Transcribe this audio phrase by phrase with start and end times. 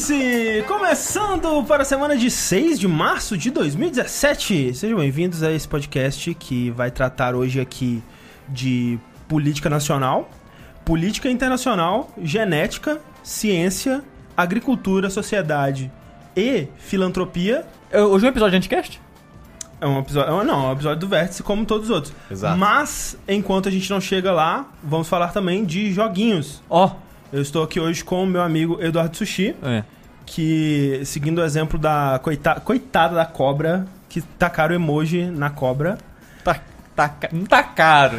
[0.00, 0.64] Vértice!
[0.66, 4.72] Começando para a semana de 6 de março de 2017.
[4.74, 8.02] Sejam bem-vindos a esse podcast que vai tratar hoje aqui
[8.48, 8.98] de
[9.28, 10.30] política nacional,
[10.86, 14.02] política internacional, genética, ciência,
[14.34, 15.92] agricultura, sociedade
[16.34, 17.66] e filantropia.
[17.90, 19.00] É, Hoje é um episódio de Anticast?
[19.82, 22.14] É um episódio, é não, é um episódio do Vértice como todos os outros.
[22.30, 22.56] Exato.
[22.58, 26.62] Mas, enquanto a gente não chega lá, vamos falar também de joguinhos.
[26.70, 26.90] Ó,
[27.32, 29.84] Eu estou aqui hoje com o meu amigo Eduardo Sushi, é.
[30.26, 35.98] Que, seguindo o exemplo da coita coitada da cobra, que tacaram emoji na cobra.
[36.44, 36.60] Tá,
[37.08, 38.18] tá, não tá caro.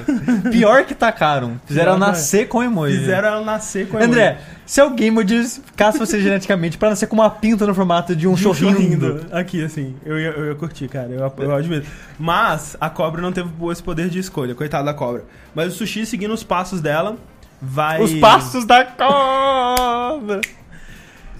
[0.51, 1.59] Pior que caro.
[1.65, 2.97] Fizeram Pior, nascer com emoji.
[2.97, 4.11] Fizeram ela nascer com emoji.
[4.11, 8.33] André, se alguém modificasse você geneticamente pra nascer com uma pinta no formato de um
[8.33, 9.27] De chorrindo.
[9.31, 9.95] Aqui, assim.
[10.03, 11.09] Eu ia, eu ia curtir, cara.
[11.09, 11.87] Eu, eu admito.
[12.17, 14.55] Mas a cobra não teve esse poder de escolha.
[14.55, 15.25] Coitada da cobra.
[15.53, 17.17] Mas o Sushi, seguindo os passos dela,
[17.61, 18.01] vai...
[18.01, 20.41] Os passos da cobra.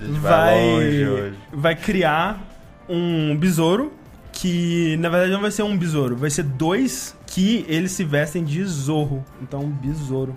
[0.01, 1.37] Vai, vai, longe hoje.
[1.53, 2.41] vai criar
[2.89, 3.93] um besouro
[4.31, 6.15] que, na verdade, não vai ser um besouro.
[6.15, 9.23] Vai ser dois que eles se vestem de zorro.
[9.41, 10.35] Então, um besouro.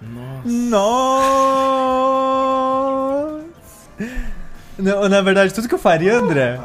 [0.00, 0.48] Nossa.
[4.78, 6.58] Não, na verdade, tudo que eu faria, André,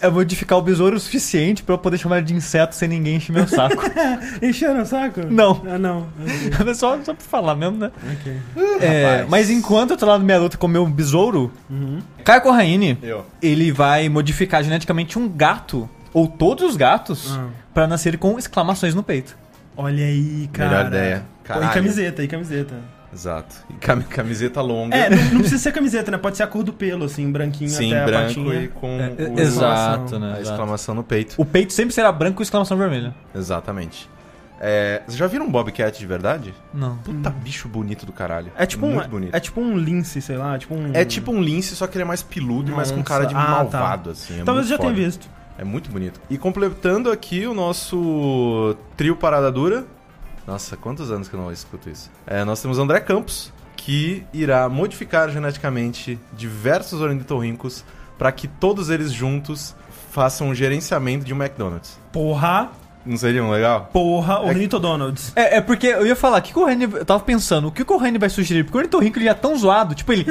[0.00, 3.16] é modificar o besouro o suficiente pra eu poder chamar ele de inseto sem ninguém
[3.16, 3.82] encher meu saco.
[4.42, 5.20] Encheram o saco?
[5.30, 5.62] Não.
[5.68, 6.06] Ah, não.
[6.68, 7.90] É só, só pra falar mesmo, né?
[8.12, 8.36] Ok.
[8.80, 11.98] É, mas enquanto eu tô lá na minha luta com o meu besouro, Uhum.
[12.24, 13.24] Caio Corraine, Eu.
[13.42, 17.46] ele vai modificar geneticamente um gato, ou todos os gatos, Ah.
[17.74, 19.36] pra nascerem com exclamações no peito.
[19.76, 20.68] Olha aí, cara.
[20.70, 21.22] Melhor ideia.
[21.44, 21.70] Caralho.
[21.70, 22.74] E camiseta, e camiseta.
[23.12, 23.56] Exato.
[23.68, 24.96] E cam- camiseta longa.
[24.96, 26.18] É, não, não precisa ser camiseta, né?
[26.18, 28.62] Pode ser a cor do pelo, assim, branquinho Sim, até a branco patinha.
[28.62, 30.30] e com É, o- exato, a né?
[30.40, 30.50] exato.
[30.50, 31.34] exclamação no peito.
[31.36, 33.14] O peito sempre será branco com exclamação vermelha.
[33.34, 34.08] Exatamente.
[34.62, 36.54] É, vocês já viram um Bobcat de verdade?
[36.72, 36.98] Não.
[36.98, 38.52] Puta bicho bonito do caralho.
[38.56, 39.34] É tipo, Muito um, bonito.
[39.34, 40.90] é tipo um lince, sei lá, tipo um...
[40.92, 43.34] É tipo um lince, só que ele é mais peludo e mais com cara de
[43.34, 43.50] Ah, tá.
[43.52, 44.38] malvado, assim.
[44.40, 45.26] É Talvez muito eu já tenha visto.
[45.58, 46.20] É muito bonito.
[46.28, 49.84] E completando aqui o nosso trio Parada Dura.
[50.46, 52.10] Nossa, quantos anos que eu não escuto isso?
[52.26, 57.84] É, nós temos André Campos, que irá modificar geneticamente diversos ornitorrincos
[58.18, 59.74] para que todos eles juntos
[60.10, 61.98] façam um gerenciamento de um McDonald's.
[62.12, 62.70] Porra,
[63.04, 63.88] Não seria um legal?
[63.92, 65.32] porra, Ornitodonalds.
[65.34, 66.84] É, é porque eu ia falar, o que, que o Reni.
[66.84, 68.64] Eu tava pensando, o que, que o Reni vai sugerir?
[68.64, 70.26] Porque o ornitorrinco ele já é tão zoado, tipo, ele,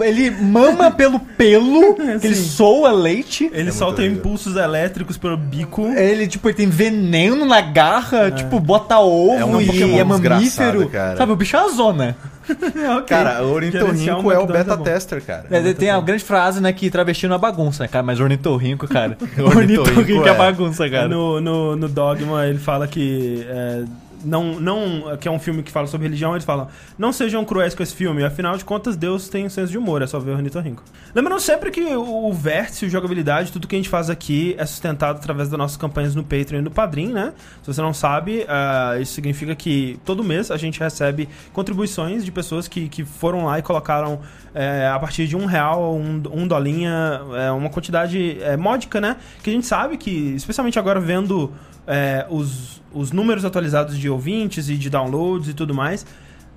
[0.00, 3.44] ele mama pelo pelo, que ele soa leite.
[3.52, 5.82] Ele muito solta impulsos elétricos pelo bico.
[5.88, 10.88] Ele, tipo, ele tem veneno na garra, tipo, bota ovo É um e é mamífero.
[10.88, 11.16] cara.
[11.16, 12.16] Sabe, o bicho é uma zona.
[12.98, 13.06] Ok.
[13.06, 14.82] Cara, o ornitorrinco é o beta é bom.
[14.82, 15.46] tester, cara.
[15.50, 18.02] É, tem a grande frase, né, que travesti não é bagunça, né, cara?
[18.04, 19.16] Mas ornitorrinco, cara.
[19.38, 20.34] Ornitorrinco ornitorrinco é é.
[20.34, 21.08] bagunça, cara.
[21.08, 23.46] No, no, no Dogma, ele fala que.
[23.48, 23.84] é,
[24.24, 26.68] não, não, que é um filme que fala sobre religião, eles falam:
[26.98, 30.02] não sejam cruéis com esse filme, afinal de contas, Deus tem um senso de humor,
[30.02, 30.82] é só ver o Ornitorrinco.
[31.14, 34.66] Lembrando sempre que o, o vértice, o jogabilidade, tudo que a gente faz aqui é
[34.66, 37.32] sustentado através das nossas campanhas no Patreon e no Padrim, né?
[37.62, 42.32] Se você não sabe, ah, isso significa que todo mês a gente recebe contribuições de
[42.32, 44.20] pessoas que, que foram lá e colocaram
[44.54, 49.16] é, a partir de um real, um, um dolinha, é, uma quantidade é, módica, né?
[49.42, 51.52] Que a gente sabe que, especialmente agora vendo
[51.86, 56.06] é, os, os números atualizados de ouvintes e de downloads e tudo mais,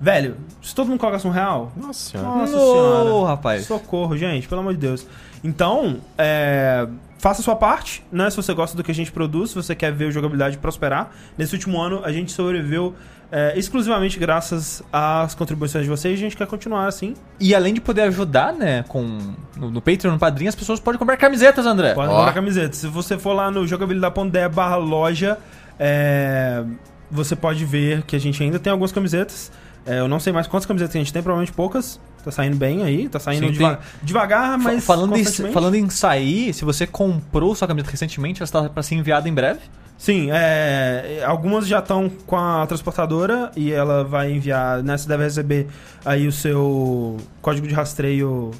[0.00, 2.28] velho, se todo mundo colocasse um real, Nossa senhora.
[2.38, 3.26] nossa senhora.
[3.28, 3.66] rapaz.
[3.66, 5.06] Socorro, gente, pelo amor de Deus.
[5.42, 6.86] Então, é,
[7.18, 8.28] faça a sua parte, né?
[8.30, 11.10] Se você gosta do que a gente produz, se você quer ver a jogabilidade prosperar.
[11.38, 12.94] Nesse último ano, a gente sobreviveu
[13.30, 17.14] é, exclusivamente graças às contribuições de vocês e a gente quer continuar assim.
[17.40, 19.18] E além de poder ajudar, né, com
[19.56, 21.94] no, no Patreon, no Padrinho, as pessoas podem comprar camisetas, André.
[21.94, 22.74] Pode comprar camiseta.
[22.74, 25.38] Se você for lá no jogabilidade.de barra loja,
[25.78, 26.64] é,
[27.10, 29.50] você pode ver que a gente ainda tem algumas camisetas.
[29.84, 32.00] É, eu não sei mais quantas camisetas a gente tem, provavelmente poucas.
[32.24, 35.88] Tá saindo bem aí, tá saindo Sim, deva- tem- devagar, mas falando, em, falando em
[35.88, 39.60] sair, se você comprou sua camiseta recentemente, ela está para ser enviada em breve.
[39.98, 45.24] Sim, é, algumas já estão com a transportadora e ela vai enviar, né, você deve
[45.24, 45.68] receber
[46.04, 48.50] aí o seu código de rastreio,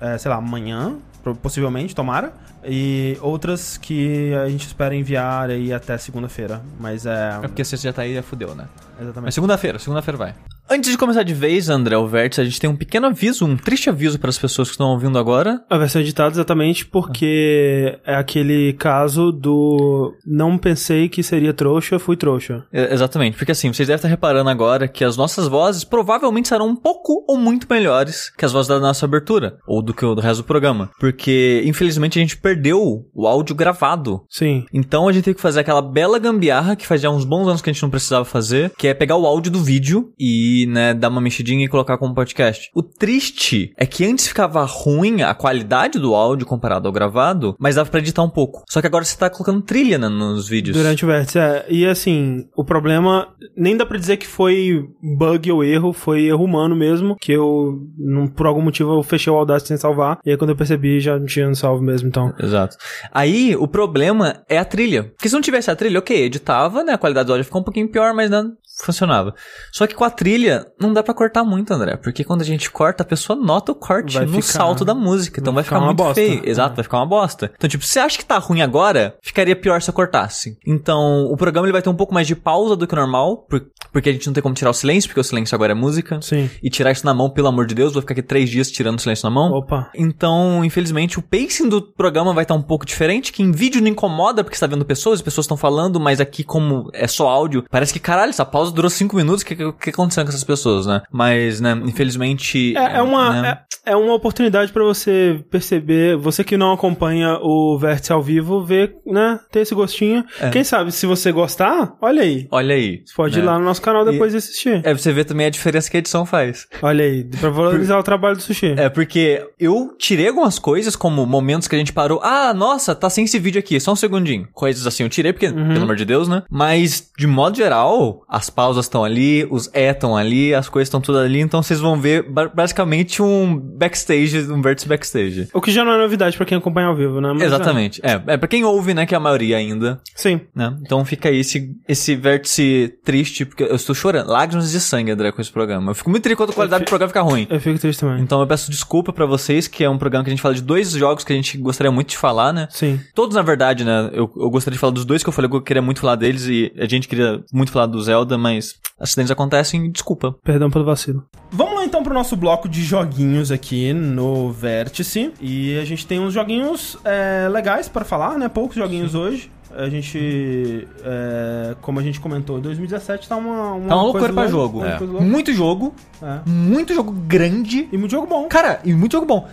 [0.00, 0.96] é, sei lá, amanhã,
[1.42, 2.32] possivelmente, tomara.
[2.64, 7.38] E outras que a gente espera enviar aí até segunda-feira, mas é...
[7.42, 8.68] É porque se você já tá aí, já fudeu, né?
[8.92, 9.34] Mas Exatamente.
[9.34, 10.34] segunda-feira, segunda-feira vai.
[10.72, 13.56] Antes de começar de vez, André, o Vértice, a gente tem um pequeno aviso, um
[13.56, 15.64] triste aviso para as pessoas que estão ouvindo agora.
[15.68, 22.16] A versão editada exatamente porque é aquele caso do não pensei que seria trouxa, fui
[22.16, 22.64] trouxa.
[22.72, 26.68] É, exatamente, porque assim, vocês devem estar reparando agora que as nossas vozes provavelmente serão
[26.68, 30.14] um pouco ou muito melhores que as vozes da nossa abertura, ou do que o
[30.14, 30.88] do resto do programa.
[31.00, 34.22] Porque, infelizmente, a gente perdeu o áudio gravado.
[34.28, 34.64] Sim.
[34.72, 37.60] Então a gente tem que fazer aquela bela gambiarra que faz já uns bons anos
[37.60, 40.66] que a gente não precisava fazer, que é pegar o áudio do vídeo e e,
[40.66, 42.70] né, dar uma mexidinha e colocar como podcast.
[42.74, 47.76] O triste é que antes ficava ruim a qualidade do áudio comparado ao gravado, mas
[47.76, 48.64] dava pra editar um pouco.
[48.68, 50.76] Só que agora você tá colocando trilha né, nos vídeos.
[50.76, 51.66] Durante o vértice, é.
[51.68, 56.44] E assim, o problema, nem dá pra dizer que foi bug ou erro, foi erro
[56.44, 60.30] humano mesmo, que eu, não, por algum motivo, eu fechei o Audacity sem salvar, e
[60.30, 62.32] aí quando eu percebi, já não tinha salvo mesmo, então...
[62.38, 62.76] Exato.
[63.12, 65.04] Aí, o problema é a trilha.
[65.04, 67.64] Porque se não tivesse a trilha, ok, editava, né, a qualidade do áudio ficou um
[67.64, 68.52] pouquinho pior, mas não
[68.84, 69.34] funcionava.
[69.72, 70.49] Só que com a trilha,
[70.80, 73.74] não dá pra cortar muito, André, porque quando a gente corta, a pessoa nota o
[73.74, 76.14] corte Vai no ficar- salto da música, então vai vai ficar ficar, uma muito bosta.
[76.20, 76.42] feio.
[76.48, 76.76] Exato, É.
[76.76, 77.50] vai ficar uma bosta.
[77.56, 80.56] Então, tipo, se você acha que tá ruim agora, ficaria pior se eu cortasse.
[80.66, 83.38] Então, o programa ele vai ter um pouco mais de pausa do que o normal,
[83.48, 85.74] por- porque a gente não tem como tirar o silêncio, porque o silêncio agora é
[85.74, 86.20] música.
[86.22, 86.48] Sim.
[86.62, 88.98] E tirar isso na mão, pelo amor de Deus, vou ficar aqui três dias tirando
[88.98, 89.50] o silêncio na mão.
[89.52, 89.90] Opa.
[89.94, 93.88] Então, infelizmente, o pacing do programa vai estar um pouco diferente, que em vídeo não
[93.88, 97.28] incomoda, porque você tá vendo pessoas, as pessoas estão falando, mas aqui, como é só
[97.28, 100.28] áudio, parece que, caralho, essa pausa durou cinco minutos, o que, que, que aconteceu com
[100.30, 101.02] essas pessoas, né?
[101.12, 102.76] Mas, né, infelizmente...
[102.76, 103.58] É, é uma, né?
[103.84, 108.64] é, é uma oportunidade pra você perceber, você que não acompanha o Vértice ao vivo,
[108.64, 110.24] ver, né, ter esse gostinho.
[110.52, 112.46] Quem sabe, se você gostar, olha aí.
[112.50, 113.02] Olha aí.
[113.04, 113.42] Você pode né?
[113.42, 114.80] ir lá no nosso canal depois e assistir.
[114.84, 116.66] É, você vê também a diferença que a edição faz.
[116.82, 118.74] Olha aí, pra valorizar o trabalho do Sushi.
[118.76, 122.20] É, porque eu tirei algumas coisas, como momentos que a gente parou.
[122.22, 124.48] Ah, nossa, tá sem esse vídeo aqui, só um segundinho.
[124.52, 126.42] Coisas assim eu tirei, porque, pelo amor de Deus, né?
[126.50, 130.19] Mas, de modo geral, as pausas estão ali, os é estão ali,
[130.54, 134.88] as coisas estão tudo ali, então vocês vão ver ba- basicamente um backstage, um vértice
[134.88, 135.48] backstage.
[135.52, 137.32] O que já não é novidade pra quem acompanha ao vivo, né?
[137.32, 138.00] Mas, Exatamente.
[138.04, 140.40] É, é pra quem ouve, né, que é a maioria ainda, é, sim.
[140.54, 140.76] né?
[140.82, 144.28] Então fica aí esse, esse vértice triste, porque eu estou chorando.
[144.30, 145.90] Lágrimas de sangue, André, com esse programa.
[145.90, 147.46] Eu fico muito triste quando a qualidade do programa fica ruim.
[147.50, 148.22] Eu fico triste também.
[148.22, 150.62] Então eu peço desculpa pra vocês, que é um programa que a gente fala de
[150.62, 152.68] dois jogos que a gente gostaria muito de falar, né?
[152.70, 153.00] Sim.
[153.14, 154.10] Todos, na verdade, né?
[154.12, 156.16] Eu, eu gostaria de falar dos dois que eu falei que eu queria muito falar
[156.16, 160.34] deles e a gente queria muito falar do Zelda, mas acidentes acontecem e desculpa.
[160.42, 161.24] Perdão pelo vacilo.
[161.50, 165.32] Vamos lá então pro nosso bloco de joguinhos aqui no Vértice.
[165.40, 168.48] E a gente tem uns joguinhos é, legais pra falar, né?
[168.48, 169.50] Poucos joguinhos hoje.
[169.76, 174.26] A gente, é, como a gente comentou, em 2017 tá uma, uma Tá uma coisa
[174.26, 174.78] loucura pra louca, jogo.
[174.78, 174.98] uma É.
[174.98, 175.26] coisa louca.
[175.28, 176.40] Muito jogo, É.
[176.50, 177.88] muito jogo grande.
[177.92, 178.48] E muito jogo bom.
[178.48, 179.48] Cara, e muito jogo bom.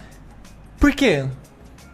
[0.79, 1.25] Por quê?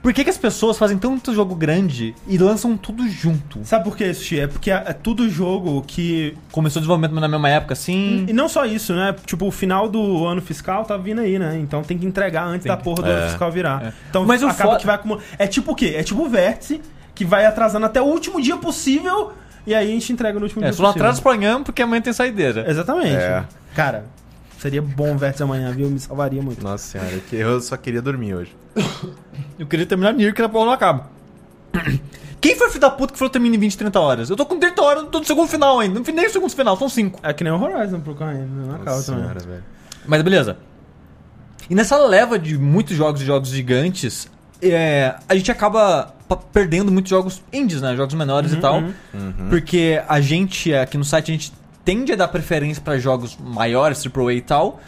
[0.04, 3.62] Por que, que as pessoas fazem tanto jogo grande e lançam tudo junto?
[3.64, 4.42] Sabe por que isso, Xi?
[4.42, 6.36] É porque é, é tudo jogo que.
[6.52, 8.26] Começou o desenvolvimento na mesma época, assim.
[8.28, 9.16] E não só isso, né?
[9.26, 11.58] Tipo, o final do ano fiscal tá vindo aí, né?
[11.58, 13.14] Então tem que entregar antes da porra do É.
[13.14, 13.82] ano fiscal virar.
[13.86, 13.94] É.
[14.10, 15.26] Então Mas o acaba foda- que vai acumulando.
[15.40, 15.94] É tipo o quê?
[15.96, 16.82] É tipo o vértice
[17.16, 19.32] que vai atrasando até o último dia possível
[19.66, 21.02] e aí a gente entrega no último É, dia só possível.
[21.04, 22.70] atrasa pra amanhã porque amanhã tem saideira.
[22.70, 23.16] Exatamente.
[23.16, 23.44] É.
[23.74, 24.04] Cara,
[24.64, 25.90] seria bom o vértice amanhã, viu?
[25.90, 26.64] Me salvaria muito.
[26.64, 28.56] Nossa senhora, que eu só queria dormir hoje.
[29.60, 31.10] Eu queria terminar Nier, que a porra não acaba.
[32.42, 34.30] Quem foi o filho da puta que falou que termina em 20, 30 horas?
[34.30, 36.00] Eu tô com 30 horas, tô no segundo final ainda.
[36.00, 37.20] Não nem no segundo final, são 5.
[37.24, 39.22] É que nem o Horizon pro correndo, não acaba Nossa também.
[39.22, 39.64] senhora, velho.
[40.06, 40.58] Mas beleza.
[41.70, 44.30] E nessa leva de muitos jogos e jogos gigantes,
[44.62, 46.14] é, a gente acaba
[46.52, 47.96] perdendo muitos jogos indies, né?
[47.96, 48.82] Jogos menores e tal.
[49.50, 54.04] Porque a gente, aqui no site, a gente tende a dar preferência pra jogos maiores,
[54.06, 54.80] AAA e tal.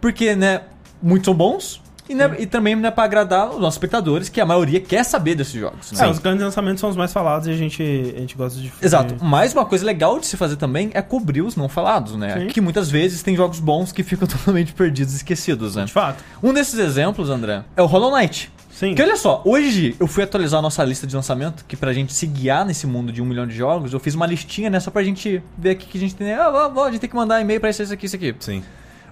[0.00, 0.62] Porque, né,
[1.02, 1.82] muitos são bons.
[2.08, 5.34] E, né, e também, né, pra agradar os nossos espectadores, que a maioria quer saber
[5.34, 5.92] desses jogos.
[5.92, 6.06] né?
[6.06, 8.72] É, os grandes lançamentos são os mais falados e a gente, a gente gosta de.
[8.80, 9.16] Exato.
[9.22, 12.40] Mas uma coisa legal de se fazer também é cobrir os não falados, né?
[12.40, 12.46] Sim.
[12.46, 15.84] Que muitas vezes tem jogos bons que ficam totalmente perdidos e esquecidos, né?
[15.84, 16.24] De fato.
[16.42, 18.50] Um desses exemplos, André, é o Hollow Knight.
[18.78, 18.94] Sim.
[18.94, 22.12] Que olha só, hoje eu fui atualizar a nossa lista de lançamento, que pra gente
[22.12, 24.88] se guiar nesse mundo de um milhão de jogos, eu fiz uma listinha, né, só
[24.88, 26.32] pra gente ver aqui que a gente tem.
[26.32, 28.32] Ah, ó, ó, a gente tem que mandar e-mail pra isso, isso aqui, isso aqui.
[28.38, 28.62] Sim.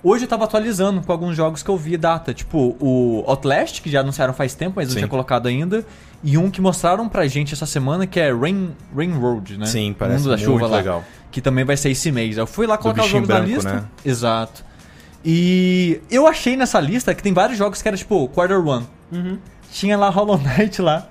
[0.05, 3.91] Hoje eu tava atualizando com alguns jogos que eu vi data, tipo o Outlast, que
[3.91, 4.99] já anunciaram faz tempo, mas não Sim.
[5.01, 5.85] tinha colocado ainda,
[6.23, 9.67] e um que mostraram pra gente essa semana, que é Rain, Rain Road, né?
[9.67, 11.05] Sim, parece Mundo da muito chuva lá, legal.
[11.33, 12.37] Que também vai ser esse mês.
[12.39, 13.73] Eu fui lá colocar os bichinho jogos na branco, lista.
[13.73, 13.85] né?
[14.05, 14.65] Exato.
[15.25, 18.87] E eu achei nessa lista que tem vários jogos que era tipo Quarter One.
[19.11, 19.39] Uhum.
[19.71, 21.09] Tinha lá Hollow Knight lá.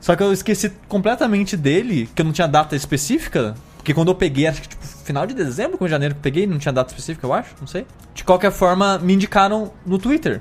[0.00, 3.54] Só que eu esqueci completamente dele, que eu não tinha data específica.
[3.76, 6.46] Porque quando eu peguei, acho que tipo final de dezembro, com janeiro que eu peguei,
[6.46, 7.86] não tinha data específica, eu acho, não sei.
[8.14, 10.40] De qualquer forma, me indicaram no Twitter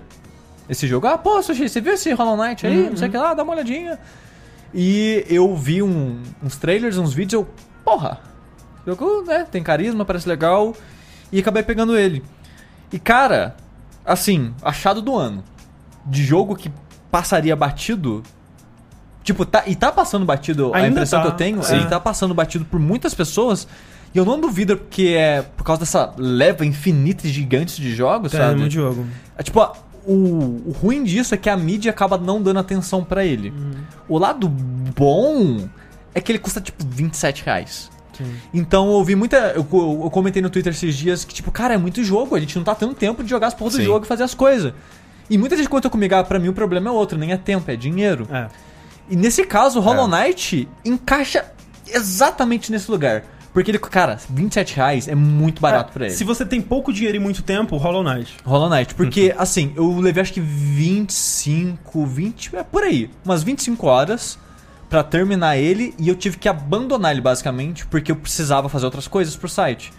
[0.70, 1.08] esse jogo.
[1.08, 2.89] Ah, pô, Sushi, você viu esse Hollow Knight aí?
[2.89, 3.98] Não sei o que lá, dá uma olhadinha.
[4.74, 7.50] E eu vi um- uns trailers, uns vídeos, eu,
[7.84, 8.20] porra,
[8.86, 10.75] jogo, né, tem carisma, parece legal.
[11.31, 12.24] E acabei pegando ele.
[12.91, 13.55] E cara,
[14.05, 15.43] assim, achado do ano.
[16.05, 16.72] De jogo que
[17.12, 18.24] passaria batido.
[19.24, 21.75] Tipo, tá, e tá passando batido, a Ainda impressão tá, que eu tenho, sim.
[21.75, 23.68] ele tá passando batido por muitas pessoas.
[24.13, 28.34] E eu não duvido que é por causa dessa leva infinita e gigante de jogos,
[28.34, 28.60] É, sabe?
[28.60, 29.06] muito jogo.
[29.38, 29.74] É, tipo, a-
[30.06, 30.13] o,
[30.65, 33.53] o ruim disso é que a mídia acaba não dando atenção pra ele.
[34.10, 35.70] O lado bom
[36.15, 37.89] é que ele custa tipo 27 reais.
[38.18, 38.34] Sim.
[38.53, 39.38] Então eu vi muita.
[39.56, 39.65] Eu,
[40.03, 42.63] eu comentei no Twitter esses dias que, tipo, cara, é muito jogo, a gente não
[42.63, 44.74] tá tendo tempo de jogar as porra do jogo e fazer as coisas.
[45.31, 47.71] E muita gente conta comigo, ah, pra mim o problema é outro, nem é tempo,
[47.71, 48.27] é dinheiro.
[48.31, 48.47] É.
[49.09, 50.25] E nesse caso, o Hollow É.
[50.25, 51.45] Knight encaixa
[51.88, 53.23] exatamente nesse lugar.
[53.53, 56.13] Porque ele, cara, 27 reais é muito barato É, pra ele.
[56.15, 58.38] Se você tem pouco dinheiro e muito tempo, Hollow Knight.
[58.45, 58.93] Hollow Knight.
[58.95, 59.35] Porque, Uhum.
[59.41, 64.38] assim, eu levei acho que 25, 20, é por aí, umas 25 horas
[64.89, 69.07] pra terminar ele e eu tive que abandonar ele basicamente porque eu precisava fazer outras
[69.07, 69.91] coisas pro site.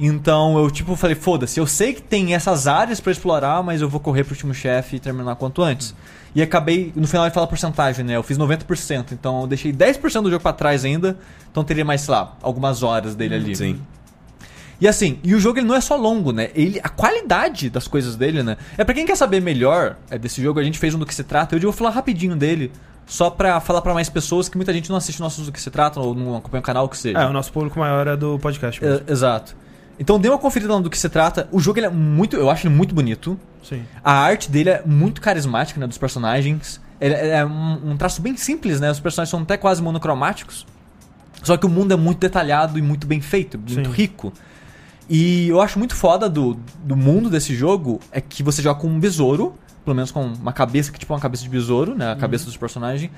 [0.00, 3.88] Então eu, tipo, falei, foda-se, eu sei que tem essas áreas pra explorar, mas eu
[3.88, 5.94] vou correr pro último chefe e terminar quanto antes.
[6.34, 8.16] E acabei, no final ele fala porcentagem, né?
[8.16, 11.18] Eu fiz 90%, então eu deixei 10% do jogo pra trás ainda,
[11.50, 13.54] então teria mais, sei lá, algumas horas dele ali.
[13.54, 13.80] Sim.
[14.80, 16.48] E assim, e o jogo ele não é só longo, né?
[16.54, 18.56] Ele, a qualidade das coisas dele, né?
[18.78, 21.14] É pra quem quer saber melhor é, desse jogo, a gente fez um do que
[21.14, 21.54] se trata.
[21.54, 22.72] Eu vou falar rapidinho dele,
[23.04, 25.70] só pra falar pra mais pessoas que muita gente não assiste nossos do que se
[25.70, 27.18] trata ou não acompanha o canal, que seja.
[27.18, 28.82] É, o nosso público maior é do podcast.
[28.82, 29.04] mesmo.
[29.06, 29.54] É, exato.
[30.00, 31.46] Então dê uma conferida no do que se trata.
[31.52, 33.38] O jogo ele é muito, eu acho ele muito bonito.
[33.62, 33.82] Sim.
[34.02, 36.80] A arte dele é muito carismática, né, dos personagens.
[36.98, 38.90] Ele é é um, um traço bem simples, né?
[38.90, 40.66] Os personagens são até quase monocromáticos.
[41.42, 43.94] Só que o mundo é muito detalhado e muito bem feito, muito Sim.
[43.94, 44.32] rico.
[45.08, 48.86] E eu acho muito foda do, do mundo desse jogo é que você joga com
[48.86, 49.54] um besouro,
[49.84, 52.12] pelo menos com uma cabeça que é tipo uma cabeça de besouro, né?
[52.12, 53.10] A cabeça dos personagens.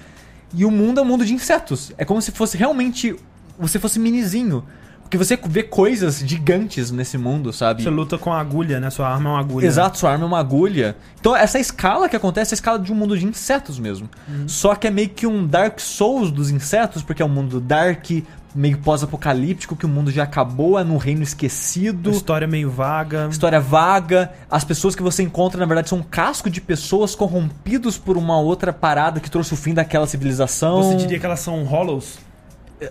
[0.52, 1.92] E o mundo é um mundo de insetos.
[1.96, 3.14] É como se fosse realmente.
[3.58, 4.64] Você fosse minizinho.
[5.12, 7.82] Porque você vê coisas gigantes nesse mundo, sabe?
[7.82, 8.88] Você luta com a agulha, né?
[8.88, 9.66] Sua arma é uma agulha.
[9.66, 10.96] Exato, sua arma é uma agulha.
[11.20, 14.08] Então, essa escala que acontece é a escala de um mundo de insetos mesmo.
[14.46, 18.08] Só que é meio que um Dark Souls dos insetos, porque é um mundo dark,
[18.54, 22.10] meio pós-apocalíptico, que o mundo já acabou, é num reino esquecido.
[22.10, 23.28] História é meio vaga.
[23.30, 27.98] História vaga, as pessoas que você encontra, na verdade, são um casco de pessoas corrompidos
[27.98, 30.82] por uma outra parada que trouxe o fim daquela civilização.
[30.82, 32.18] Você diria que elas são hollows?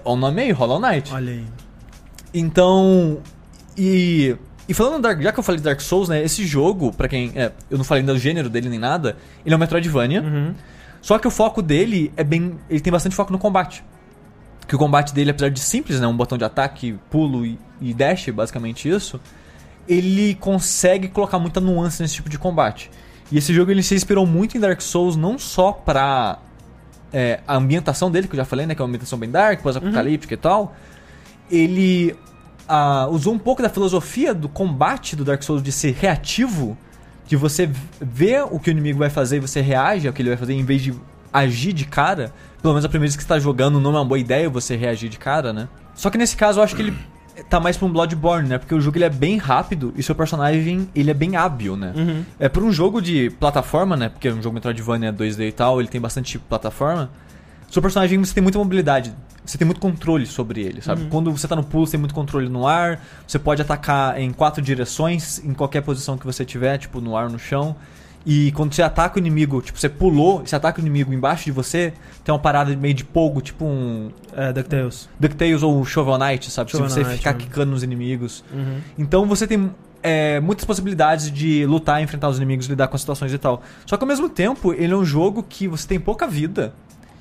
[0.06, 1.12] O nome aí, Hollow Knight.
[1.12, 1.46] Olha aí.
[2.34, 3.20] Então.
[3.78, 4.36] E.
[4.70, 6.24] E falando do Dark, já que eu falei de Dark Souls, né?
[6.24, 7.32] Esse jogo, pra quem.
[7.36, 10.22] É, eu não falei ainda do gênero dele nem nada, ele é um Metroidvania.
[10.22, 10.54] Uhum.
[11.02, 12.58] Só que o foco dele é bem.
[12.70, 13.84] Ele tem bastante foco no combate.
[14.68, 16.08] Que o combate dele, apesar de simples, né?
[16.08, 19.20] Um botão de ataque, pulo e, e dash, basicamente isso.
[19.88, 22.90] Ele consegue colocar muita nuance nesse tipo de combate.
[23.32, 26.38] E esse jogo ele se inspirou muito em Dark Souls, não só pra
[27.12, 28.76] é, a ambientação dele, que eu já falei, né?
[28.76, 30.76] Que é uma ambientação bem dark, pós-apocalíptica e tal.
[31.52, 32.16] Ele
[32.68, 36.78] ah, usou um pouco da filosofia do combate do Dark Souls de ser reativo,
[37.28, 40.30] de você ver o que o inimigo vai fazer e você reage ao que ele
[40.30, 40.94] vai fazer em vez de
[41.34, 42.34] agir de cara.
[42.62, 44.76] Pelo menos a primeira vez que você tá jogando não é uma boa ideia você
[44.76, 45.68] reagir de cara, né?
[45.96, 46.98] Só que nesse caso eu acho que ele
[47.50, 48.58] tá mais pra um Bloodborne, né?
[48.58, 51.94] Porque o jogo ele é bem rápido e seu personagem ele é bem hábil, né?
[51.96, 52.24] Uhum.
[52.40, 54.10] É por um jogo de plataforma, né?
[54.10, 57.10] Porque é um jogo Metroidvania 2D e tal, ele tem bastante plataforma.
[57.70, 59.14] Seu personagem você tem muita mobilidade,
[59.46, 61.06] você tem muito controle sobre ele, sabe?
[61.10, 64.32] Quando você tá no pulo, você tem muito controle no ar, você pode atacar em
[64.32, 67.76] quatro direções, em qualquer posição que você tiver, tipo no ar, no chão.
[68.24, 71.52] E quando você ataca o inimigo, tipo, você pulou, você ataca o inimigo embaixo de
[71.52, 71.92] você,
[72.24, 75.10] tem uma parada meio de polgo, tipo um É, DuckTales.
[75.20, 76.70] DuckTales ou Shovel Knight, sabe?
[76.70, 77.40] Shovel Se você Knight, ficar né?
[77.40, 78.44] quicando nos inimigos.
[78.54, 78.80] Uhum.
[78.98, 79.72] Então você tem
[80.04, 83.64] é, muitas possibilidades de lutar, enfrentar os inimigos, lidar com as situações e tal.
[83.88, 86.74] Só que ao mesmo tempo, ele é um jogo que você tem pouca vida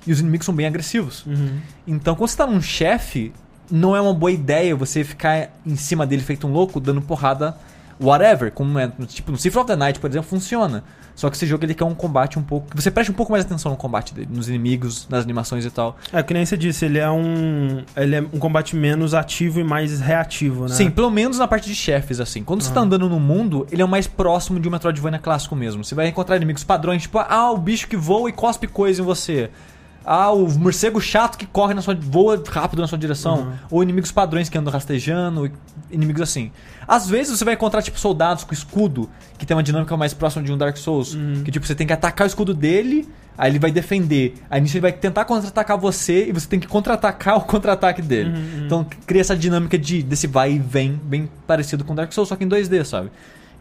[0.07, 1.25] e os inimigos são bem agressivos.
[1.26, 1.59] Uhum.
[1.87, 3.33] Então quando você tá num chefe,
[3.71, 7.57] não é uma boa ideia você ficar em cima dele feito um louco, dando porrada,
[8.00, 8.50] whatever.
[8.50, 10.83] Como é, tipo, no Symphony of the Night, por exemplo, funciona.
[11.14, 12.69] Só que esse jogo ele quer um combate um pouco.
[12.75, 15.99] Você preste um pouco mais atenção no combate dele, nos inimigos, nas animações e tal.
[16.11, 17.85] É, que nem você disse, ele é um.
[17.95, 20.75] Ele é um combate menos ativo e mais reativo, né?
[20.75, 22.42] Sim, pelo menos na parte de chefes, assim.
[22.42, 25.54] Quando você tá andando no mundo, ele é o mais próximo de um Metroidvania clássico
[25.54, 25.85] mesmo.
[25.85, 29.04] Você vai encontrar inimigos padrões, tipo, ah, o bicho que voa e cospe coisa em
[29.04, 29.50] você.
[30.12, 31.95] Ah, o morcego chato que corre na sua.
[31.95, 33.43] voa rápido na sua direção.
[33.43, 33.52] Uhum.
[33.71, 35.49] Ou inimigos padrões que andam rastejando,
[35.88, 36.50] inimigos assim.
[36.85, 40.43] Às vezes você vai encontrar, tipo, soldados com escudo, que tem uma dinâmica mais próxima
[40.43, 41.17] de um Dark Souls.
[41.45, 44.35] Que, tipo, você tem que atacar o escudo dele, aí ele vai defender.
[44.50, 48.33] Aí nisso ele vai tentar contra-atacar você e você tem que contra-atacar o contra-ataque dele.
[48.67, 52.35] Então cria essa dinâmica de, desse vai e vem, bem parecido com Dark Souls, só
[52.35, 53.12] que em 2D, sabe?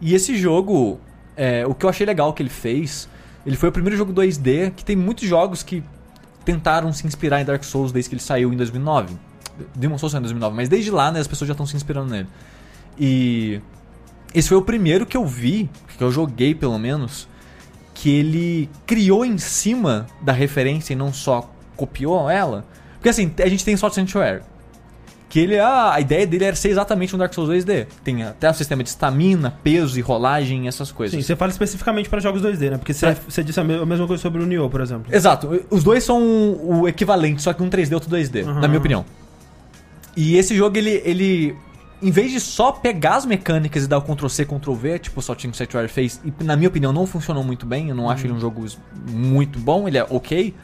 [0.02, 1.00] E esse jogo,
[1.38, 3.08] é, o que eu achei legal que ele fez,
[3.46, 5.84] ele foi o primeiro jogo 2D que tem muitos jogos que
[6.46, 9.16] tentaram se inspirar em Dark Souls desde que ele saiu em 2009.
[9.76, 12.12] Demon Souls saiu em 2009, mas desde lá, né, as pessoas já estão se inspirando
[12.12, 12.28] nele.
[12.98, 13.62] E
[14.34, 17.28] esse foi o primeiro que eu vi, que eu joguei pelo menos,
[17.94, 22.66] que ele criou em cima da referência e não só copiou ela.
[22.94, 24.42] Porque assim, a gente tem Sword Sanctuary.
[25.30, 27.86] Que ele, ah, a ideia dele era ser exatamente um Dark Souls 2D.
[28.04, 31.16] Tem até o sistema de estamina, peso e rolagem, essas coisas.
[31.16, 32.78] Sim, você fala especificamente para jogos 2D, né?
[32.80, 33.16] Porque você, É.
[33.28, 35.06] você disse a me- a mesma coisa sobre o Nioh, por exemplo.
[35.14, 35.62] Exato.
[35.70, 38.56] Os dois são o equivalente, só que um 3D e outro 2D, Uhum.
[38.60, 39.06] na minha opinião.
[40.18, 41.56] E esse jogo, ele, ele.
[42.02, 45.54] Em vez de só pegar as mecânicas e dar o Ctrl-C, Ctrl-V, tipo o Saltinho
[45.54, 48.40] Sanctuary fez, e na minha opinião não funcionou muito bem, eu não acho ele um
[48.40, 48.66] jogo
[49.12, 50.56] muito bom, ele é ok.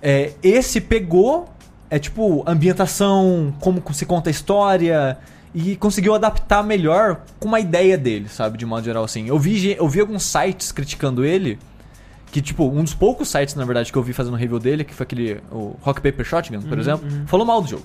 [0.00, 1.48] É, esse pegou,
[1.92, 5.18] é tipo, ambientação, como se conta a história,
[5.54, 8.56] e conseguiu adaptar melhor com uma ideia dele, sabe?
[8.56, 9.28] De modo geral, assim.
[9.28, 11.58] Eu vi, eu vi alguns sites criticando ele,
[12.30, 14.94] que, tipo, um dos poucos sites, na verdade, que eu vi fazendo review dele, que
[14.94, 17.84] foi aquele, o Rock Paper Shotgun, por exemplo, falou mal do jogo.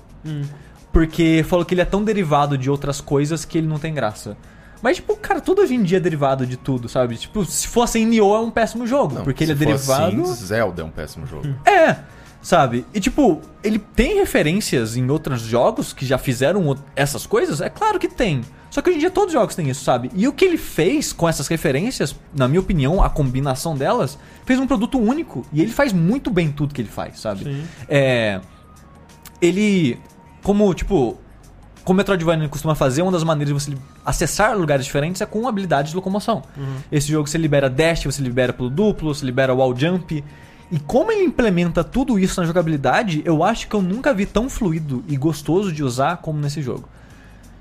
[0.90, 4.38] Porque falou que ele é tão derivado de outras coisas que ele não tem graça.
[4.80, 7.16] Mas, tipo, cara, tudo hoje em dia é derivado de tudo, sabe?
[7.18, 10.22] Tipo, se fosse em Nioh é um péssimo jogo, Não, porque ele é derivado...
[10.22, 11.46] Assim, Zelda é um péssimo jogo.
[11.66, 11.96] É,
[12.40, 12.84] sabe?
[12.94, 17.60] E tipo, ele tem referências em outros jogos que já fizeram essas coisas?
[17.60, 18.42] É claro que tem.
[18.70, 20.10] Só que hoje em dia todos os jogos têm isso, sabe?
[20.14, 24.58] E o que ele fez com essas referências, na minha opinião, a combinação delas, fez
[24.60, 25.44] um produto único.
[25.52, 27.44] E ele faz muito bem tudo que ele faz, sabe?
[27.44, 27.64] Sim.
[27.88, 28.40] É.
[29.40, 29.98] Ele.
[30.42, 31.16] Como, tipo.
[31.84, 35.48] Como o Metroidvania costuma fazer, uma das maneiras de você acessar lugares diferentes é com
[35.48, 36.42] habilidade de locomoção.
[36.92, 40.22] Esse jogo você libera dash, você libera pulo duplo, você libera wall jump.
[40.70, 44.50] E como ele implementa tudo isso na jogabilidade, eu acho que eu nunca vi tão
[44.50, 46.88] fluido e gostoso de usar como nesse jogo.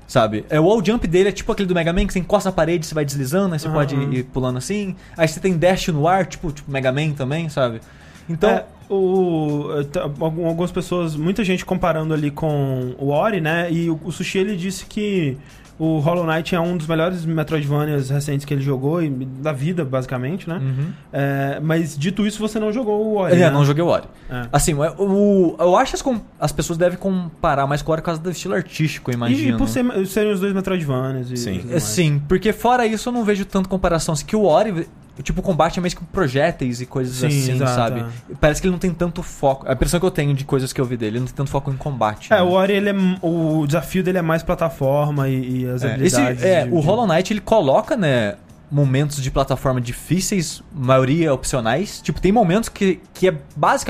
[0.08, 0.46] Sabe?
[0.50, 2.54] É, o wall jump dele é tipo aquele do Mega Man que você encosta na
[2.56, 3.76] parede, você vai deslizando, aí você Aham.
[3.76, 4.96] pode ir pulando assim.
[5.18, 7.82] Aí você tem dash no ar, tipo, tipo Mega Man também, sabe?
[8.30, 13.42] Então, É, o, eh, tá, algum- algumas pessoas, muita gente comparando ali com o Ori,
[13.42, 13.72] né?
[13.72, 15.38] E o, o Sushi ele disse que
[15.80, 19.86] o Hollow Knight é um dos melhores Metroidvanias recentes que ele jogou, e, da vida,
[19.86, 20.56] basicamente, né?
[20.62, 20.90] Uhum.
[21.14, 23.34] É, mas dito isso, você não jogou o Ori.
[23.36, 23.50] É, né?
[23.52, 24.06] não joguei o Ori.
[24.30, 24.48] É.
[24.52, 28.02] Assim, o, o- eu acho que as, as pessoas devem comparar mais com o Ori
[28.02, 29.56] por causa do estilo artístico, E, imagino.
[29.56, 31.30] e por ser- serem os dois Metroidvanias.
[31.32, 31.64] E, Sim.
[31.72, 31.80] É.
[31.80, 34.14] Sim, porque fora isso eu não vejo tanto comparação.
[34.14, 34.88] Assim, que o Ori,
[35.24, 38.06] tipo, o combate é mais com projéteis e coisas Sim, assim, exato, sabe?
[38.40, 39.68] Parece que ele não tem tanto foco.
[39.70, 41.50] A impressão que eu tenho de coisas que eu vi dele, ele não tem tanto
[41.50, 42.32] foco em combate.
[42.32, 42.42] É, né?
[42.42, 46.16] o Ori, ele é, o desafio dele é mais plataforma e, e as É, esse-
[46.16, 46.44] habilidades.
[46.44, 48.36] é, de- o Hollow Knight ele coloca, né,
[48.70, 52.02] momentos de plataforma difíceis, maioria opcionais.
[52.02, 53.36] Tipo, tem momentos que, que é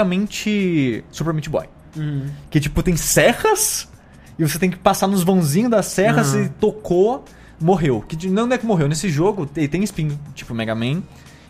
[0.02, 1.66] basicamente Super Meat Boy.
[1.96, 2.28] Uhum.
[2.50, 3.88] Que, tipo, tem serras
[4.38, 6.44] e você tem que passar nos vãozinhos das serras Aham.
[6.44, 7.26] e tocou,
[7.60, 8.04] morreu.
[8.08, 8.88] Que não é que morreu.
[8.88, 11.02] Nesse jogo ele tem spin, tipo Mega Man,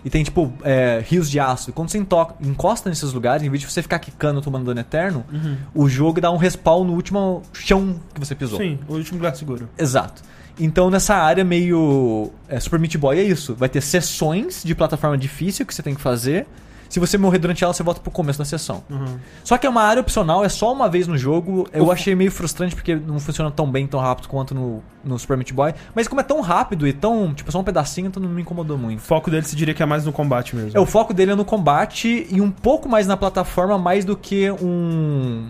[0.05, 1.69] e tem, tipo, é, rios de aço.
[1.69, 5.25] E quando você encosta nesses lugares, em vez de você ficar quicando tomando dano eterno,
[5.73, 8.59] o jogo dá um respawn no último chão que você pisou.
[8.59, 9.67] Sim, o último lugar seguro.
[9.77, 10.21] Exato.
[10.59, 13.53] Então, nessa área meio é, Super Meat Boy é isso.
[13.53, 16.47] Vai ter sessões de plataforma difícil que você tem que fazer.
[16.89, 18.83] Se você morrer durante ela, você volta pro começo da sessão.
[18.89, 19.17] Uhum.
[19.43, 21.67] Só que é uma área opcional, é só uma vez no jogo.
[21.73, 25.37] Eu achei meio frustrante porque não funciona tão bem, tão rápido quanto no, no Super
[25.37, 25.73] Meat Boy.
[25.95, 28.77] Mas como é tão rápido e tão, tipo, só um pedacinho, então não me incomodou
[28.77, 29.01] O muito.
[29.01, 30.77] foco dele se diria que é mais no combate mesmo.
[30.77, 34.15] É, o foco dele é no combate e um pouco mais na plataforma, mais do
[34.15, 35.49] que um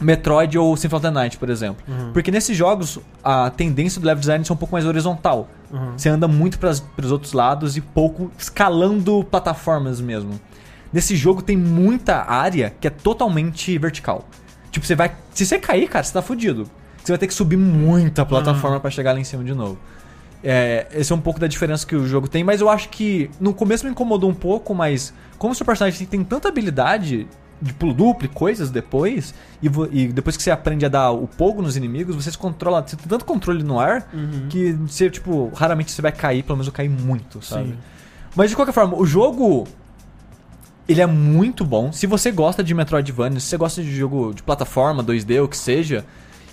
[0.00, 1.82] Metroid ou Symphony of the Night, por exemplo.
[2.12, 5.48] Porque nesses jogos, a tendência do level design é um pouco mais horizontal.
[5.70, 5.92] Uhum.
[5.96, 10.40] Você anda muito para os outros lados e pouco escalando plataformas mesmo.
[10.92, 14.26] Nesse jogo tem muita área que é totalmente vertical.
[14.70, 15.12] Tipo, você vai.
[15.32, 16.68] Se você cair, cara, você tá fudido.
[17.02, 19.78] Você vai ter que subir muita plataforma pra chegar lá em cima de novo.
[20.44, 23.30] É, esse é um pouco da diferença que o jogo tem, mas eu acho que
[23.40, 27.28] no começo me incomodou um pouco, mas como o seu personagem tem tanta habilidade
[27.60, 31.28] de pulo duplo e coisas depois, e, e depois que você aprende a dar o
[31.28, 34.46] pogo nos inimigos, você se controla, você tem tanto controle no ar Uhum.
[34.48, 37.68] que você, tipo, raramente você vai cair, pelo menos eu caí muito, sabe?
[37.68, 37.78] Sim.
[38.34, 39.66] Mas de qualquer forma, o jogo.
[40.88, 41.92] Ele é muito bom.
[41.92, 45.56] Se você gosta de Metroidvania, se você gosta de jogo de plataforma, 2D, o que
[45.56, 46.04] seja,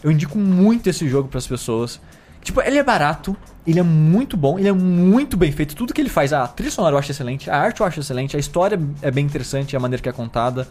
[0.03, 1.99] eu indico muito esse jogo pras pessoas.
[2.41, 3.35] Tipo, ele é barato,
[3.67, 5.75] ele é muito bom, ele é muito bem feito.
[5.75, 8.35] Tudo que ele faz, a trilha sonora eu acho excelente, a arte eu acho excelente,
[8.35, 10.67] a história é bem interessante, a maneira que é contada.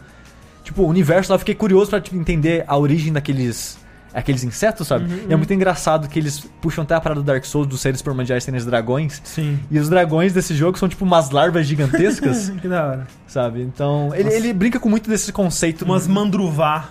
[0.63, 3.77] Tipo, o universo lá, eu fiquei curioso pra tipo, entender a origem daqueles
[4.13, 5.25] aqueles insetos, sabe?
[5.29, 8.01] E é muito engraçado que eles puxam até a parada do Dark Souls, dos seres
[8.01, 9.21] primordiais serem os dragões.
[9.23, 9.59] Sim.
[9.69, 13.07] E os dragões desse jogo são tipo umas larvas gigantescas, que da hora.
[13.27, 13.61] sabe?
[13.61, 15.85] Então, ele, ele brinca com muito desse conceito.
[15.85, 16.89] Umas mandruvá.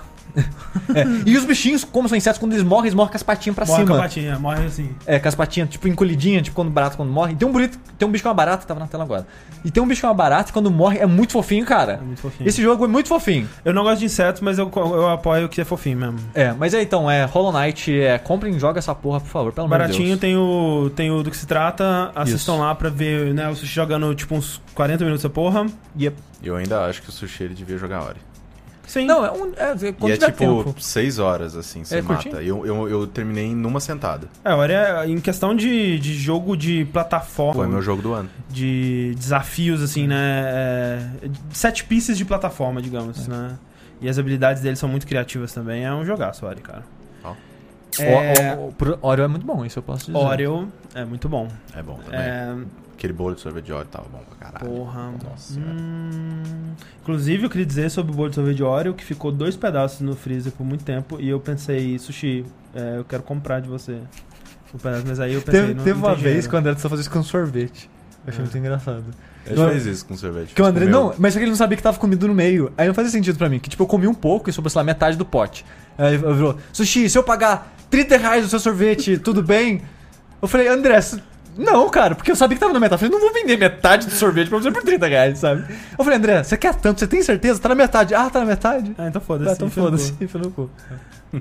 [0.95, 1.05] É.
[1.27, 3.67] E os bichinhos, como são insetos, quando eles morrem, eles morrem com as patinhas pra
[3.67, 4.03] Morre com a cima.
[4.03, 4.91] patinha, morre assim.
[5.07, 7.33] É, com as patinhas, tipo, encolhidinha, tipo quando barato quando morre.
[7.33, 9.27] E tem um bonito, tem um bicho que é uma barata, tava na tela agora.
[9.65, 11.67] E tem um bicho que é uma barata e quando morre é muito fofinho, É
[11.67, 11.97] cara.
[11.99, 12.49] muito fofinho.
[12.49, 13.49] Esse jogo é muito fofinho.
[13.65, 16.19] Eu não gosto de insetos, mas eu, eu apoio que é fofinho mesmo.
[16.35, 19.53] É, mas é então, é Hollow Knight, é, comprem e joga essa porra, por favor,
[19.53, 20.21] pelo amor de Baratinho, Deus.
[20.21, 22.13] tem o, tem o do que se trata.
[22.15, 22.61] Assistam Isso.
[22.63, 23.49] lá pra ver, né?
[23.49, 25.67] O Sushi jogando tipo uns 40 minutos essa porra.
[25.99, 26.17] Yep.
[26.43, 28.19] Eu ainda acho que o Sushi ele devia jogar Ori.
[28.89, 29.05] Sim.
[29.05, 29.53] Não, é um.
[29.55, 30.75] É, quando e é tipo tempo.
[30.81, 32.35] 6 horas, assim, você É curtinho?
[32.35, 32.45] mata.
[32.45, 34.27] Eu, eu, eu terminei numa sentada.
[34.43, 38.31] É, olha, em questão de, de jogo de plataforma, Foi meu jogo do ano.
[38.49, 40.17] de desafios, assim, né?
[40.47, 41.09] É,
[41.53, 43.59] sete pieces de plataforma, digamos, né?
[44.01, 45.85] E as habilidades dele são muito criativas também.
[45.85, 46.83] É um jogaço, Ori, cara.
[47.23, 47.35] Ó.
[47.99, 48.55] É...
[48.57, 50.17] O, o, o, Oreo é muito bom, isso eu posso dizer.
[50.17, 51.49] Oreo é muito bom.
[51.77, 52.67] É bom também.
[52.99, 54.69] Aquele bolo de sorvete de Oreo tava bom pra caralho.
[54.69, 55.13] Porra.
[55.23, 55.61] Nossa.
[55.61, 56.75] Hum...
[57.01, 60.01] Inclusive, eu queria dizer sobre o bolo de sorvete de Oreo que ficou dois pedaços
[60.01, 64.01] no freezer por muito tempo e eu pensei, sushi, é, eu quero comprar de você.
[64.75, 66.75] O pedaço, mas aí eu pensei, teve, não, teve não uma vez que o André
[66.75, 67.89] só fazia isso com sorvete.
[68.27, 68.43] Eu achei é.
[68.43, 69.05] muito engraçado.
[69.47, 70.53] Ele fez isso com sorvete.
[70.53, 72.73] Que o André, não, mas só que ele não sabia que tava comido no meio.
[72.77, 73.61] Aí não fazia sentido pra mim.
[73.61, 75.65] Que tipo, eu comi um pouco e sobrou, sei lá, metade do pote.
[75.97, 79.83] Aí ele falou, Sushi, se eu pagar 30 reais no seu sorvete, tudo bem?
[80.43, 81.01] Eu falei, André,
[81.59, 83.03] não, cara, porque eu sabia que tava na metade.
[83.03, 85.65] Eu falei, não vou vender metade do sorvete pra você por 30 reais, sabe?
[85.99, 87.01] Eu falei, André, você quer tanto?
[87.01, 87.61] Você tem certeza?
[87.61, 88.15] Tá na metade.
[88.15, 88.95] Ah, tá na metade?
[88.97, 89.51] Ah, então foda-se.
[89.51, 90.13] Ah, então foda-se.
[90.29, 90.71] Foi no cu.
[91.35, 91.39] É,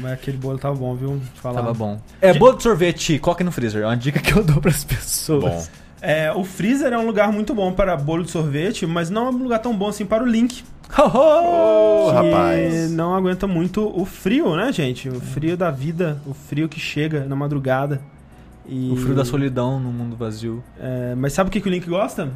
[0.00, 1.20] mas aquele bolo tava bom, viu?
[1.36, 1.60] Falar.
[1.60, 2.00] Tava bom.
[2.20, 3.82] É, bolo de sorvete, coque no freezer.
[3.82, 5.42] É uma dica que eu dou pras pessoas.
[5.42, 5.66] Bom.
[6.02, 9.30] É, o freezer é um lugar muito bom para bolo de sorvete, mas não é
[9.30, 10.62] um lugar tão bom assim para o Link.
[10.98, 12.90] Oh, que rapaz.
[12.90, 15.08] não aguenta muito o frio, né, gente?
[15.08, 18.02] O frio da vida, o frio que chega na madrugada.
[18.66, 18.90] E...
[18.92, 20.62] O frio da solidão no mundo vazio.
[20.78, 22.30] É, mas sabe o que, que o Link gosta?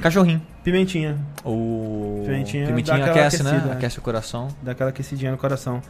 [0.00, 0.40] Cachorrinho.
[0.62, 1.18] Pimentinha.
[1.44, 2.22] O...
[2.24, 3.62] Pimentinha, Pimentinha aquece, né?
[3.64, 3.72] né?
[3.72, 4.48] Aquece o coração.
[4.62, 5.82] Dá aquela aquecidinha no coração.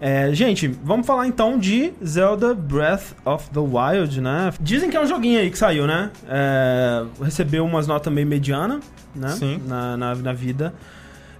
[0.00, 4.52] É, gente, vamos falar então de Zelda Breath of the Wild, né?
[4.60, 6.10] Dizem que é um joguinho aí que saiu, né?
[6.28, 8.78] É, recebeu umas notas meio mediana,
[9.14, 9.28] né?
[9.30, 9.60] Sim.
[9.66, 10.72] Na, na, na vida.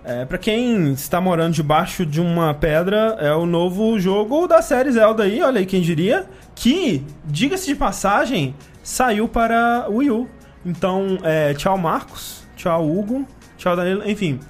[0.05, 4.91] É, para quem está morando debaixo de uma pedra, é o novo jogo da série
[4.93, 6.27] Zelda aí, olha aí quem diria.
[6.55, 10.29] Que, diga-se de passagem, saiu para Wii U.
[10.65, 14.41] Então, é, tchau Marcos, tchau Hugo, tchau Danilo, enfim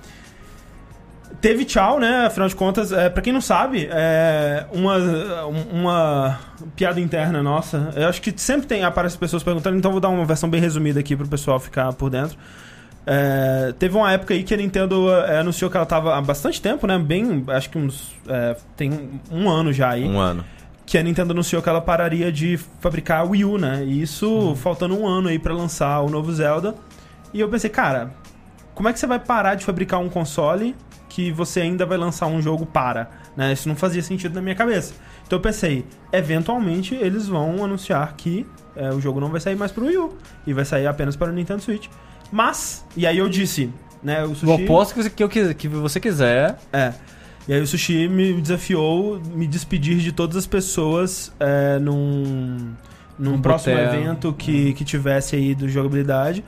[1.41, 2.27] teve tchau, né?
[2.27, 4.97] Afinal de contas, é, para quem não sabe, é uma,
[5.71, 6.39] uma
[6.77, 7.93] piada interna nossa.
[7.95, 11.01] Eu acho que sempre tem aparece pessoas perguntando, então vou dar uma versão bem resumida
[11.01, 12.37] aqui pro pessoal ficar por dentro.
[13.11, 16.61] É, teve uma época aí que a Nintendo é, anunciou que ela tava há bastante
[16.61, 16.99] tempo, né?
[16.99, 18.14] Bem, acho que uns.
[18.29, 20.05] É, tem um ano já aí.
[20.05, 20.44] Um ano.
[20.85, 23.83] Que a Nintendo anunciou que ela pararia de fabricar a Wii U, né?
[23.83, 24.55] E isso uhum.
[24.55, 26.75] faltando um ano aí para lançar o novo Zelda.
[27.33, 28.11] E eu pensei, cara,
[28.75, 30.77] como é que você vai parar de fabricar um console
[31.09, 33.11] que você ainda vai lançar um jogo para.
[33.35, 33.55] Né?
[33.55, 34.92] Isso não fazia sentido na minha cabeça.
[35.27, 39.73] Então eu pensei, eventualmente eles vão anunciar que é, o jogo não vai sair mais
[39.73, 41.88] para o Wii U e vai sair apenas para o Nintendo Switch.
[42.31, 43.71] Mas, e aí eu disse,
[44.03, 44.47] né, o Sushi...
[44.47, 46.59] O oposto que você, que, eu, que você quiser.
[46.73, 46.93] É.
[47.49, 52.73] E aí o Sushi me desafiou me despedir de todas as pessoas é, num,
[53.19, 56.45] num um próximo evento que, que tivesse aí do jogabilidade.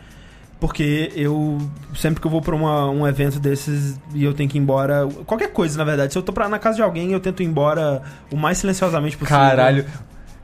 [0.61, 1.57] Porque eu,
[1.97, 5.09] sempre que eu vou pra uma, um evento desses e eu tenho que ir embora.
[5.25, 6.13] Qualquer coisa, na verdade.
[6.13, 9.17] Se eu tô pra, na casa de alguém, eu tento ir embora o mais silenciosamente
[9.17, 9.39] possível.
[9.39, 9.87] Caralho.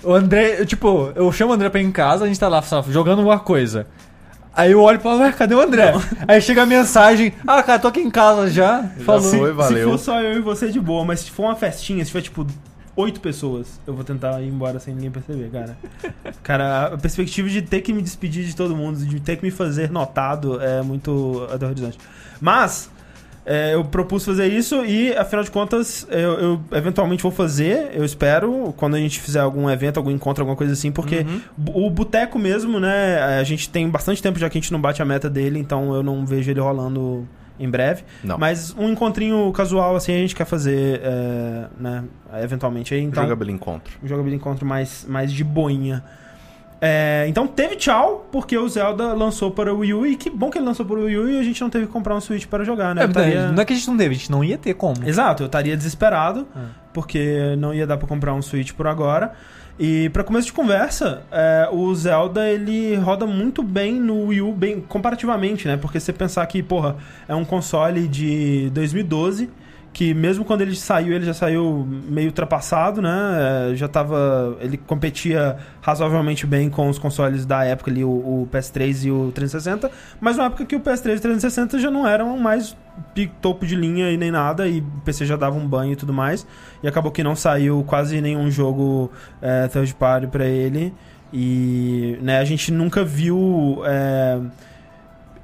[0.02, 2.48] O André, eu, tipo, eu chamo o André pra ir em casa, a gente tá
[2.48, 3.86] lá jogando alguma coisa.
[4.56, 5.92] Aí eu olho e falo, ué, cadê o André?
[5.92, 6.02] Não.
[6.26, 8.82] Aí chega a mensagem, ah, cara, tô aqui em casa já.
[8.82, 9.30] já Falou.
[9.30, 9.78] Foi, valeu.
[9.78, 12.22] Se for só eu e você, de boa, mas se for uma festinha, se for
[12.22, 12.46] tipo
[12.96, 15.76] oito pessoas, eu vou tentar ir embora sem ninguém perceber, cara.
[16.42, 19.50] Cara, a perspectiva de ter que me despedir de todo mundo, de ter que me
[19.50, 21.98] fazer notado, é muito aterrorizante.
[22.40, 22.90] Mas,
[23.46, 28.04] é, eu propus fazer isso e, afinal de contas, eu, eu, eventualmente vou fazer, eu
[28.04, 31.24] espero, quando a gente fizer algum evento, algum encontro, alguma coisa assim, porque
[31.56, 31.86] uhum.
[31.86, 35.00] o boteco mesmo, né, a gente tem bastante tempo já que a gente não bate
[35.00, 37.26] a meta dele, então eu não vejo ele rolando
[37.58, 38.02] em breve.
[38.22, 38.36] Não.
[38.36, 42.04] Mas um encontrinho casual, assim, a gente quer fazer, é, né,
[42.42, 42.94] eventualmente.
[42.94, 43.98] Aí, então, jogabilidade encontro.
[44.02, 46.02] Um jogabilidade encontro mais, mais de boinha.
[46.80, 50.50] É, então teve tchau, porque o Zelda lançou para o Wii U, e que bom
[50.50, 52.20] que ele lançou para o Wii U e a gente não teve que comprar um
[52.20, 53.04] Switch para jogar, né?
[53.04, 53.52] É, taria...
[53.52, 55.06] Não é que a gente não teve, a gente não ia ter como.
[55.06, 56.60] Exato, eu estaria desesperado, é.
[56.92, 59.32] porque não ia dar para comprar um Switch por agora.
[59.78, 64.52] E para começo de conversa, é, o Zelda ele roda muito bem no Wii U,
[64.52, 65.76] bem comparativamente, né?
[65.76, 66.96] Porque você pensar que, porra,
[67.28, 69.50] é um console de 2012
[69.96, 73.70] que mesmo quando ele saiu, ele já saiu meio ultrapassado, né?
[73.70, 74.54] É, já tava.
[74.60, 79.32] Ele competia razoavelmente bem com os consoles da época ali, o, o PS3 e o
[79.32, 82.76] 360, mas na época que o PS3 e o 360 já não eram mais
[83.40, 86.12] topo de linha e nem nada, e o PC já dava um banho e tudo
[86.12, 86.46] mais.
[86.82, 90.92] E acabou que não saiu quase nenhum jogo é, third party pra ele.
[91.32, 93.80] E né, a gente nunca viu.
[93.86, 94.40] É,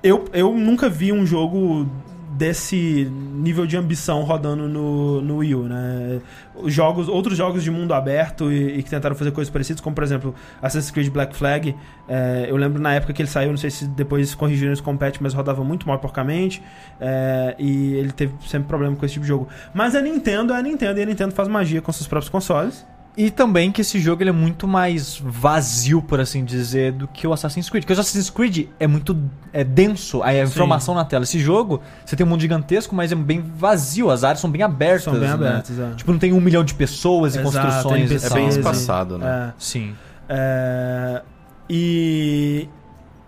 [0.02, 1.88] eu, eu nunca vi um jogo
[2.32, 6.20] desse nível de ambição rodando no, no Wii U, né?
[6.54, 9.94] Os jogos, outros jogos de mundo aberto e, e que tentaram fazer coisas parecidas, como
[9.94, 11.74] por exemplo Assassin's Creed Black Flag.
[12.08, 15.22] É, eu lembro na época que ele saiu, não sei se depois corrigiram esse compete,
[15.22, 16.62] mas rodava muito mal porcamente.
[17.00, 19.48] É, e ele teve sempre problema com esse tipo de jogo.
[19.74, 22.86] Mas a Nintendo é a Nintendo e a Nintendo faz magia com seus próprios consoles.
[23.14, 27.26] E também que esse jogo ele é muito mais vazio, por assim dizer, do que
[27.26, 27.84] o Assassin's Creed.
[27.84, 29.14] Porque o Assassin's Creed é muito
[29.52, 31.24] é denso, a informação na tela.
[31.24, 34.10] Esse jogo, você tem um mundo gigantesco, mas é bem vazio.
[34.10, 35.04] As áreas são bem abertas.
[35.04, 35.32] São bem né?
[35.32, 35.90] abertas, é.
[35.94, 38.10] Tipo, não tem um milhão de pessoas e Exato, construções.
[38.10, 38.30] e É tal.
[38.38, 38.58] bem Sim.
[38.58, 39.48] espaçado, né?
[39.50, 39.54] É.
[39.58, 39.94] Sim.
[40.28, 41.22] É,
[41.68, 42.68] e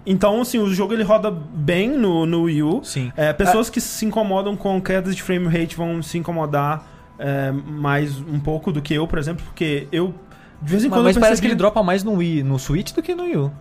[0.07, 2.81] então assim o jogo ele roda bem no, no Wii U.
[2.83, 3.13] Sim.
[3.15, 8.19] É, pessoas que se incomodam com quedas de frame rate vão se incomodar é, mais
[8.21, 10.15] um pouco do que eu, por exemplo, porque eu
[10.63, 12.59] de vez em Mas, quando mas eu parece que ele dropa mais no Wii, no
[12.59, 13.53] Switch do que no Wii U.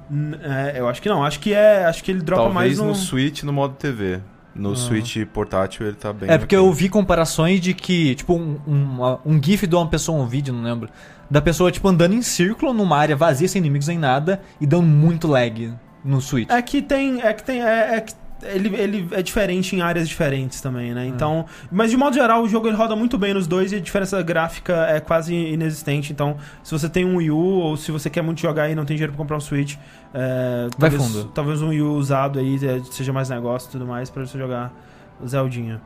[0.42, 2.88] É, eu acho que não, acho que é, acho que ele dropa Talvez mais no,
[2.88, 4.22] no Switch no modo TV.
[4.56, 4.76] No Ah.
[4.76, 6.30] Switch portátil ele tá bem.
[6.30, 6.68] É porque ok.
[6.68, 10.54] eu vi comparações de que, tipo, um, um, um GIF de uma pessoa, um vídeo,
[10.54, 10.90] não lembro.
[11.30, 14.86] Da pessoa, tipo, andando em círculo numa área vazia, sem inimigos nem nada, e dando
[14.86, 15.74] muito lag
[16.06, 16.50] no Switch.
[16.52, 17.22] É que tem.
[17.22, 17.64] É que tem.
[17.64, 18.14] É, é que
[18.46, 21.06] ele, ele é diferente em áreas diferentes também, né?
[21.06, 21.46] Então.
[21.72, 24.22] Mas de modo geral, o jogo ele roda muito bem nos dois e a diferença
[24.22, 26.12] gráfica é quase inexistente.
[26.12, 28.86] Então, se você tem um Wii U ou se você quer muito jogar e não
[28.86, 29.76] tem dinheiro pra comprar um Switch,
[30.14, 31.32] é, Vai talvez, fundo.
[31.34, 34.38] talvez um Wii U usado aí é, seja mais negócio e tudo mais pra você
[34.38, 34.74] jogar
[35.22, 35.82] o Zeldinha.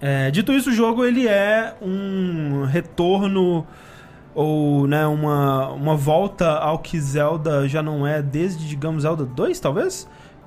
[0.00, 3.66] É, dito isso, o jogo ele é um retorno
[4.34, 9.58] ou né, uma, uma volta ao que Zelda já não é desde, digamos, Zelda 2,
[9.58, 10.06] talvez?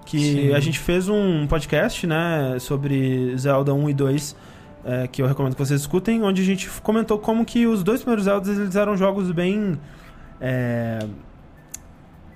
[0.09, 0.53] Que Sim.
[0.55, 4.35] a gente fez um podcast né, sobre Zelda 1 e 2,
[4.83, 8.01] é, que eu recomendo que vocês escutem, onde a gente comentou como que os dois
[8.01, 9.79] primeiros Zeldas eles eram jogos bem
[10.41, 10.97] é,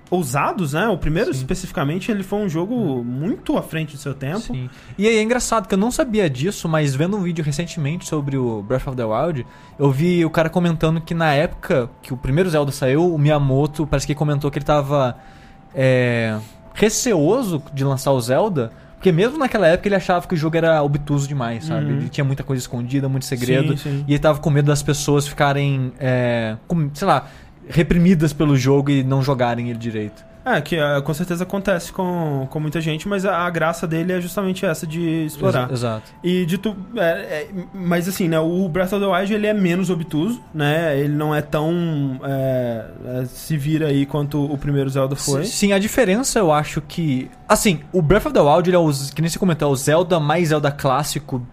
[0.08, 0.88] ousados, né?
[0.88, 1.40] O primeiro Sim.
[1.40, 4.42] especificamente ele foi um jogo muito à frente do seu tempo.
[4.42, 4.70] Sim.
[4.96, 8.38] E aí é engraçado que eu não sabia disso, mas vendo um vídeo recentemente sobre
[8.38, 9.48] o Breath of the Wild,
[9.80, 13.88] eu vi o cara comentando que na época que o primeiro Zelda saiu, o Miyamoto
[13.88, 15.18] parece que comentou que ele tava
[15.74, 16.38] é,
[16.74, 20.82] receoso de lançar o Zelda, porque mesmo naquela época ele achava que o jogo era
[20.82, 21.88] obtuso demais, sabe?
[21.88, 21.98] Uhum.
[21.98, 23.78] Ele tinha muita coisa escondida, muito segredo.
[23.78, 24.06] Sim, sim.
[24.08, 27.28] E ele tava com medo das pessoas ficarem, é, com, sei lá,
[27.68, 30.24] reprimidas pelo jogo e não jogarem ele direito.
[30.46, 34.12] É, que é, com certeza acontece com, com muita gente, mas a, a graça dele
[34.12, 35.64] é justamente essa de explorar.
[35.66, 36.12] Exa- Exato.
[36.24, 36.76] E dito.
[36.98, 38.38] é, é, mas assim, né?
[38.40, 41.00] O Breath of the Wild ele é menos obtuso, né?
[41.00, 42.20] Ele não é tão.
[42.24, 42.86] é,
[43.22, 45.46] é, se vira aí quanto o primeiro Zelda foi.
[45.46, 47.32] Sim, a diferença eu acho que.
[47.48, 49.76] Assim, o Breath of the Wild, ele é o, que nem você comentou, é o
[49.76, 51.46] Zelda mais Zelda clássico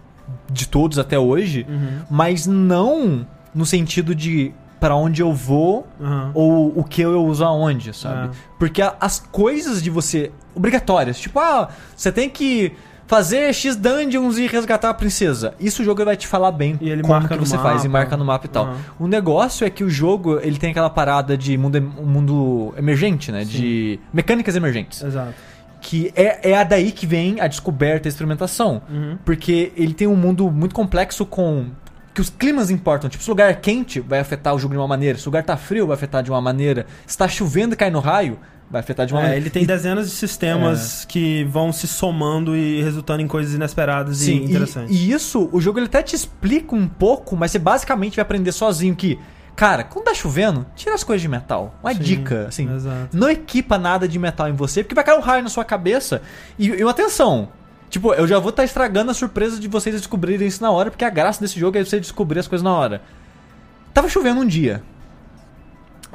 [0.51, 1.99] de todos até hoje, Uhum.
[2.11, 6.31] mas não no sentido de pra onde eu vou Aham.
[6.35, 8.29] ou o que eu uso aonde, sabe?
[8.29, 8.31] É.
[8.59, 10.33] Porque as coisas de você.
[10.55, 12.73] obrigatórias, tipo, ah, você tem que
[13.07, 15.53] fazer X dungeons e resgatar a princesa.
[15.59, 17.89] Isso o jogo vai te falar bem E ele como marca que você faz e
[17.89, 17.99] mapa.
[18.05, 18.67] marca no mapa e tal.
[18.67, 18.77] Aham.
[19.01, 23.45] O negócio é que o jogo, ele tem aquela parada de mundo, mundo emergente, né?
[23.45, 25.03] De mecânicas emergentes.
[25.03, 25.35] Exato.
[25.81, 28.83] Que é, é a daí que vem a descoberta e a experimentação.
[28.89, 29.19] Uhum.
[29.25, 31.67] Porque ele tem um mundo muito complexo com.
[32.15, 33.09] Que os climas importam.
[33.09, 35.17] Tipo, se o lugar é quente, vai afetar o jogo de uma maneira.
[35.19, 36.87] Se o lugar tá frio, vai afetar de uma maneira.
[37.07, 39.43] Se tá chovendo e cai no raio, vai afetar de uma É, maneira.
[39.43, 44.33] ele tem dezenas de sistemas que vão se somando e resultando em coisas inesperadas Sim,
[44.33, 44.97] e e, interessantes.
[44.97, 48.51] e isso, o jogo ele até te explica um pouco, mas você basicamente vai aprender
[48.53, 49.19] sozinho que,
[49.57, 51.75] cara, quando tá chovendo, tira as coisas de metal.
[51.83, 52.73] Uma Sim, dica, assim.
[52.75, 53.17] Exato.
[53.17, 56.23] Não equipa nada de metal em você, porque vai cair um raio na sua cabeça.
[56.59, 57.49] E, e uma atenção.
[57.91, 61.05] Tipo, eu já vou estar estragando a surpresa de vocês descobrirem isso na hora, porque
[61.05, 63.03] a graça desse jogo é você descobrir as coisas na hora.
[63.93, 64.83] Tava chovendo um dia.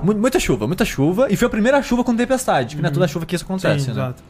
[0.02, 1.28] Mu- Muita chuva, muita chuva.
[1.30, 3.82] E foi a primeira chuva com tempestade, que não é toda chuva que isso acontece,
[3.82, 3.94] Sim, né?
[3.94, 4.24] exato.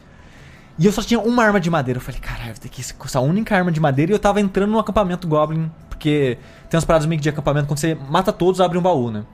[0.78, 1.98] E eu só tinha uma arma de madeira.
[1.98, 4.12] Eu falei, caralho, vou ter que essa única arma de madeira.
[4.12, 5.70] E eu tava entrando no acampamento Goblin.
[5.88, 6.36] Porque
[6.68, 7.66] tem umas paradas meio que de acampamento.
[7.68, 9.24] Quando você mata todos, abre um baú, né?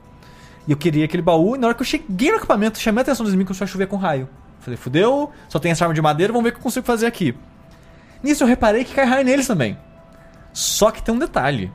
[0.67, 1.55] E eu queria aquele baú.
[1.55, 3.67] E na hora que eu cheguei no acampamento, chamei a atenção dos inimigos começou a
[3.67, 4.29] chover com raio.
[4.61, 7.05] Falei, fudeu, só tem essa arma de madeira, vamos ver o que eu consigo fazer
[7.07, 7.35] aqui.
[8.23, 9.77] Nisso eu reparei que cai raio neles também.
[10.53, 11.71] Só que tem um detalhe.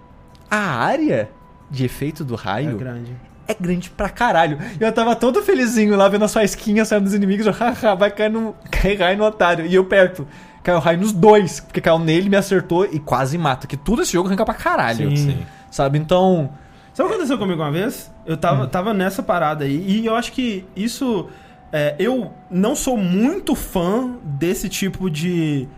[0.51, 1.29] A área
[1.71, 3.13] de efeito do É raio grande.
[3.47, 4.59] é grande pra caralho.
[4.81, 7.47] Eu tava todo felizinho lá vendo a sua esquinha saindo dos inimigos.
[7.47, 9.67] Eu, haha, vai cair, no, cair raio no otário.
[9.67, 10.27] E eu perto.
[10.63, 11.61] Caiu raio nos dois.
[11.61, 13.67] Porque caiu nele, me acertou e quase mata.
[13.67, 15.11] Que tudo esse jogo arranca pra caralho.
[15.11, 15.17] Sim.
[15.17, 15.47] Sim.
[15.71, 15.99] Sabe?
[15.99, 16.51] Então.
[16.95, 18.11] Sabe o que aconteceu comigo uma vez?
[18.27, 18.69] Eu tava, Hum.
[18.69, 21.29] tava nessa parada aí, e eu acho que isso.
[21.73, 25.69] é, eu não sou muito fã desse tipo de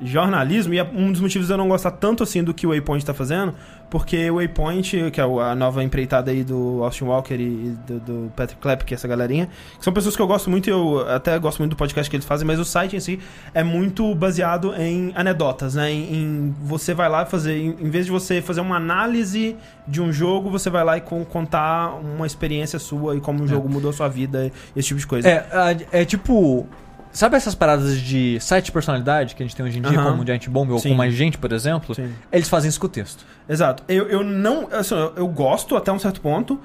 [0.00, 2.70] jornalismo, e é um dos motivos de eu não gostar tanto assim do que o
[2.70, 3.54] Waypoint tá fazendo,
[3.90, 8.32] porque o Waypoint, que é a nova empreitada aí do Austin Walker e do, do
[8.36, 11.04] Patrick Clapp, que é essa galerinha, que são pessoas que eu gosto muito e eu
[11.08, 13.18] até gosto muito do podcast que eles fazem, mas o site em si
[13.52, 15.90] é muito baseado em anedotas, né?
[15.90, 19.56] Em, em você vai lá fazer, em, em vez de você fazer uma análise
[19.86, 23.46] de um jogo, você vai lá e con- contar uma experiência sua e como o
[23.48, 25.28] jogo mudou a sua vida, esse tipo de coisa.
[25.28, 26.66] É, a- é tipo.
[27.12, 30.10] Sabe essas paradas de site de personalidade que a gente tem hoje em dia, Aham.
[30.10, 30.90] como o Giant Bomb ou Sim.
[30.90, 31.94] com mais gente, por exemplo?
[31.94, 32.12] Sim.
[32.30, 33.24] Eles fazem isso com o texto.
[33.48, 33.82] Exato.
[33.88, 34.68] Eu, eu não.
[34.70, 36.60] Assim, eu, gosto até um certo ponto,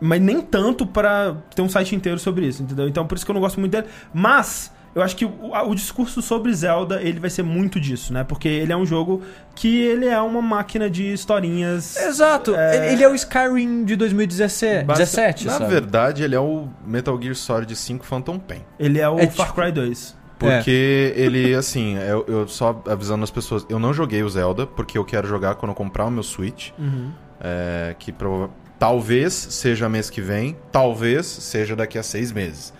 [0.00, 2.86] mas nem tanto pra ter um site inteiro sobre isso, entendeu?
[2.88, 3.86] Então por isso que eu não gosto muito dele.
[4.12, 8.24] Mas eu acho que o, o discurso sobre Zelda, ele vai ser muito disso, né?
[8.24, 9.22] Porque ele é um jogo
[9.54, 11.96] que ele é uma máquina de historinhas.
[11.96, 12.54] Exato.
[12.56, 12.92] É.
[12.92, 15.70] Ele, é o Skyrim de 2017, Basic- 17, Na sabe?
[15.70, 18.62] verdade, ele é o Metal Gear Solid 5 Phantom Pain.
[18.78, 20.16] Ele é o É Far tipo- Cry 2.
[20.38, 24.98] Porque ele, assim, eu, eu só avisando as pessoas, eu não joguei o Zelda, porque
[24.98, 26.70] eu quero jogar quando eu comprar o meu Switch.
[26.78, 27.10] Uhum.
[27.40, 32.72] é, que prova- talvez seja mês que vem, talvez seja daqui a seis meses.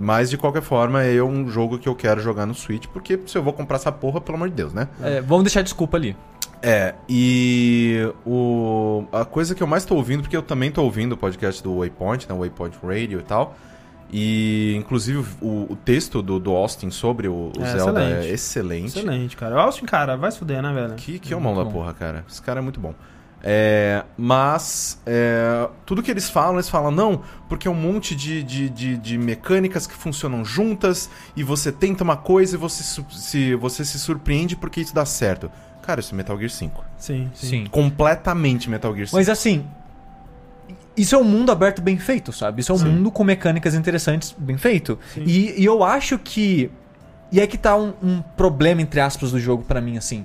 [0.00, 3.36] Mas de qualquer forma, é um jogo que eu quero jogar no Switch, porque se
[3.36, 4.88] eu vou comprar essa porra, pelo amor de Deus, né?
[5.02, 6.16] É, vamos deixar desculpa ali.
[6.62, 11.12] É, e o, a coisa que eu mais tô ouvindo, porque eu também tô ouvindo
[11.12, 13.54] o podcast do Waypoint, né, o Waypoint Radio e tal,
[14.10, 18.26] e inclusive o, o texto do, do Austin sobre o, o É, Zelda excelente.
[18.26, 18.98] é excelente.
[18.98, 19.56] Excelente, cara.
[19.56, 20.94] O Austin, cara, vai se fuder, né, velho?
[20.94, 21.78] Que, que é o mão Muito da bom.
[21.80, 22.24] porra, cara.
[22.28, 22.94] Esse cara é muito bom.
[23.48, 28.42] É, mas é, tudo que eles falam, eles falam, não, porque é um monte de,
[28.42, 33.54] de, de, de mecânicas que funcionam juntas e você tenta uma coisa e você se,
[33.54, 35.48] você se surpreende porque isso dá certo.
[35.80, 36.84] Cara, isso é Metal Gear 5.
[36.98, 37.46] Sim, sim.
[37.46, 37.66] Sim.
[37.66, 39.16] Completamente Metal Gear 5.
[39.16, 39.64] Mas assim,
[40.96, 42.62] isso é um mundo aberto bem feito, sabe?
[42.62, 42.88] Isso é um Sim.
[42.88, 44.98] mundo com mecânicas interessantes bem feito.
[45.16, 46.68] E, e eu acho que.
[47.30, 50.24] E é que tá um, um problema, entre aspas, do jogo pra mim, assim.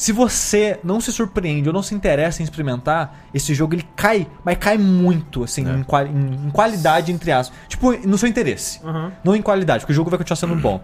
[0.00, 4.26] Se você não se surpreende ou não se interessa em experimentar, esse jogo ele cai,
[4.42, 5.74] mas cai muito, assim, É.
[5.74, 7.54] em, quali- em- qualidade, entre aspas.
[7.68, 8.80] Tipo, no seu interesse.
[8.82, 9.12] Aham.
[9.22, 10.82] Não em qualidade, porque o jogo vai continuar sendo bom.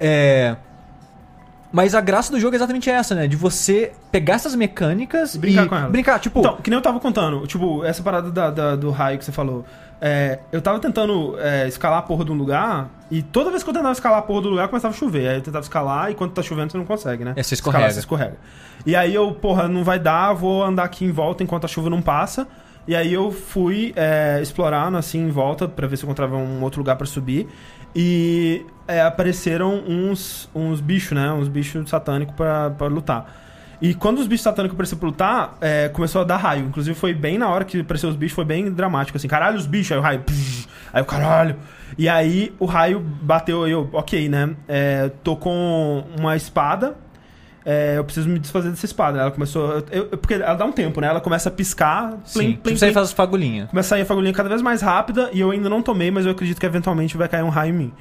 [0.00, 0.56] É.
[1.74, 3.26] Mas a graça do jogo é exatamente essa, né?
[3.26, 5.90] De você pegar essas mecânicas E brincar e com elas.
[5.90, 6.20] brincar.
[6.20, 9.24] Tipo, Então, que nem eu tava contando, tipo, essa parada da, da- do raio que
[9.24, 9.64] você falou.
[10.00, 13.70] É, eu tava tentando é, escalar a porra de um lugar, e toda vez que
[13.70, 15.28] eu tentava escalar a porra do lugar, começava a chover.
[15.28, 17.32] Aí eu tentava escalar, e quando tá chovendo, você não consegue, né?
[17.34, 17.92] É, você Escalar, escorrega.
[17.94, 18.36] você escorrega.
[18.86, 21.90] E aí eu, porra, não vai dar, vou andar aqui em volta enquanto a chuva
[21.90, 22.46] não passa.
[22.86, 26.62] E aí eu fui é, explorando assim em volta pra ver se eu encontrava um
[26.62, 27.48] outro lugar pra subir.
[27.94, 31.32] E é, apareceram uns, uns bichos, né?
[31.32, 33.42] Uns bichos satânicos pra, lutar.
[33.80, 36.66] E quando os bichos satânicos apareceram pra lutar, é, começou a dar raio.
[36.66, 39.28] Inclusive foi bem na hora que apareceu os bichos, foi bem dramático, assim.
[39.28, 40.20] Caralho, os bichos, aí o raio.
[40.20, 41.56] psh, aí o caralho.
[41.96, 44.50] E aí o raio bateu, eu, ok, né?
[44.66, 46.96] É, tô com uma espada.
[47.64, 49.18] É, eu preciso me desfazer dessa espada.
[49.20, 49.72] Ela começou.
[49.90, 51.06] eu- eu- porque ela dá um tempo, né?
[51.08, 52.14] Ela começa a piscar.
[52.24, 52.38] sim.
[52.38, 52.94] plim, tipo, plim, você plim.
[52.94, 53.70] faz as fagulhinhas.
[53.70, 56.26] Começa a sair a fagulhinha cada vez mais rápida e eu ainda não tomei, mas
[56.26, 57.92] eu acredito que eventualmente vai cair um raio em mim.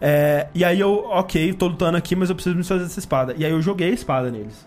[0.00, 3.34] É, e aí eu, ok, tô lutando aqui, mas eu preciso me desfazer dessa espada.
[3.36, 4.66] E aí eu joguei a espada neles.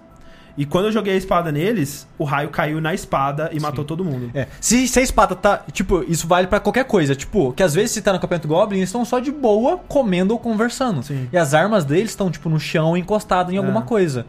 [0.58, 4.04] E quando eu joguei a espada neles, o raio caiu na espada e matou todo
[4.04, 4.30] mundo.
[4.34, 4.48] É.
[4.60, 5.64] Se, se a espada tá.
[5.72, 7.16] Tipo, isso vale pra qualquer coisa.
[7.16, 10.34] Tipo, que às vezes se tá no acampamento Goblin, eles estão só de boa comendo
[10.34, 11.02] ou conversando.
[11.04, 11.30] Sim.
[11.32, 13.84] E as armas deles estão, tipo, no chão, encostadas em alguma É.
[13.84, 14.26] coisa.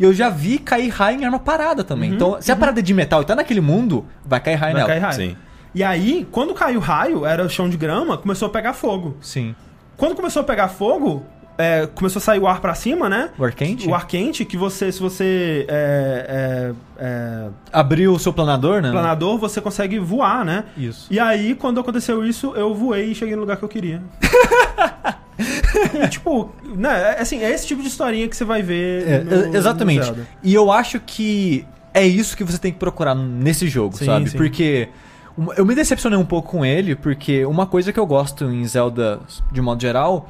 [0.00, 2.10] E eu já vi cair raio em arma parada também.
[2.10, 4.72] Uhum, então, se a parada é de metal e tá naquele mundo, vai cair raio
[4.72, 4.88] Vai nela.
[4.88, 5.14] cair raio.
[5.30, 5.36] Sim.
[5.74, 9.16] E aí, quando caiu o raio, era chão de grama, começou a pegar fogo.
[9.20, 9.54] Sim.
[9.96, 11.24] Quando começou a pegar fogo,
[11.58, 13.30] é, começou a sair o ar pra cima, né?
[13.38, 13.88] O ar quente?
[13.88, 18.90] O ar quente, que você, se você é, é, é, Abriu o seu planador, né?
[18.90, 20.64] planador, você consegue voar, né?
[20.76, 21.06] Isso.
[21.10, 24.02] E aí, quando aconteceu isso, eu voei e cheguei no lugar que eu queria.
[26.04, 29.08] E, tipo, né, é- assim, é esse tipo de historinha que você vai ver.
[29.08, 30.10] É, no- exatamente.
[30.10, 30.26] no.
[30.42, 34.30] E eu acho que é isso que você tem que procurar nesse jogo, Sim, sabe?
[34.30, 34.36] sim.
[34.36, 34.88] Porque
[35.56, 39.20] eu me decepcionei um pouco com ele, porque uma coisa que eu gosto em Zelda,
[39.50, 40.28] de modo geral,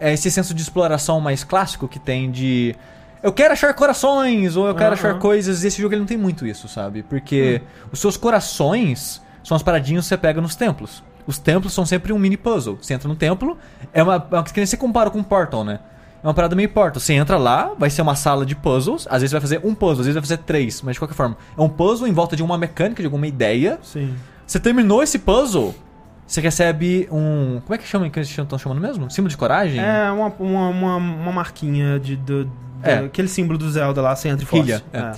[0.00, 2.74] é esse senso de exploração mais clássico que tem de.
[3.22, 4.94] Eu quero achar corações, ou eu quero Aham.
[4.94, 7.02] achar coisas, e esse jogo ele não tem muito isso, sabe?
[7.02, 7.60] Porque
[7.92, 11.02] os seus corações são as paradinhas que você pega nos templos.
[11.26, 12.78] Os templos são sempre um mini puzzle.
[12.80, 13.58] Você entra no templo,
[13.92, 14.14] é uma.
[14.14, 15.80] é uma que nem você compara com Portal, né?
[16.22, 16.98] É uma parada meio Portal.
[17.00, 19.06] Você entra lá, vai ser uma sala de puzzles.
[19.08, 21.36] Às vezes vai fazer um puzzle, às vezes vai fazer três, mas de qualquer forma.
[21.56, 23.78] É um puzzle em volta de uma mecânica, de alguma ideia.
[23.82, 24.14] Sim.
[24.46, 25.74] Você terminou esse puzzle,
[26.30, 27.60] você recebe um.
[27.64, 29.10] Como é que chama que eles estão chamando mesmo?
[29.10, 29.80] Símbolo de coragem?
[29.80, 32.98] É uma, uma, uma, uma marquinha de, do, do- É.
[33.00, 34.64] aquele símbolo do Zelda lá, sem Triforce.
[34.64, 35.12] Ilha, é.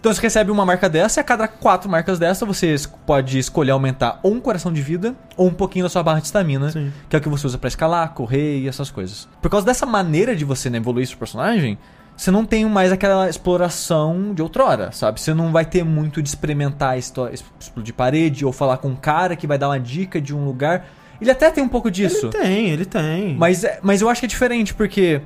[0.00, 2.76] Então você recebe uma marca dessa e a cada quatro marcas dessa você
[3.06, 6.26] pode escolher aumentar ou um coração de vida ou um pouquinho da sua barra de
[6.26, 6.70] estamina,
[7.08, 9.28] que é o que você usa pra escalar, correr e essas coisas.
[9.42, 11.76] Por causa dessa maneira de você né, evoluir seu personagem,
[12.16, 15.20] você não tem mais aquela exploração de outrora, sabe?
[15.20, 18.96] Você não vai ter muito de experimentar a história, explodir parede ou falar com um
[18.96, 20.86] cara que vai dar uma dica de um lugar.
[21.20, 22.26] Ele até tem um pouco disso.
[22.26, 23.34] Ele tem, ele tem.
[23.36, 25.20] Mas, é- mas eu acho que é diferente, porque.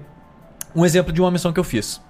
[0.74, 2.00] Um exemplo de uma missão que eu fiz.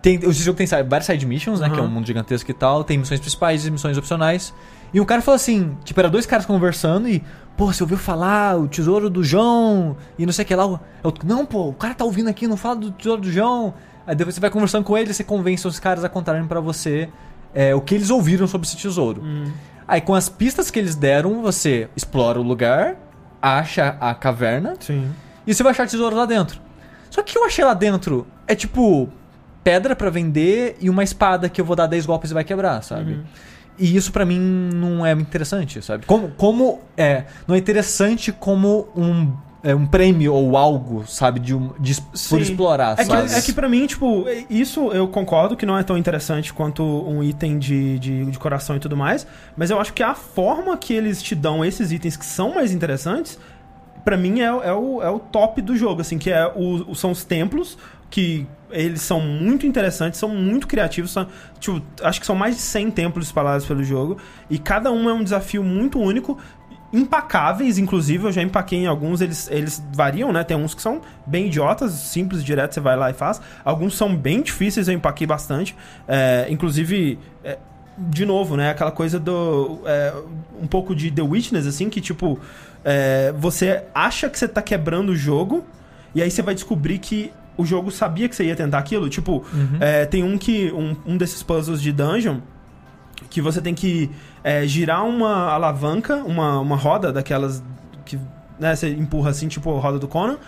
[0.00, 1.68] Tem, esse jogo tem várias side missions, né?
[1.68, 1.90] Que é um Uhum.
[1.90, 2.82] mundo gigantesco e tal.
[2.84, 4.54] Tem missões principais e missões opcionais.
[4.94, 7.22] E um cara falou assim: tipo, era dois caras conversando e.
[7.56, 10.80] Pô, você ouviu falar o tesouro do João e não sei o que lá.
[11.04, 13.74] Eu, não, pô, o cara tá ouvindo aqui, não fala do tesouro do João.
[14.08, 16.60] Aí depois você vai conversando com ele e você convence os caras a contarem pra
[16.60, 17.10] você
[17.54, 19.22] é, o que eles ouviram sobre esse tesouro.
[19.22, 19.52] Hum.
[19.86, 22.96] Aí com as pistas que eles deram, você explora o lugar,
[23.42, 25.10] acha a caverna Sim.
[25.46, 26.58] e você vai achar tesouros lá dentro.
[27.10, 29.10] Só que o que eu achei lá dentro é tipo
[29.62, 32.82] pedra pra vender e uma espada que eu vou dar 10 golpes e vai quebrar,
[32.82, 33.22] sabe?
[33.78, 36.06] E isso pra mim não é interessante, sabe?
[36.06, 39.30] Como, como é, não é interessante como um
[39.62, 43.52] é, um prêmio ou algo, sabe, de, um, de por explorar, É que, é que
[43.52, 47.98] pra mim, tipo, isso eu concordo que não é tão interessante quanto um item de,
[47.98, 51.34] de, de coração e tudo mais, mas eu acho que a forma que eles te
[51.34, 53.38] dão esses itens que são mais interessantes,
[54.04, 57.10] pra mim é, é, o, é o top do jogo, assim, que é o- são
[57.10, 57.76] os templos,
[58.10, 61.26] que eles são muito interessantes, são muito criativos, são,
[61.58, 65.12] tipo, acho que são mais de 100 templos espalhados pelo jogo, e cada um é
[65.12, 66.38] um desafio muito único,
[66.92, 70.42] impacáveis, inclusive, eu já empaquei em alguns, eles, eles variam, né?
[70.42, 73.40] Tem uns que são bem idiotas, simples, direto, você vai lá e faz.
[73.64, 75.76] Alguns são bem difíceis, eu empaquei bastante.
[76.06, 77.58] É, inclusive, é,
[77.98, 78.70] de novo, né?
[78.70, 79.80] Aquela coisa do.
[79.84, 80.14] é,
[80.60, 82.38] um pouco de The Witness, assim, que tipo.
[82.84, 85.64] é, você acha que você tá quebrando o jogo,
[86.14, 89.10] e aí você vai descobrir que o jogo sabia que você ia tentar aquilo.
[89.10, 89.44] Tipo,
[89.78, 90.72] é, tem um que.
[90.72, 92.38] Um, um desses puzzles de dungeon
[93.30, 94.10] que você tem que
[94.42, 97.62] é, girar uma alavanca, uma, uma roda daquelas
[98.04, 98.18] que
[98.58, 100.38] né, você empurra assim, tipo a roda do Conan,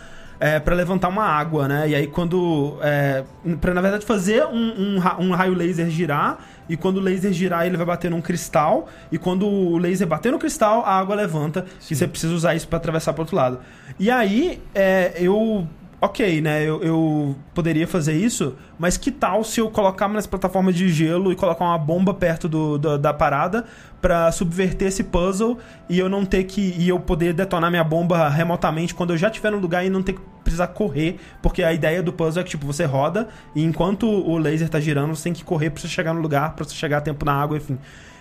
[0.41, 1.89] é, para levantar uma água, né?
[1.91, 2.79] E aí quando.
[2.81, 3.23] É,
[3.61, 7.67] pra na verdade fazer um, um, um raio laser girar, e quando o laser girar
[7.67, 11.67] ele vai bater num cristal, e quando o laser bater no cristal, a água levanta,
[11.91, 13.61] e você precisa usar isso para atravessar pro outro lado.
[13.99, 15.69] E aí é, eu
[16.01, 16.63] ok, né?
[16.65, 21.31] Eu, eu poderia fazer isso, mas que tal se eu colocar nessa plataforma de gelo
[21.31, 23.67] e colocar uma bomba perto do, da- da parada
[24.01, 26.75] pra subverter esse puzzle e eu não ter que.
[26.79, 30.03] e eu poder detonar minha bomba remotamente quando eu já estiver no lugar e não
[30.03, 33.63] ter que precisar correr, porque a ideia do puzzle é que tipo, você roda e
[33.63, 36.65] enquanto o laser tá girando, você tem que correr pra você chegar no lugar, pra
[36.65, 37.79] você chegar a tempo na água, enfim.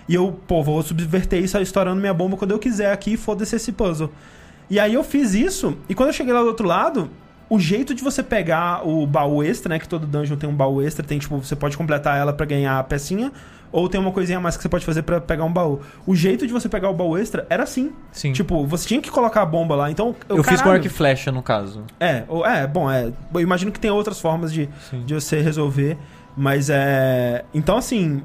[0.08, 3.72] E eu, pô, vou subverter isso estourando minha bomba quando eu quiser aqui, foda-se esse
[3.72, 4.12] puzzle.
[4.70, 7.10] E aí eu fiz isso, e quando eu cheguei lá do outro lado,
[7.50, 9.80] o jeito de você pegar o baú extra, né?
[9.80, 12.78] Que todo dungeon tem um baú extra, tem tipo, você pode completar ela pra ganhar
[12.78, 13.32] a pecinha,
[13.72, 15.80] ou tem uma coisinha a mais que você pode fazer pra pegar um baú.
[16.06, 17.92] O jeito de você pegar o baú extra era assim.
[18.12, 18.34] Sim.
[18.34, 20.16] Tipo, você tinha que colocar a bomba lá, então.
[20.28, 21.84] eu fiz com arco e flecha, no caso.
[22.00, 23.12] É, ou- é, bom, é.
[23.34, 25.04] Eu imagino que tem outras formas de, Sim.
[25.06, 25.98] de você resolver.
[26.38, 27.44] Mas é.
[27.54, 28.22] Então, assim.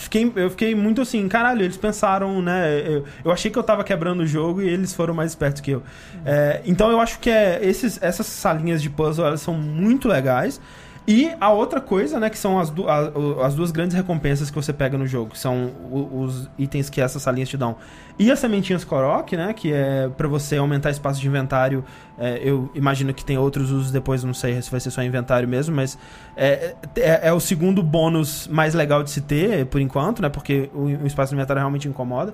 [0.00, 2.80] Fiquei, eu fiquei muito assim, caralho, eles pensaram, né?
[2.80, 5.70] Eu, eu achei que eu tava quebrando o jogo e eles foram mais espertos que
[5.72, 5.82] eu.
[6.24, 10.60] É, então eu acho que é, esses, essas salinhas de puzzle elas são muito legais.
[11.12, 12.86] E a outra coisa, né, que são as, du-
[13.42, 17.20] as duas grandes recompensas que você pega no jogo, são o- os itens que essas
[17.20, 17.74] salinhas te dão.
[18.16, 21.84] E as sementinhas Korok, né, que é pra você aumentar espaço de inventário.
[22.16, 25.48] É, eu imagino que tem outros usos depois, não sei se vai ser só inventário
[25.48, 25.98] mesmo, mas
[26.36, 30.70] é, é, é o segundo bônus mais legal de se ter, por enquanto, né, porque
[30.72, 32.32] o, o espaço de inventário realmente incomoda.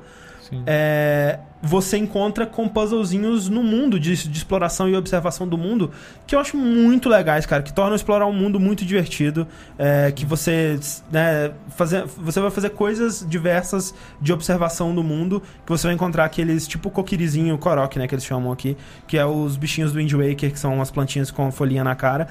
[0.66, 5.90] É, você encontra com puzzlezinhos no mundo de, de exploração e observação do mundo
[6.26, 9.46] que eu acho muito legais, cara, que tornam explorar um mundo muito divertido,
[9.78, 10.78] é, que você,
[11.10, 16.24] né, fazer, você vai fazer coisas diversas de observação do mundo, que você vai encontrar
[16.24, 18.76] aqueles tipo coquirizinho, korok, né, que eles chamam aqui,
[19.06, 22.28] que é os bichinhos do Wind Waker, que são umas plantinhas com folhinha na cara,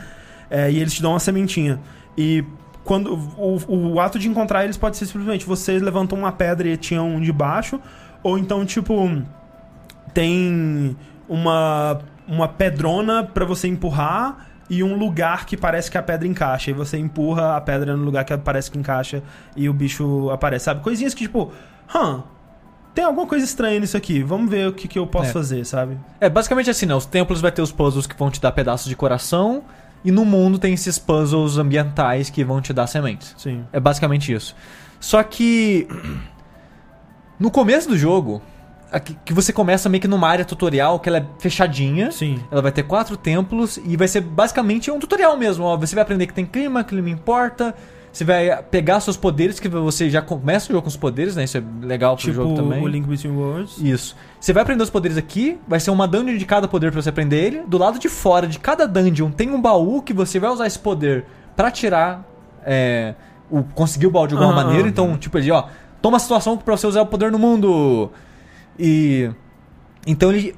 [0.50, 1.80] é, e eles te dão uma sementinha.
[2.18, 2.44] E
[2.86, 6.78] quando o, o ato de encontrar eles pode ser simplesmente você levantou uma pedra e
[6.78, 7.82] tinha um de baixo,
[8.26, 9.22] ou então, tipo,
[10.14, 10.98] tem
[11.30, 16.72] uma, uma pedrona pra você empurrar e um lugar que parece que a pedra encaixa.
[16.72, 19.22] E você empurra a pedra no lugar que parece que encaixa
[19.56, 20.82] e o bicho aparece, sabe?
[20.82, 21.52] Coisinhas que, tipo,
[21.94, 22.24] hã,
[22.96, 25.34] tem alguma coisa estranha nisso aqui, vamos ver o que, que eu posso É.
[25.34, 25.98] fazer, sabe?
[26.20, 26.96] É basicamente assim, né?
[26.96, 29.64] Os templos vai ter os puzzles que vão te dar pedaços de coração.
[30.04, 33.34] E no mundo tem esses puzzles ambientais que vão te dar sementes.
[33.38, 33.66] Sim.
[33.74, 34.56] É basicamente isso.
[35.00, 35.88] Só que.
[37.40, 38.42] No começo do jogo,
[38.92, 42.12] aqui- que você começa meio que numa área tutorial que ela é fechadinha.
[42.12, 42.40] Sim.
[42.52, 45.66] Ela vai ter quatro templos e vai ser basicamente um tutorial mesmo.
[45.66, 45.76] Ó.
[45.78, 47.76] Você vai aprender que tem clima, clima importa.
[48.14, 51.44] Você vai pegar seus poderes, que você já começa o jogo com os poderes, né?
[51.44, 52.82] Isso é legal pro Tipo jogo também.
[52.82, 53.78] o Link Between Worlds.
[53.78, 54.16] Isso.
[54.40, 57.10] Você vai aprender os poderes aqui, vai ser uma dungeon de cada poder pra você
[57.10, 57.64] aprender ele.
[57.68, 60.80] Do lado de fora de cada dungeon tem um baú que você vai usar esse
[60.80, 61.26] poder
[61.58, 62.24] pra tirar.
[62.66, 63.16] É,
[63.52, 64.84] o, conseguir o baú de alguma Aham, maneira.
[64.84, 64.90] aham.
[64.90, 65.66] Então, tipo, ele, ó,
[66.06, 68.12] toma a situação pra você usar o poder no mundo.
[68.78, 69.32] E.
[70.06, 70.56] Então ele.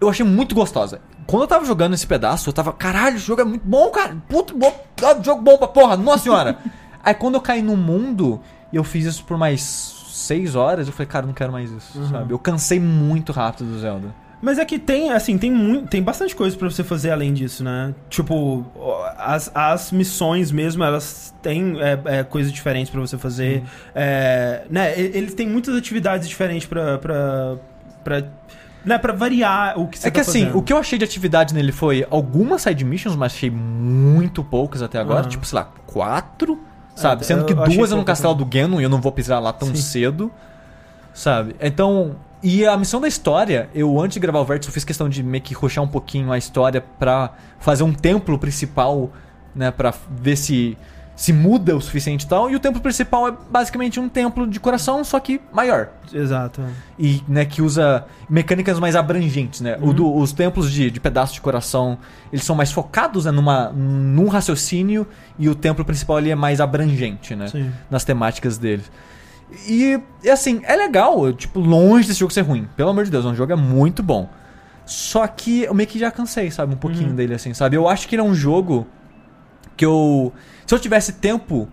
[0.00, 1.00] Eu achei muito gostosa.
[1.24, 4.16] Quando eu tava jogando esse pedaço, eu tava, caralho, esse jogo é muito bom, cara.
[4.28, 4.72] Puto bom.
[5.04, 6.58] ah, jogo bom pra porra, nossa senhora.
[7.04, 8.40] Aí quando eu caí no mundo
[8.72, 9.62] e eu fiz isso por mais
[10.10, 12.08] seis horas, eu falei, cara, não quero mais isso, Uhum.
[12.10, 12.32] sabe?
[12.34, 14.12] Eu cansei muito rápido do Zelda.
[14.40, 17.64] Mas é que tem, assim, tem muito, tem bastante coisa pra você fazer além disso,
[17.64, 17.92] né?
[18.08, 18.64] Tipo,
[19.16, 23.64] as, as missões mesmo, elas têm é, é, coisas diferentes para você fazer.
[23.94, 27.56] É, né, ele tem muitas atividades diferentes pra, pra,
[28.04, 28.24] pra,
[28.84, 31.04] né, pra variar o que você É tá que assim, o que eu achei de
[31.04, 35.20] atividade nele foi algumas side missions, mas achei muito poucas até agora.
[35.20, 35.28] Aham.
[35.30, 36.62] Tipo, sei lá, quatro,
[36.94, 37.22] sabe?
[37.22, 39.40] É, Sendo que eu duas é no castelo do Ganon e eu não vou pisar
[39.40, 39.82] lá tão Sim.
[39.82, 40.32] cedo,
[41.12, 41.56] sabe?
[41.60, 45.08] Então, e a missão da história, eu antes de gravar o Vértice, eu fiz questão
[45.08, 49.10] de meio que rushar um pouquinho a história pra fazer um templo principal,
[49.54, 49.70] né?
[49.70, 50.76] Pra ver se
[51.16, 52.48] se muda o suficiente e tal.
[52.48, 56.62] E o templo principal é basicamente um templo de coração, só que maior Exato.
[56.96, 59.76] e né, que usa mecânicas mais abrangentes, né?
[59.80, 59.92] Uhum.
[59.92, 61.98] Do- os templos de, de pedaço de coração,
[62.32, 65.04] eles são mais focados né, numa, num raciocínio
[65.36, 67.48] e o templo principal ali é mais abrangente, né?
[67.48, 67.72] Sim.
[67.90, 68.88] Nas temáticas deles.
[69.66, 72.68] E, e, assim, é legal, tipo, longe desse jogo ser ruim.
[72.76, 74.28] Pelo amor de Deus, é um jogo é muito bom.
[74.84, 76.74] Só que eu meio que já cansei, sabe?
[76.74, 77.14] Um pouquinho Uhum.
[77.14, 77.76] dele, assim, sabe?
[77.76, 78.86] Eu acho que ele é um jogo
[79.76, 80.32] que eu.
[80.66, 81.68] Se eu tivesse tempo,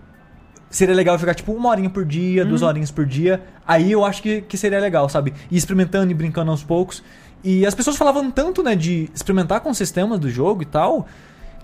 [0.70, 3.42] seria legal jogar tipo uma horinha por dia, duas horinhas por dia.
[3.68, 5.34] Aí eu acho que, que seria legal, sabe?
[5.50, 7.04] Ir experimentando e brincando aos poucos.
[7.44, 11.06] E as pessoas falavam tanto, né, de experimentar com o sistema do jogo e tal,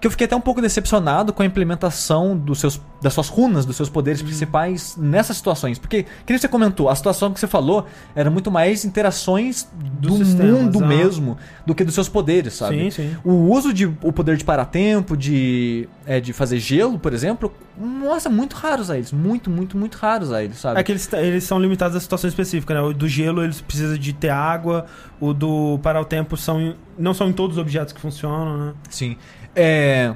[0.02, 3.68] que eu fiquei até um pouco decepcionado com a implementação dos seus, das suas runas,
[3.68, 5.78] dos seus poderes principais nessas situações.
[5.78, 7.86] Porque, que você comentou, a situação que você falou
[8.16, 9.68] era muito mais interações
[9.99, 10.88] do sistemas, mundo ah.
[10.88, 11.38] mesmo
[11.68, 12.86] do que dos seus poderes, sabe?
[12.86, 13.18] Sim, sim.
[13.24, 17.54] O uso de o poder de parar tempo, de, é, de fazer gelo, por exemplo,
[17.78, 19.12] nossa, muito raros a eles.
[19.12, 20.80] Muito, muito, muito raros a eles, sabe?
[20.80, 22.82] É que eles, eles são limitados a situações específicas, né?
[22.82, 24.88] O do gelo, eles precisam de ter água.
[25.20, 28.74] O do parar o tempo são, não são em todos os objetos que funcionam, né?
[28.89, 29.16] Sim.
[29.56, 30.14] É.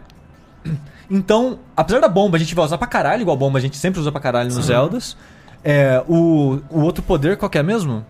[1.10, 4.00] Então, apesar da bomba a gente vai usar pra caralho, igual bomba a gente sempre
[4.00, 4.62] usa pra caralho nos Sim.
[4.74, 5.16] Zeldas.
[5.64, 8.06] É, o, o outro poder, qual que é mesmo?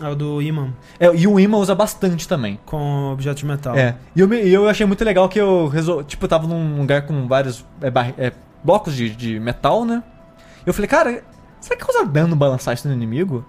[0.00, 0.68] É o do imã,
[1.00, 2.58] É, e o imã usa bastante também.
[2.66, 3.74] com objetos de metal.
[3.74, 3.94] É.
[4.14, 6.04] E eu, me- eu achei muito legal que eu resol...
[6.04, 8.30] Tipo, eu tava num lugar com vários é, barri- é,
[8.62, 10.02] blocos de, de metal, né?
[10.66, 11.22] Eu falei, cara,
[11.60, 13.42] será que causa dano balançar isso no inimigo?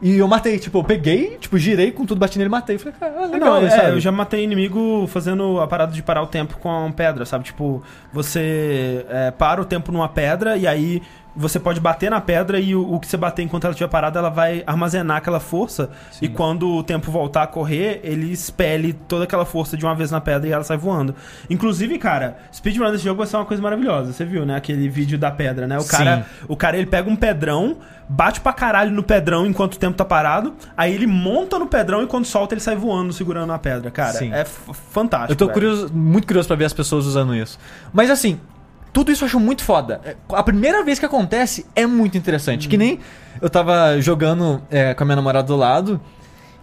[0.00, 2.76] E eu matei, tipo, eu peguei, tipo, girei com tudo, bati nele e matei.
[2.76, 3.90] Eu falei, cara, ah, legal, não, é, sabe?
[3.90, 7.44] eu já matei inimigo fazendo a parada de parar o tempo com pedra, sabe?
[7.44, 7.82] Tipo,
[8.12, 11.02] você é, para o tempo numa pedra e aí
[11.34, 14.18] você pode bater na pedra e o, o que você bater enquanto ela estiver parada,
[14.18, 15.90] ela vai armazenar aquela força.
[16.10, 16.26] Sim.
[16.26, 20.10] E quando o tempo voltar a correr, ele expele toda aquela força de uma vez
[20.10, 21.14] na pedra e ela sai voando.
[21.48, 24.12] Inclusive, cara, speedrun desse jogo vai ser uma coisa maravilhosa.
[24.12, 24.56] Você viu, né?
[24.56, 25.78] Aquele vídeo da pedra, né?
[25.78, 27.76] O cara, o cara ele pega um pedrão,
[28.08, 32.02] bate pra caralho no pedrão enquanto o tempo tá parado, aí ele monta no pedrão
[32.02, 33.90] e quando solta ele sai voando segurando a pedra.
[33.90, 34.32] Cara, Sim.
[34.32, 35.32] é fantástico.
[35.32, 35.54] Eu tô velho.
[35.54, 37.58] curioso, muito curioso pra ver as pessoas usando isso.
[37.92, 38.40] Mas assim,
[38.92, 40.00] tudo isso eu acho muito foda.
[40.04, 42.68] É, A primeira vez que acontece é muito interessante.
[42.68, 42.98] Que nem
[43.40, 46.00] eu tava jogando é, com a minha namorada do lado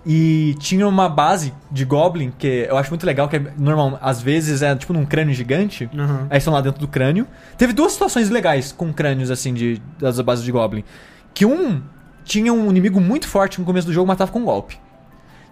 [0.05, 4.21] e tinha uma base de Goblin que eu acho muito legal, que é normal, às
[4.21, 5.89] vezes é tipo num crânio gigante.
[5.97, 6.27] Aham.
[6.29, 7.27] Aí estão lá dentro do crânio.
[7.57, 10.83] Teve duas situações legais com crânios, assim, de, das bases de Goblin.
[11.33, 11.81] Que um
[12.23, 14.79] tinha um inimigo muito forte no começo do jogo, matava com um golpe.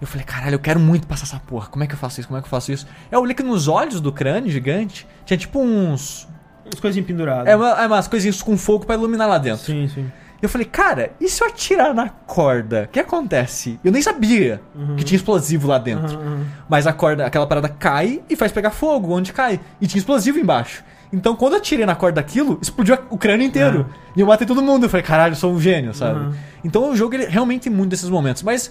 [0.01, 1.67] Eu falei, caralho, eu quero muito passar essa porra.
[1.67, 2.27] Como é que eu faço isso?
[2.27, 2.85] Como é que eu faço isso?
[3.11, 6.27] Eu olhei que nos olhos do crânio gigante tinha tipo uns.
[6.71, 7.47] As coisinhas penduradas.
[7.47, 9.65] É, uma, é umas coisinhas com fogo pra iluminar lá dentro.
[9.65, 10.11] Sim, sim.
[10.41, 12.83] Eu falei, cara, e se eu atirar na corda?
[12.83, 13.79] O que acontece?
[13.81, 14.59] Eu nem sabia
[14.97, 16.17] que tinha explosivo lá dentro.
[16.17, 16.45] Aham, aham.
[16.67, 19.59] Mas a corda, aquela parada cai e faz pegar fogo onde cai.
[19.79, 20.83] E tinha explosivo embaixo.
[21.13, 23.85] Então quando eu tirei na corda daquilo, explodiu o crânio inteiro.
[24.17, 24.83] E eu matei todo mundo.
[24.85, 26.19] Eu falei, caralho, eu sou um gênio, sabe?
[26.19, 26.33] Uhum.
[26.65, 28.43] Então o jogo ele realmente tem muito desses momentos.
[28.43, 28.69] Mas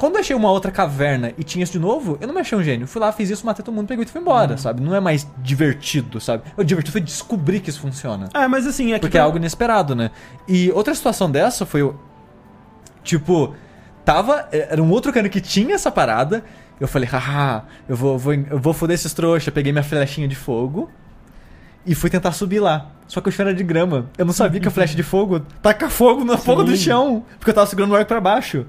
[0.00, 2.56] quando eu achei uma outra caverna e tinha isso de novo, eu não me achei
[2.56, 2.86] um gênio.
[2.86, 4.80] Fui lá, fiz isso, matei todo mundo, peguei e fui embora, sabe?
[4.82, 6.44] Não é mais divertido, sabe?
[6.56, 8.30] O divertido foi descobrir que isso funciona.
[8.32, 9.00] É, mas assim, é que.
[9.00, 10.10] Porque é algo inesperado, né?
[10.48, 12.00] E outra situação dessa foi o.
[13.04, 13.54] Tipo,
[14.02, 14.48] tava.
[14.50, 16.42] Era um outro cara que tinha essa parada.
[16.80, 19.52] Eu falei, haha, eu vou, vou, eu vou foder esses trouxa.
[19.52, 20.88] Peguei minha flechinha de fogo
[21.84, 22.90] e fui tentar subir lá.
[23.06, 24.08] Só que o chão era de grama.
[24.16, 26.84] Eu não sabia que a flecha de fogo taca fogo na fogo do Sim.
[26.84, 27.24] chão.
[27.38, 28.64] Porque eu tava segurando o arco pra baixo.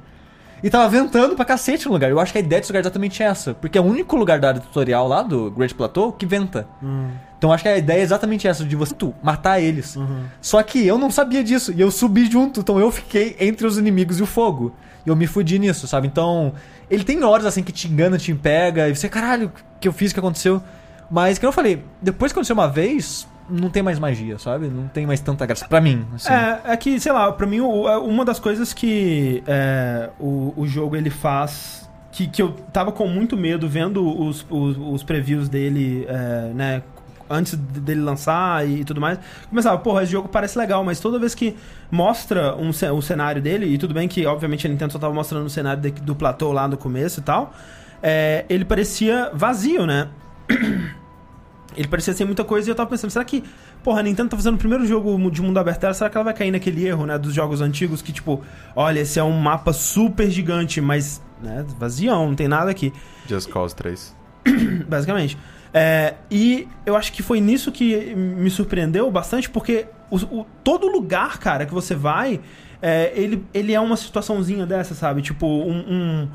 [0.64, 2.10] E tava ventando pra cacete no lugar.
[2.10, 3.54] Eu acho que a ideia desse lugar é exatamente essa.
[3.56, 6.68] Porque é o único lugar da área tutorial lá do Great Plateau que venta.
[6.84, 8.94] Hum, Então acho que a ideia é exatamente essa, de você
[9.24, 9.96] matar eles.
[9.96, 10.24] uhum.
[10.40, 13.78] Só que eu não sabia disso, e eu subi junto, então eu fiquei entre os
[13.80, 14.72] inimigos e o fogo.
[15.04, 16.06] E eu me fudi nisso, sabe?
[16.06, 16.54] Então,
[16.90, 19.94] ele tem horas assim que te engana, te pega, e você, caralho, o que eu
[19.94, 20.62] fiz, que aconteceu?
[21.10, 24.68] Mas, como eu falei, depois que aconteceu uma vez, não tem mais magia, sabe?
[24.68, 25.68] Não tem mais tanta graça.
[25.68, 26.32] Pra mim, assim.
[26.32, 30.66] É, é que, sei lá, pra mim, é uma das coisas que é, o, o
[30.68, 31.82] jogo ele faz.
[32.12, 36.84] Que, que eu tava com muito medo vendo os, os, os previews dele, é, né?
[37.30, 39.18] Antes de- dele lançar e, tudo mais.
[39.50, 41.56] Começava, porra, esse jogo parece legal, mas toda vez que
[41.90, 45.46] mostra um, o cenário dele, e tudo bem que, obviamente, a Nintendo só tava mostrando
[45.46, 47.54] o cenário de- do platô lá no começo e tal,
[48.04, 50.10] é, ele parecia vazio, né?
[51.76, 53.44] Ele parecia ser muita coisa e eu tava pensando, será que,
[53.84, 56.34] porra, a Nintendo tá fazendo o primeiro jogo de mundo aberto, será que ela vai
[56.34, 58.42] cair naquele erro, né, dos jogos antigos que, tipo,
[58.76, 62.94] olha, esse é um mapa super gigante, mas, né, vazião, não tem nada aqui.
[63.28, 64.16] Just Cause 3.
[64.88, 65.38] Basicamente.
[65.74, 70.88] É, e eu acho que foi nisso que me surpreendeu bastante, porque o, o, todo
[70.88, 72.42] lugar, cara, que você vai,
[72.82, 75.22] é, ele, ele é uma situaçãozinha dessa, sabe?
[75.22, 76.30] Tipo, um, um,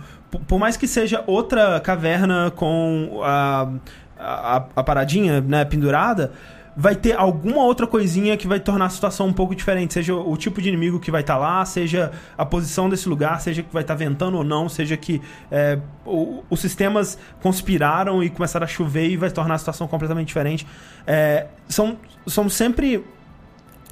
[0.47, 3.71] por mais que seja outra caverna com a,
[4.19, 6.33] a, a paradinha né, pendurada,
[6.77, 9.95] vai ter alguma outra coisinha que vai tornar a situação um pouco diferente.
[9.95, 13.41] Seja o tipo de inimigo que vai estar tá lá, seja a posição desse lugar,
[13.41, 18.23] seja que vai estar tá ventando ou não, seja que é, o, os sistemas conspiraram
[18.23, 20.67] e começaram a chover e vai tornar a situação completamente diferente.
[21.07, 21.97] É, são,
[22.27, 23.03] são sempre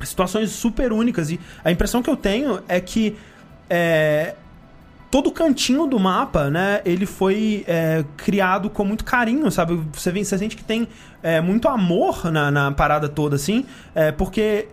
[0.03, 3.16] situações super únicas e a impressão que eu tenho é que
[3.70, 4.35] é,
[5.15, 9.81] todo cantinho do mapa, né, ele foi é, criado com muito carinho, sabe?
[9.93, 10.89] Você, vê, você sente que tem
[11.23, 14.67] é, muito amor na, na, parada toda, assim, é, porque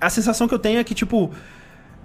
[0.00, 1.32] a sensação que eu tenho é que, tipo,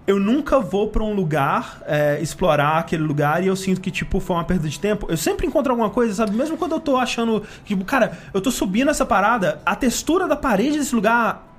[0.08, 4.20] eu nunca vou para um lugar é, explorar aquele lugar e eu sinto que, tipo,
[4.20, 5.06] foi uma perda de tempo.
[5.08, 6.36] Eu sempre encontro alguma coisa, sabe?
[6.36, 10.36] Mesmo quando eu tô achando, tipo, cara, eu tô subindo essa parada, a textura da
[10.36, 11.51] parede desse lugar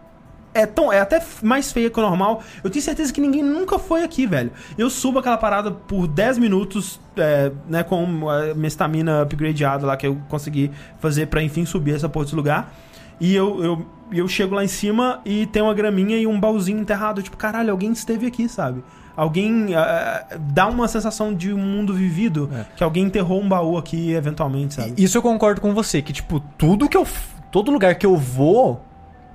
[0.55, 2.43] é tão é até mais feia que o normal.
[2.63, 4.51] Eu tenho certeza que ninguém nunca foi aqui, velho.
[4.77, 9.97] Eu subo aquela parada por 10 minutos, é, né, com a minha estamina upgradeada lá
[9.97, 12.75] que eu consegui fazer para enfim subir essa porra desse lugar.
[13.21, 16.81] E eu, eu, eu chego lá em cima e tem uma graminha e um baúzinho
[16.81, 17.23] enterrado.
[17.23, 18.83] Tipo, caralho, alguém esteve aqui, sabe?
[19.17, 22.65] Alguém uh, dá uma sensação de um mundo vivido, é.
[22.77, 24.95] que alguém enterrou um baú aqui eventualmente, sabe?
[24.97, 27.07] Isso eu concordo com você, que tipo, tudo que eu.
[27.51, 28.83] Todo lugar que eu vou,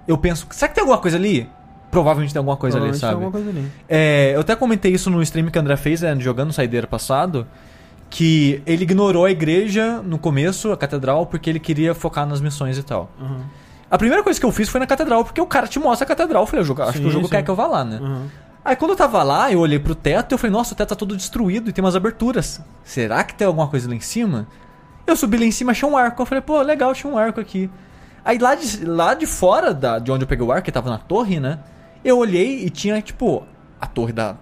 [0.07, 1.49] eu penso, será que tem alguma coisa ali?
[1.91, 2.99] Provavelmente tem alguma coisa ali, sabe?
[2.99, 3.71] Tem alguma coisa ali.
[3.87, 7.47] É, eu até comentei isso no stream que o André fez, né, jogando Saideira passado,
[8.09, 12.77] que ele ignorou a igreja no começo, a catedral, porque ele queria focar nas missões
[12.77, 13.09] e tal.
[13.19, 13.41] Uhum.
[13.89, 16.07] A primeira coisa que eu fiz foi na catedral, porque o cara te mostra a
[16.07, 16.43] catedral.
[16.43, 17.31] Eu falei, eu acho sim, que o jogo sim.
[17.31, 17.99] quer que eu vá lá, né?
[18.01, 18.27] Uhum.
[18.65, 20.89] Aí quando eu tava lá, eu olhei pro teto e eu falei, nossa, o teto
[20.89, 22.59] tá todo destruído e tem umas aberturas.
[22.83, 24.45] Será que tem alguma coisa lá em cima?
[25.05, 26.21] Eu subi lá em cima, achei um arco.
[26.21, 27.69] Eu falei, pô, legal, tinha um arco aqui.
[28.27, 30.89] Aí lá de, lá de fora da, de onde eu peguei o arco, que tava
[30.89, 31.59] na torre, né?
[32.03, 33.47] Eu olhei e tinha, tipo,
[33.79, 34.35] a torre da,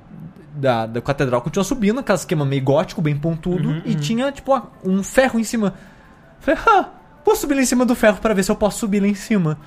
[0.55, 3.99] da, da catedral continua subindo, aquele esquema meio gótico, bem pontudo, uhum, e uhum.
[3.99, 5.75] tinha, tipo, um ferro em cima.
[6.39, 6.89] Falei, ah,
[7.23, 9.13] vou subir lá em cima do ferro para ver se eu posso subir lá em
[9.13, 9.59] cima.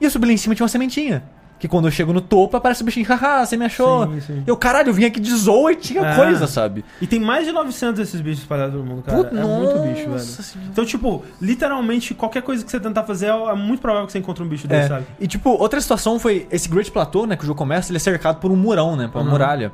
[0.00, 1.24] E eu subi lá em cima tinha uma sementinha.
[1.58, 4.06] Que quando eu chego no topo, aparece o bichinho, haha, você me achou.
[4.14, 4.44] Sim, sim.
[4.46, 6.16] Eu, caralho, eu vim aqui de zoa e tinha é.
[6.16, 6.84] coisa, sabe?
[7.00, 9.18] E tem mais de 900 desses bichos espalhados pelo mundo, cara.
[9.18, 10.18] Puta, é muito bicho, velho.
[10.18, 10.70] Senhora.
[10.70, 14.42] Então, tipo, literalmente, qualquer coisa que você tentar fazer, é muito provável que você encontre
[14.42, 14.88] um bicho desse, é.
[14.88, 15.06] sabe?
[15.18, 18.00] E, tipo, outra situação foi esse Great Plateau, né, que o jogo começa, ele é
[18.00, 19.30] cercado por um murão, né, por uma uhum.
[19.30, 19.72] muralha.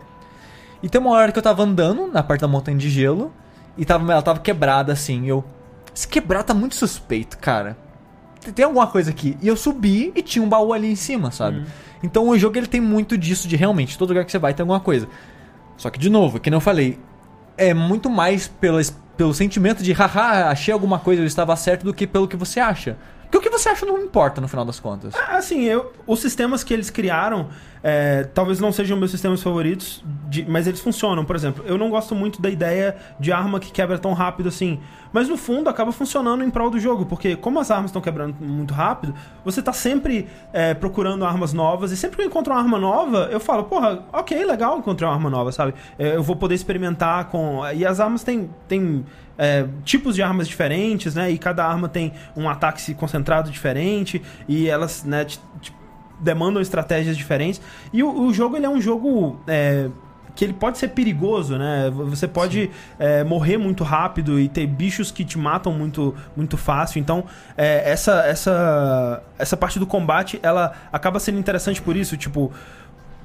[0.83, 3.33] E tem uma hora que eu tava andando na parte da montanha de gelo,
[3.77, 5.45] e tava, ela tava quebrada, assim, eu...
[5.95, 7.77] Esse quebrar tá muito suspeito, cara.
[8.55, 9.37] Tem alguma coisa aqui.
[9.43, 11.59] E eu subi e tinha um baú ali em cima, sabe?
[11.59, 11.67] Uhum.
[12.03, 14.63] Então o jogo ele tem muito disso de realmente, todo lugar que você vai tem
[14.63, 15.07] alguma coisa.
[15.77, 16.99] Só que, de novo, que não eu falei,
[17.57, 18.79] é muito mais pelo,
[19.17, 22.61] pelo sentimento de haha, achei alguma coisa, eu estava certo, do que pelo que você
[22.61, 22.97] acha.
[23.33, 25.15] O que você acha não importa no final das contas.
[25.15, 27.49] É, assim, eu, os sistemas que eles criaram,
[27.83, 31.25] é, talvez não sejam meus sistemas favoritos, de, mas eles funcionam.
[31.25, 34.81] Por exemplo, eu não gosto muito da ideia de arma que quebra tão rápido assim.
[35.13, 38.37] Mas no fundo acaba funcionando em prol do jogo, porque como as armas estão quebrando
[38.41, 39.15] muito rápido,
[39.45, 43.29] você tá sempre é, procurando armas novas, e sempre que eu encontro uma arma nova,
[43.31, 45.75] eu falo, porra, ok, legal encontrar uma arma nova, sabe?
[45.99, 47.63] É, eu vou poder experimentar com.
[47.75, 48.51] E as armas têm.
[48.69, 49.05] têm
[49.41, 51.31] é, tipos de armas diferentes, né?
[51.31, 55.27] E cada arma tem um ataque concentrado diferente, e elas, né,
[56.21, 57.59] demandam estratégias diferentes.
[57.91, 59.89] E o, o, jogo ele é um jogo é,
[60.37, 61.91] que ele pode ser perigoso, né?
[61.91, 67.01] Você pode é, morrer muito rápido e ter bichos que te matam muito, muito fácil.
[67.01, 67.25] Então,
[67.57, 72.15] é, essa, essa, essa parte do combate, ela acaba sendo interessante por isso.
[72.15, 72.53] Tipo,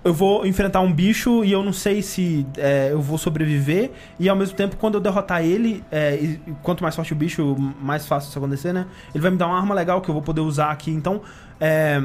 [0.06, 3.90] eu vou enfrentar um bicho e eu não sei se é, eu vou sobreviver.
[4.20, 7.56] E ao mesmo tempo, quando eu derrotar ele, é, e, quanto mais forte o bicho,
[7.82, 8.86] mais fácil isso acontecer, né?
[9.16, 10.92] Ele vai me dar uma arma legal que eu vou poder usar aqui.
[10.92, 11.24] Então,
[11.60, 12.04] é,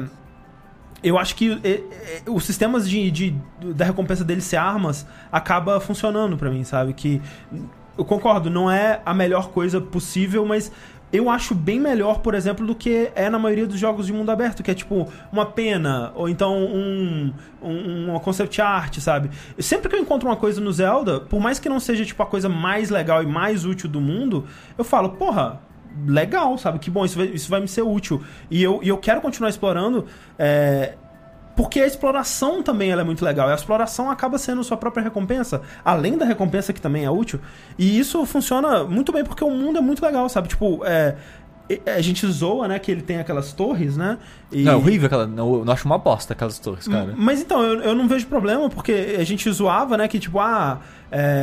[1.03, 3.35] eu acho que é, é, os sistemas de, de,
[3.75, 6.93] da recompensa dele ser armas acaba funcionando para mim, sabe?
[6.93, 7.21] Que
[7.95, 10.71] eu concordo, não é a melhor coisa possível, mas
[11.11, 14.29] eu acho bem melhor, por exemplo, do que é na maioria dos jogos de mundo
[14.31, 19.29] aberto, que é tipo uma pena, ou então um, um, uma concept art, sabe?
[19.59, 22.25] Sempre que eu encontro uma coisa no Zelda, por mais que não seja tipo a
[22.25, 24.45] coisa mais legal e mais útil do mundo,
[24.77, 25.61] eu falo, porra,
[26.07, 26.79] legal, sabe?
[26.79, 28.23] Que bom, isso vai, isso vai me ser útil.
[28.49, 30.05] E eu, e eu quero continuar explorando.
[30.39, 30.95] É,
[31.55, 33.49] porque a exploração também é muito legal.
[33.49, 37.39] E a exploração acaba sendo sua própria recompensa, além da recompensa que também é útil.
[37.77, 40.47] E isso funciona muito bem porque o mundo é muito legal, sabe?
[40.47, 41.15] Tipo, é,
[41.85, 44.17] a gente zoa, né, que ele tem aquelas torres, né?
[44.51, 44.63] E...
[44.63, 45.23] Não, é horrível aquela.
[45.23, 47.13] Eu não acho uma bosta aquelas torres, cara.
[47.15, 50.79] Mas então, eu, eu não vejo problema, porque a gente zoava, né, que tipo, ah.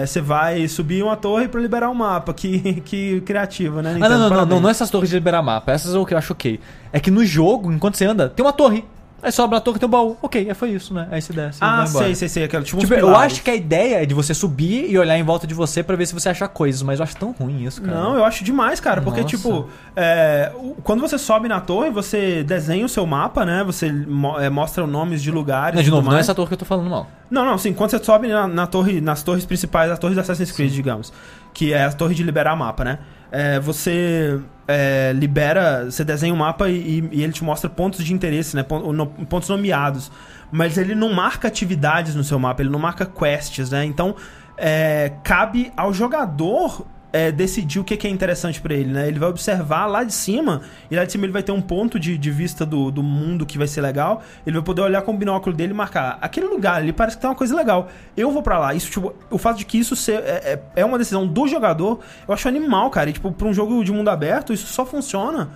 [0.06, 2.32] Você é, vai subir uma torre para liberar um mapa.
[2.32, 3.92] Que, que criativa, né?
[3.92, 5.72] Nintendo, ah, não, não, não, não, não, é essas torres de liberar mapa.
[5.72, 6.58] Essas é o que eu acho ok.
[6.90, 8.82] É que no jogo, enquanto você anda, tem uma torre.
[9.20, 10.16] Aí sobra a torre e tem o baú.
[10.22, 11.08] Ok, foi isso, né?
[11.10, 11.58] Aí você desce.
[11.60, 12.44] Ah, sei, sei, sei.
[12.44, 15.24] Aquela, tipo, tipo eu acho que a ideia é de você subir e olhar em
[15.24, 17.82] volta de você para ver se você acha coisas, mas eu acho tão ruim isso,
[17.82, 17.98] cara.
[17.98, 19.02] Não, eu acho demais, cara.
[19.02, 19.36] Porque, Nossa.
[19.36, 20.52] tipo, é,
[20.84, 23.64] quando você sobe na torre, você desenha o seu mapa, né?
[23.64, 23.92] Você
[24.40, 25.74] é, mostra nomes de lugares.
[25.74, 27.08] Não, de novo, não é essa torre que eu tô falando mal.
[27.30, 27.72] Não, não, sim.
[27.72, 30.76] Quando você sobe na, na torre, nas torres principais, as torres da Assassin's Creed, sim.
[30.76, 31.12] digamos.
[31.52, 32.98] Que é a torre de liberar mapa, né?
[33.30, 38.12] É, você é, libera, você desenha um mapa e, e, ele te mostra pontos de
[38.12, 38.62] interesse, né?
[38.62, 40.10] Pontos nomeados.
[40.50, 43.84] Mas ele não marca atividades no seu mapa, ele não marca quests, né?
[43.84, 44.14] Então,
[44.56, 49.08] é, cabe ao jogador é, decidir o que, que é interessante para ele, né?
[49.08, 51.98] Ele vai observar lá de cima, e lá de cima ele vai ter um ponto
[51.98, 54.22] de, de vista do, do mundo que vai ser legal.
[54.46, 57.22] Ele vai poder olhar com o binóculo dele e marcar aquele lugar ali parece que
[57.22, 57.88] tem uma coisa legal.
[58.16, 58.74] Eu vou para lá.
[58.74, 62.00] Isso, tipo, o fato de que isso ser, é, é, é uma decisão do jogador,
[62.26, 63.08] eu acho animal, cara.
[63.08, 65.50] E, tipo, pra um jogo de mundo aberto, isso só funciona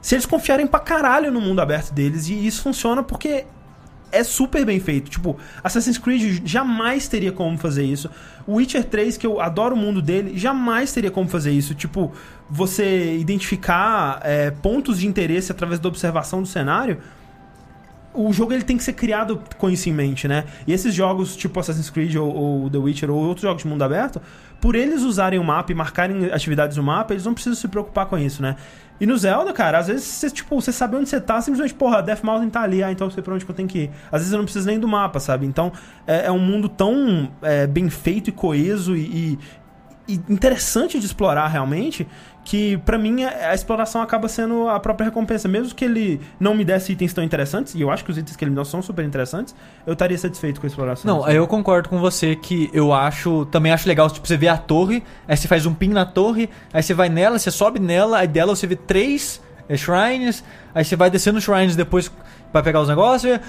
[0.00, 2.28] se eles confiarem pra caralho no mundo aberto deles.
[2.28, 3.46] E isso funciona porque
[4.14, 5.10] é super bem feito.
[5.10, 8.10] Tipo, Assassin's Creed jamais teria como fazer isso.
[8.46, 11.74] O Witcher 3, que eu adoro o mundo dele, jamais teria como fazer isso.
[11.74, 12.12] Tipo,
[12.48, 16.98] você identificar é, pontos de interesse através da observação do cenário.
[18.12, 20.44] O jogo ele tem que ser criado com isso em mente, né?
[20.68, 23.82] E esses jogos, tipo Assassin's Creed ou, ou The Witcher ou outros jogos de mundo
[23.82, 24.22] aberto,
[24.60, 28.06] por eles usarem o mapa e marcarem atividades no mapa, eles não precisam se preocupar
[28.06, 28.54] com isso, né?
[29.00, 32.02] E no Zelda, cara, às vezes você, tipo, você sabe onde você tá, simplesmente, porra,
[32.02, 33.90] Death Mountain tá ali, ah, então eu sei pra onde que eu tenho que ir.
[34.06, 35.46] Às vezes eu não preciso nem do mapa, sabe?
[35.46, 35.72] Então
[36.06, 39.38] é, é um mundo tão é, bem feito e coeso e,
[40.08, 42.06] e, interessante de explorar realmente
[42.44, 45.48] que para mim a, exploração acaba sendo a própria recompensa.
[45.48, 48.36] Mesmo que ele não me desse itens tão interessantes, e eu acho que os itens
[48.36, 49.54] que ele me dá são super interessantes,
[49.86, 51.16] eu estaria satisfeito com a exploração.
[51.16, 54.58] Não, eu concordo com você que eu acho, também acho legal, tipo, você vê a
[54.58, 58.18] torre, aí você faz um pin na torre, aí você vai nela, você sobe nela,
[58.18, 62.12] aí dela você vê três é, shrines, aí você vai descendo os shrines depois
[62.52, 63.40] para pegar os negócios.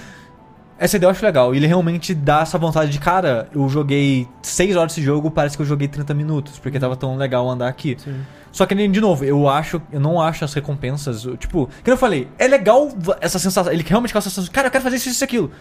[0.78, 1.53] Essa ideia eu acho legal.
[1.53, 5.55] E ele realmente dá essa vontade de, cara, eu joguei 6 horas desse jogo, parece
[5.55, 7.95] que eu joguei 30 minutos, porque tava tão legal andar aqui.
[7.97, 8.21] Sim.
[8.51, 12.30] Só que, de novo, eu acho, eu não acho as recompensas, tipo, que eu falei,
[12.38, 15.23] é legal essa sensação, ele realmente com essa sensação, cara, eu quero fazer isso, isso,
[15.23, 15.51] aquilo.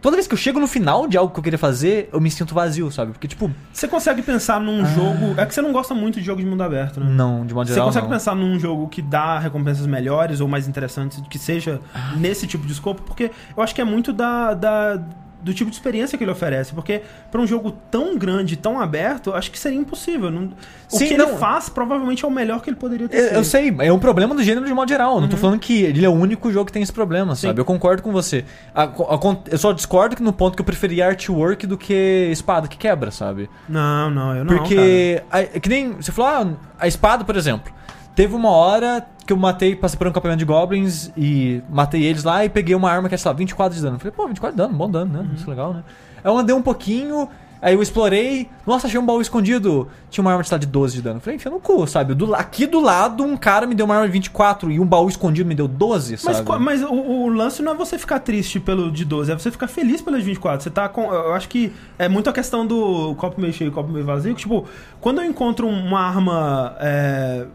[0.00, 2.30] Toda vez que eu chego no final de algo que eu queria fazer, eu me
[2.30, 3.12] sinto vazio, sabe?
[3.12, 3.50] Porque, tipo.
[3.72, 4.84] Você consegue pensar num ah.
[4.84, 5.34] jogo.
[5.36, 7.06] É que você não gosta muito de jogos de mundo aberto, né?
[7.10, 7.84] Não, de modo geral.
[7.84, 8.16] Você consegue não.
[8.16, 12.14] pensar num jogo que dá recompensas melhores ou mais interessantes, que seja ah.
[12.16, 13.02] nesse tipo de escopo?
[13.02, 15.02] Porque eu acho que é muito da, da
[15.42, 16.72] do tipo de experiência que ele oferece.
[16.72, 20.30] Porque para um jogo tão grande, tão aberto, acho que seria impossível.
[20.30, 20.50] Não...
[20.92, 21.28] O Sim, que não.
[21.28, 23.34] ele faz provavelmente é o melhor que ele poderia ter eu, feito.
[23.36, 25.14] Eu sei, é um problema do gênero de modo geral.
[25.14, 25.20] Uhum.
[25.22, 25.40] Não tô uhum.
[25.40, 27.48] falando que ele é o único jogo que tem esse problema, Sim.
[27.48, 27.60] sabe?
[27.60, 28.44] Eu concordo com você.
[28.74, 29.20] A, a,
[29.50, 33.10] eu só discordo que no ponto que eu preferia artwork do que espada que quebra,
[33.10, 33.48] sabe?
[33.68, 34.56] Não, não, eu não.
[34.56, 35.92] Porque, a, que nem.
[35.92, 37.72] Você falou, ah, a espada, por exemplo.
[38.20, 42.22] Teve uma hora que eu matei, passei por um campamento de goblins e matei eles
[42.22, 43.98] lá e peguei uma arma que é, sei lá, 24 de dano.
[43.98, 45.20] Falei, pô, 24 de dano, bom dano, né?
[45.20, 45.34] Uhum.
[45.34, 45.82] Isso é legal, né?
[46.22, 47.30] Aí eu andei um pouquinho,
[47.62, 49.88] aí eu explorei, nossa, achei um baú escondido.
[50.10, 51.18] Tinha uma arma de, lá, de 12 de dano.
[51.18, 52.12] Falei, enfia no cu, sabe?
[52.12, 55.08] Do, aqui do lado, um cara me deu uma arma de 24 e um baú
[55.08, 56.46] escondido me deu 12, sabe?
[56.46, 59.50] Mas, mas o, o, lance não é você ficar triste pelo de 12, é você
[59.50, 60.62] ficar feliz pelas 24.
[60.62, 61.10] Você tá com.
[61.10, 64.34] Eu acho que é muito a questão do copo meio cheio e copo meio vazio.
[64.34, 64.66] Que, tipo,
[65.00, 66.76] quando eu encontro uma arma.
[66.80, 67.46] É,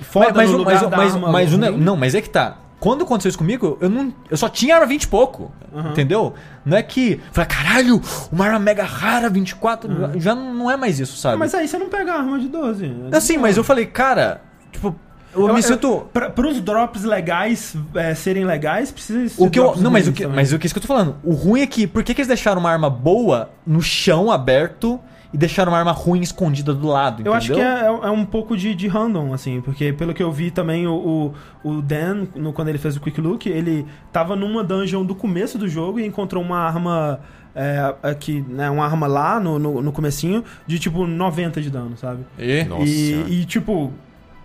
[0.00, 2.30] foda mas, mas, no lugar mas, da mas, arma mas, não, não, mas é que
[2.30, 2.58] tá.
[2.80, 4.12] Quando aconteceu isso comigo, eu não.
[4.30, 5.50] Eu só tinha arma 20 e pouco.
[5.72, 5.90] Uhum.
[5.90, 6.34] Entendeu?
[6.66, 7.18] Não é que.
[7.32, 9.90] Falei, caralho, uma arma mega rara, 24.
[9.90, 10.20] Uhum.
[10.20, 11.38] Já não é mais isso, sabe?
[11.38, 12.94] Mas aí você não pega a arma de 12.
[13.10, 14.94] Assim, mas eu falei, cara, tipo,
[15.34, 16.06] eu, eu me sinto.
[16.12, 20.26] Para os drops legais é, serem legais, precisa o que eu Não, mas o que,
[20.26, 21.16] mas o que é isso que eu tô falando?
[21.24, 21.86] O ruim é que.
[21.86, 25.00] Por que, que eles deixaram uma arma boa no chão aberto
[25.34, 27.32] e deixaram uma arma ruim escondida do lado, entendeu?
[27.32, 30.22] Eu acho que é, é, é um pouco de, de, random, assim, porque pelo que
[30.22, 33.84] eu vi também, o, o, o Dan, no, quando ele fez o Quick Look, ele
[34.12, 37.18] tava numa dungeon do começo do jogo e encontrou uma arma
[37.52, 41.96] é, aqui, né, uma arma lá no, no, no, comecinho de tipo 90 de dano,
[41.96, 42.24] sabe?
[42.38, 42.62] E?
[42.62, 42.84] Nossa.
[42.84, 43.92] E, e, tipo,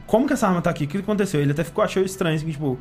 [0.07, 0.85] como que essa arma tá aqui?
[0.85, 1.39] O que aconteceu?
[1.39, 2.79] Ele até ficou achou estranho, assim, tipo,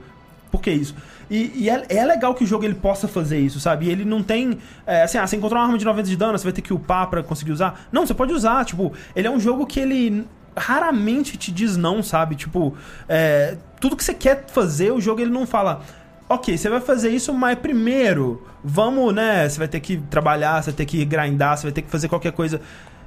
[0.50, 0.94] por que isso?
[1.30, 3.86] E, e é, é, legal que o jogo ele possa fazer isso, sabe?
[3.86, 4.58] E ele não tem.
[4.86, 6.72] É, assim, ah, você encontrou uma arma de 90 de dano, você vai ter que
[6.72, 7.86] upar pra conseguir usar.
[7.92, 8.64] Não, você pode usar.
[8.64, 10.26] Tipo, ele é um jogo que ele
[10.56, 12.34] raramente te diz não, sabe?
[12.34, 12.74] Tipo,
[13.08, 15.82] é, tudo que você quer fazer, o jogo ele não fala.
[16.30, 19.48] Ok, você vai fazer isso, mas primeiro, vamos, né?
[19.48, 22.06] Você vai ter que trabalhar, você vai ter que grindar, você vai ter que fazer
[22.08, 22.60] qualquer coisa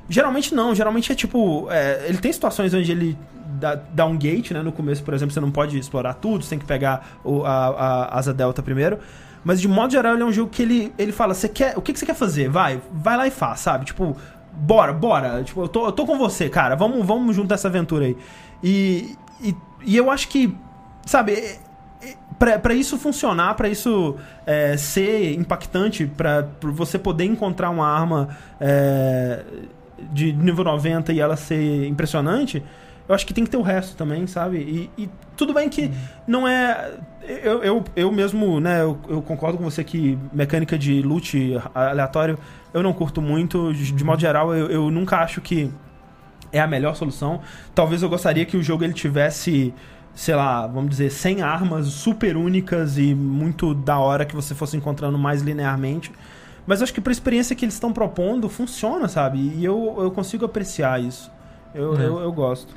[0.10, 1.68] Geralmente não, geralmente é tipo.
[1.72, 3.18] é, ele tem situações onde ele
[3.60, 4.62] dá, dá um gate, né?
[4.62, 7.68] No começo, por exemplo, você não pode explorar tudo, você tem que pegar o, a,
[7.68, 8.99] a asa delta primeiro.
[9.43, 11.82] Mas de modo geral, ele é um jogo que ele, ele fala: você quer, o
[11.82, 12.49] que, que você quer fazer?
[12.49, 13.86] Vai, vai lá e faz, sabe?
[13.86, 14.16] Tipo,
[14.52, 15.43] bora, bora.
[15.43, 16.76] Tipo, eu tô, eu tô com você, cara.
[16.76, 18.18] Vamos, vamos junto nessa aventura aí.
[18.64, 20.56] E, e, e eu acho que,
[21.06, 21.60] sabe, é-
[22.04, 28.30] é- pra isso funcionar, pra isso é, ser impactante, pra você poder encontrar uma arma
[28.60, 29.43] é,
[30.12, 32.64] de nível 90 e ela ser impressionante,
[33.08, 34.58] eu acho que tem que ter o resto também, sabe?
[34.58, 35.91] E, e tudo bem que
[36.28, 36.93] não é.
[37.43, 42.38] Eu, eu, eu mesmo, né, eu, eu concordo com você que mecânica de loot aleatório
[42.74, 43.74] eu não curto muito.
[43.74, 45.72] De, de modo geral, eu, eu nunca acho que
[46.52, 47.41] é a melhor solução.
[47.74, 49.74] Talvez eu gostaria que o jogo ele tivesse,
[50.14, 54.78] sei lá, vamos dizer, 100 armas super únicas e muito da hora que você fosse
[54.78, 56.12] encontrando mais linearmente.
[56.66, 59.39] Mas acho que pra experiência que eles estão propondo, funciona, sabe?
[59.39, 61.32] E eu, eu consigo apreciar isso.
[61.74, 62.05] Eu, É.
[62.05, 62.74] eu, eu gosto.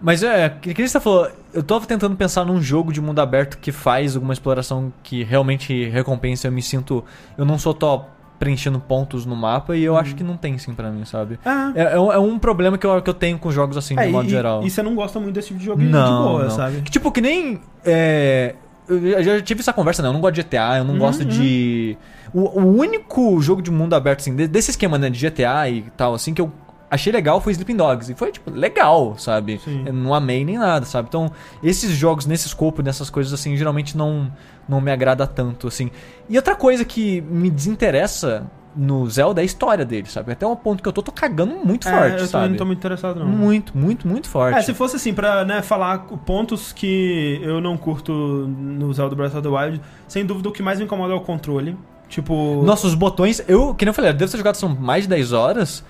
[0.00, 3.56] Mas é, que que você falou, eu tava tentando pensar num jogo de mundo aberto
[3.58, 7.04] que faz alguma exploração que realmente recompensa, eu me sinto.
[7.38, 8.06] Eu não sou top
[8.36, 11.38] preenchendo pontos no mapa e eu acho que não tem sim pra mim, sabe?
[11.44, 13.94] Ah, É, é um, é um problema que eu, que eu tenho com jogos assim,
[13.94, 14.64] de é, modo e, geral.
[14.64, 16.50] e você não gosta muito desse tipo de jogo de não, boa, não.
[16.50, 16.82] sabe?
[16.82, 17.60] Que, tipo, que nem.
[17.84, 18.56] É,
[18.94, 20.08] eu já tive essa conversa, né?
[20.08, 21.96] Eu não gosto de GTA, eu não Uhum, gosto de.
[22.32, 25.82] O, o único jogo de mundo aberto, assim, de- desse esquema, né, de GTA e
[25.96, 26.50] tal, assim, que eu
[26.90, 28.10] achei legal foi Sleeping Dogs.
[28.10, 29.58] E foi, tipo, legal, sabe?
[29.64, 29.84] Sim.
[29.86, 31.08] Eu não amei nem nada, sabe?
[31.08, 31.30] Então,
[31.62, 34.30] esses jogos nesse escopo, nessas coisas, assim, geralmente não,
[34.68, 35.90] não me agrada tanto, assim.
[36.28, 40.32] E outra coisa que me desinteressa no Zelda é a história dele, sabe?
[40.32, 42.48] Até um ponto que eu tô, tô cagando muito É, forte, eu sabe?
[42.50, 43.26] não tô muito interessado, não.
[43.26, 44.58] Muito, muito, muito forte.
[44.58, 49.34] É, se fosse assim, pra né, falar pontos que eu não curto no Zelda Breath
[49.34, 51.76] of the Wild, sem dúvida o que mais me incomoda é o controle.
[52.08, 52.62] Tipo.
[52.64, 55.08] Nossa, os botões, eu, que nem eu falei, eu devo ter jogado são mais de
[55.10, 55.84] 10 horas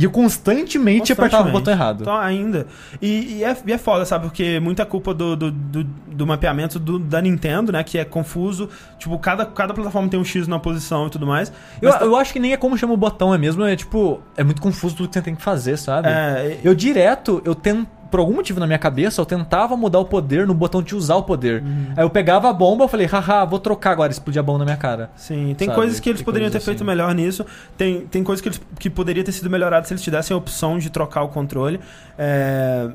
[0.00, 1.58] e eu constantemente, apertava o constantemente.
[1.60, 2.00] botão errado.
[2.02, 2.66] Então, ainda.
[3.00, 4.24] E, e é, e é foda, sabe?
[4.26, 7.82] Porque muita culpa do, do, do, do mapeamento do- da Nintendo, né?
[7.84, 8.68] Que é confuso.
[8.98, 11.52] Tipo, cada, cada plataforma tem um X na posição e tudo mais.
[11.80, 14.20] Eu, tá- eu acho que nem é como chama o botão, é mesmo, é tipo,
[14.36, 16.08] é muito confuso tudo que você tem que fazer, sabe?
[16.08, 20.04] é, Eu direto, eu tento, por algum motivo na minha cabeça, eu tentava mudar o
[20.04, 21.62] poder no botão de usar o poder.
[21.62, 21.92] Uhum.
[21.96, 24.64] Aí eu pegava a bomba, eu falei, haha, vou trocar agora, explodir a bomba na
[24.64, 25.10] minha cara.
[25.16, 25.78] Sim, tem Sabe?
[25.78, 26.86] coisas que eles Tem poderiam ter coisas feito assim.
[26.86, 27.46] melhor nisso.
[27.76, 30.78] Tem, tem coisas que, eles, que poderia ter sido melhorado se eles tivessem a opção
[30.78, 31.78] de trocar o controle.
[32.18, 32.90] É,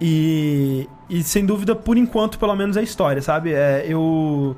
[0.00, 3.52] e, e sem dúvida, por enquanto, pelo menos é a história, sabe?
[3.52, 4.56] É, eu.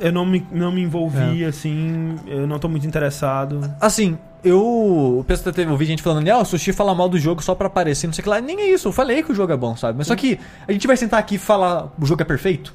[0.00, 3.60] Eu não me, não me envolvi, assim, eu não tô muito interessado.
[3.80, 5.18] Assim, eu.
[5.20, 7.66] O pessoal teve ouvi gente falando, ah, o sushi fala mal do jogo só pra
[7.66, 8.40] aparecer, não sei o que lá.
[8.40, 9.98] Nem é isso, eu falei que o jogo é bom, sabe?
[9.98, 10.38] Mas só que
[10.68, 12.74] a gente vai sentar aqui e falar o jogo é perfeito?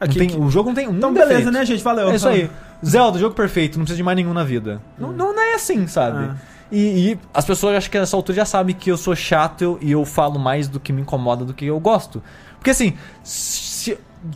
[0.00, 1.28] Aqui- tem- que- o jogo não tem um Então, defeito.
[1.28, 1.82] beleza, né, gente?
[1.82, 2.10] Valeu.
[2.10, 2.50] É isso aí.
[2.84, 4.80] Zelda, jogo perfeito, não precisa de mais nenhum na vida.
[4.98, 6.18] Não, não, não é assim, sabe?
[6.30, 6.36] Ah.
[6.72, 9.90] E, e as pessoas, acho que nessa altura já sabem que eu sou chato e
[9.90, 12.22] eu falo mais do que me incomoda do que eu gosto.
[12.56, 12.94] Porque assim,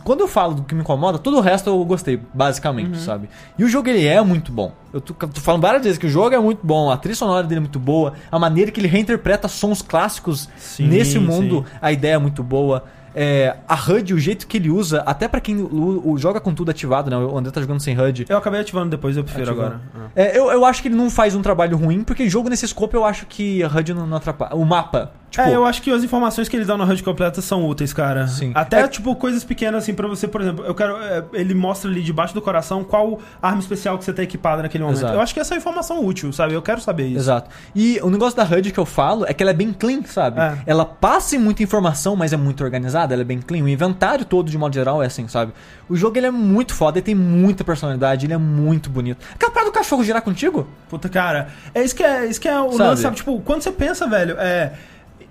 [0.03, 3.29] quando eu falo do que me incomoda, todo o resto eu gostei, basicamente, sabe?
[3.57, 4.71] E o jogo ele é muito bom.
[4.91, 7.43] Eu tô, tô falando várias vezes que o jogo é muito bom, a trilha sonora
[7.45, 11.77] dele é muito boa, a maneira que ele reinterpreta sons clássicos Sim, nesse mundo, sim.
[11.81, 12.83] a ideia é muito boa.
[13.15, 16.53] É, a HUD, o jeito que ele usa, até pra quem o, o- joga com
[16.53, 17.17] tudo ativado, né?
[17.17, 18.25] O André tá jogando sem HUD.
[18.27, 19.65] Eu acabei ativando depois, eu prefiro Ativou.
[19.65, 19.81] agora.
[19.95, 20.07] Ah.
[20.15, 22.95] É, eu, eu acho que ele não faz um trabalho ruim, porque jogo nesse escopo
[22.95, 24.55] eu acho que a HUD não, não atrapalha.
[24.55, 25.47] O mapa, tipo.
[25.47, 28.27] é, eu acho que as informações que eles dão na HUD completa são úteis, cara.
[28.27, 28.51] Sim.
[28.53, 30.97] Até, É- tipo, coisas pequenas, assim, pra você, por exemplo, eu quero.
[30.97, 34.83] é, ele mostra ali debaixo do coração qual arma especial que você tá equipada naquele
[34.83, 34.99] momento.
[34.99, 35.13] Exato.
[35.13, 36.53] Eu acho que essa é informação útil, sabe?
[36.53, 37.19] Eu quero saber isso.
[37.19, 37.49] Exato.
[37.75, 40.39] E o negócio da HUD que eu falo é que ela é bem clean, sabe?
[40.39, 40.57] É.
[40.65, 43.63] Ela passa em muita informação, mas é muito organizada, ela é bem clean.
[43.63, 45.53] O inventário todo, de modo geral, é assim, sabe?
[45.87, 49.25] O jogo ele é muito foda, ele tem muita personalidade, ele é muito bonito.
[49.33, 50.67] Aquela parada do cachorro girar contigo?
[50.89, 51.49] Puta, cara.
[51.73, 52.83] É isso que é, isso que é o Sabe?
[52.83, 53.15] lance, sabe?
[53.15, 54.73] Tipo, quando você pensa, velho, é.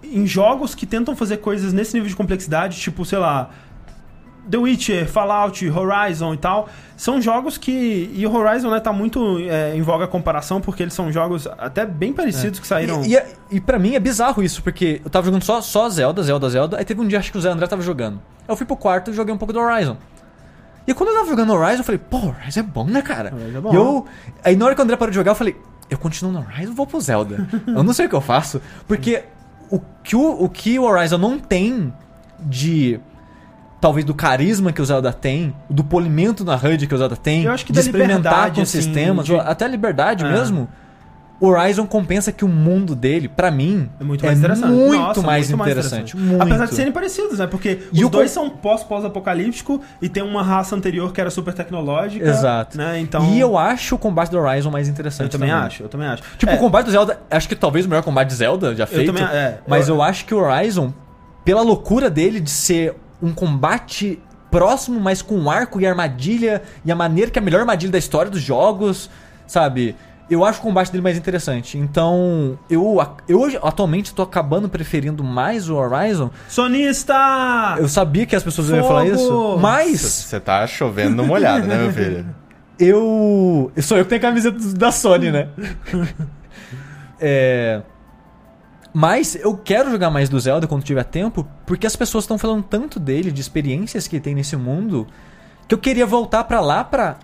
[0.03, 3.51] Em jogos que tentam fazer coisas nesse nível de complexidade, tipo, sei lá.
[4.51, 8.11] The Witcher, Fallout, Horizon e tal, são jogos que.
[8.15, 11.47] E o Horizon, né, tá muito é, em voga a comparação, porque eles são jogos
[11.59, 13.03] até bem parecidos que saíram.
[13.05, 15.89] E, e, é- e pra mim é bizarro isso, porque eu tava jogando só, só
[15.89, 18.17] Zelda, Zelda, Zelda, aí teve um dia acho que o Zé André tava jogando.
[18.41, 19.97] Aí eu fui pro quarto e joguei um pouco do Horizon.
[20.87, 23.33] E quando eu tava jogando Horizon, eu falei, pô, Horizon é bom, né, cara?
[23.35, 23.73] Horizon é bom.
[23.73, 24.05] E eu.
[24.45, 25.57] Aí na hora que o André parou de jogar, eu falei,
[25.89, 27.49] eu continuo no Horizon ou vou pro Zelda?
[27.67, 28.61] eu não sei o que eu faço.
[28.87, 29.25] Porque
[29.71, 31.93] o que o, o que o Horizon não tem
[32.39, 33.01] de.
[33.85, 37.45] Talvez do carisma que o Zelda tem, do polimento na HUD que o Zelda tem,
[37.45, 40.31] Eu acho que de experimentar com assim, sistemas, de- até a liberdade É.
[40.33, 40.67] mesmo.
[41.41, 44.71] o Horizon compensa que o mundo dele, pra mim, É muito mais interessante.
[44.73, 46.11] Muito, Nossa, mais, muito mais interessante.
[46.13, 46.17] interessante.
[46.17, 46.43] Muito.
[46.43, 47.47] Apesar de serem parecidos, né?
[47.47, 52.27] Porque os dois são pós-pós-apocalíptico e tem uma raça anterior que era super tecnológica.
[52.27, 52.79] Exato.
[52.79, 53.01] Né?
[53.01, 55.25] Então, E eu acho o combate do Horizon mais interessante.
[55.35, 56.23] eu também acho, eu também acho.
[56.39, 58.87] Tipo, É, o combate do Zelda, acho que talvez o melhor combate de Zelda já
[58.87, 59.13] feito.
[59.13, 60.03] também- é, mas eu- eu...
[60.03, 60.95] acho que o Horizon,
[61.45, 62.95] pela loucura dele de ser
[63.25, 64.21] um combate
[64.51, 67.99] próximo, mas com arco e armadilha, e a maneira que é a melhor armadilha da
[67.99, 69.11] história dos jogos,
[69.47, 69.97] sabe?
[70.31, 71.77] Eu acho o combate dele mais interessante.
[71.77, 72.97] Então, eu,
[73.29, 76.31] eu hoje, atualmente, tô acabando preferindo mais o Horizon.
[76.49, 77.77] Sonista!
[77.79, 79.15] Eu sabia que as pessoas iam falar Fogo!
[79.17, 82.27] isso, mas Você tá chovendo no molhado, né, meu filho?
[82.79, 83.71] eu.
[83.83, 85.49] Sou eu que tenho a camiseta da Sony, né?
[87.21, 87.83] é.
[88.97, 92.63] Mas eu quero jogar mais do Zelda quando tiver tempo, porque as pessoas estão falando
[92.63, 95.05] tanto dele, de experiências que tem nesse mundo,
[95.67, 97.17] que eu queria voltar pra lá pra.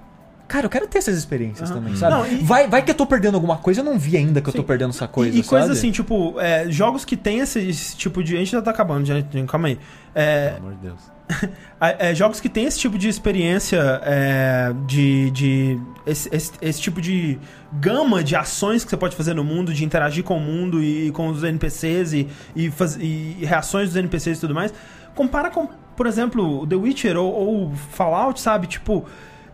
[0.48, 2.12] Cara, eu quero ter essas experiências também, sabe?
[2.12, 4.48] Não, e- vai, vai que eu tô perdendo alguma coisa, eu não vi ainda que
[4.48, 4.66] eu tô Sim.
[4.66, 5.36] perdendo essa coisa.
[5.36, 5.78] e, e coisa sabe?
[5.78, 8.34] assim, tipo, é, jogos que tem esse, esse tipo de.
[8.34, 9.14] A gente já tá acabando, já,
[9.46, 9.78] calma aí.
[10.12, 11.00] É, Pelo amor de Deus.
[11.80, 15.30] É, jogos que tem esse tipo de experiência é, de.
[15.30, 17.38] de esse, esse- esse tipo de
[17.72, 21.10] gama de ações que você pode fazer no mundo, de interagir com o mundo e
[21.12, 24.74] com os NPCs e, e, faz- e reações dos NPCs e tudo mais.
[25.14, 28.66] Compara com, por exemplo, The Witcher ou, ou Fallout, sabe?
[28.66, 29.06] Tipo.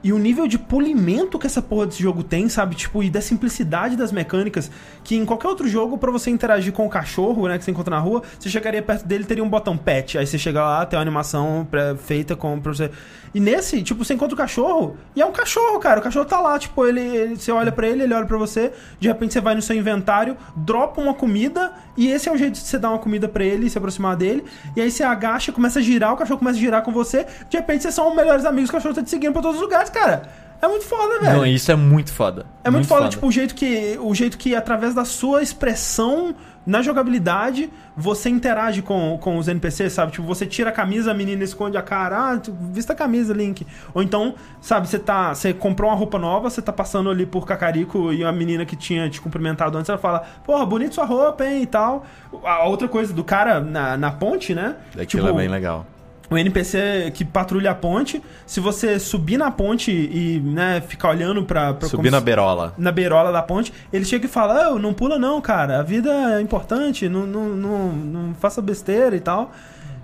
[0.02, 2.76] E o nível de polimento que essa porra desse jogo tem, sabe?
[2.76, 4.70] Tipo, e da simplicidade das mecânicas,
[5.02, 7.94] que em qualquer outro jogo, pra você interagir com o cachorro, né, que você encontra
[7.96, 10.16] na rua, você chegaria perto dele teria um botão pet.
[10.18, 11.66] Aí você chega lá, tem uma animação
[11.98, 12.90] feita com, pra você.
[13.34, 16.00] E nesse, tipo, você encontra o cachorro, e é um cachorro, cara.
[16.00, 18.72] O cachorro tá lá, tipo, ele, ele- você olha pra ele, ele olha pra você,
[19.00, 22.54] de repente você vai no seu inventário, dropa uma comida, e esse é o jeito
[22.54, 24.44] de você dar uma comida pra ele e se aproximar dele.
[24.74, 27.56] E aí você agacha, começa a girar, o cachorro começa a girar com você, de
[27.56, 29.90] repente vocês são os melhores amigos, o cachorro tá te seguindo pra todos os lugares,
[29.90, 30.28] cara.
[30.60, 31.36] É muito foda, velho.
[31.36, 32.46] Não, isso é muito foda.
[32.64, 33.98] É muito, foda, tipo, o jeito que.
[34.00, 36.34] O jeito que, através da sua expressão
[36.66, 40.12] na jogabilidade, você interage com, com os NPCs, sabe?
[40.12, 43.32] Tipo, você tira a camisa, a menina esconde a cara, ah, tu, vista a camisa,
[43.32, 43.64] Link.
[43.94, 45.32] Ou então, sabe, você tá.
[45.32, 48.74] Você comprou uma roupa nova, você tá passando ali por Cacarico e a menina que
[48.74, 52.04] tinha te cumprimentado antes, ela fala, porra, bonita sua roupa, hein, e tal.
[52.44, 54.74] A outra coisa do cara na, na ponte, né?
[54.94, 55.86] Daquilo é bem legal.
[56.30, 61.44] O NPC que patrulha a ponte, se você subir na ponte e, né, ficar olhando
[61.44, 61.72] pra...
[61.74, 62.74] pra Subir na se- berola.
[62.76, 65.78] na beirola da ponte, ele chega e fala: "Ah, não pula não, cara.
[65.80, 69.52] A vida é importante, não, não, não, não faça besteira e tal.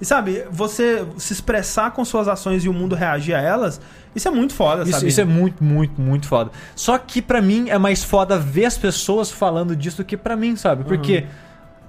[0.00, 3.80] E sabe, você se expressar com suas ações e o mundo reagir a elas,
[4.16, 5.06] isso é muito foda, Isso, sabe?
[5.06, 6.50] isso é muito, muito, muito foda.
[6.74, 10.34] Só que pra mim é mais foda ver as pessoas falando disso do que pra
[10.34, 10.82] mim, sabe?
[10.82, 11.24] Porque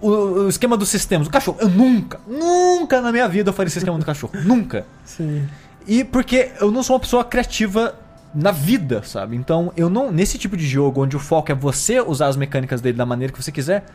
[0.03, 3.67] o, o esquema dos sistemas, o cachorro, eu nunca, nunca na minha vida eu faria
[3.69, 4.33] esse esquema do cachorro.
[4.43, 4.85] nunca.
[5.05, 5.47] Sim.
[5.87, 7.95] E porque eu não sou uma pessoa criativa
[8.33, 9.35] na vida, sabe?
[9.35, 10.11] Então, eu não.
[10.11, 13.31] Nesse tipo de jogo onde o foco é você usar as mecânicas dele da maneira
[13.31, 13.85] que você quiser.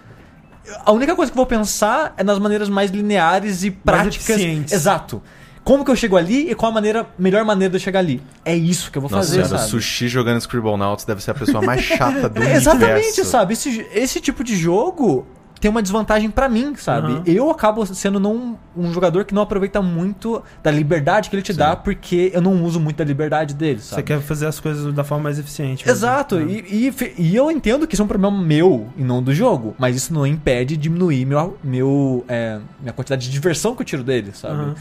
[0.85, 4.29] A única coisa que eu vou pensar é nas maneiras mais lineares e práticas.
[4.29, 4.73] eficientes.
[4.73, 5.23] Exato.
[5.65, 8.23] Como que eu chego ali e qual a maneira, melhor maneira de eu chegar ali.
[8.45, 9.71] É isso que eu vou Nossa fazer, senhora, sabe?
[9.71, 13.25] Sushi jogando Scribblenauts deve ser a pessoa mais chata do É, Exatamente, universo.
[13.25, 13.53] sabe?
[13.55, 15.27] Esse, esse tipo de jogo
[15.61, 17.13] tem uma desvantagem pra mim, sabe?
[17.13, 17.23] Uhum.
[17.27, 21.53] Eu acabo sendo não, um jogador que não aproveita muito da liberdade que ele te
[21.53, 24.01] dá, porque eu não uso muito da liberdade dele, sabe?
[24.01, 25.89] Você quer fazer as coisas da forma mais eficiente.
[25.89, 26.43] Exato, É.
[26.43, 29.75] e, e, e eu entendo que isso é um problema meu e não do jogo,
[29.79, 33.87] mas isso não impede de diminuir meu, meu, é, minha quantidade de diversão que eu
[33.87, 34.61] tiro dele, sabe?
[34.61, 34.75] Uhum.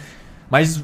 [0.50, 0.82] Mas,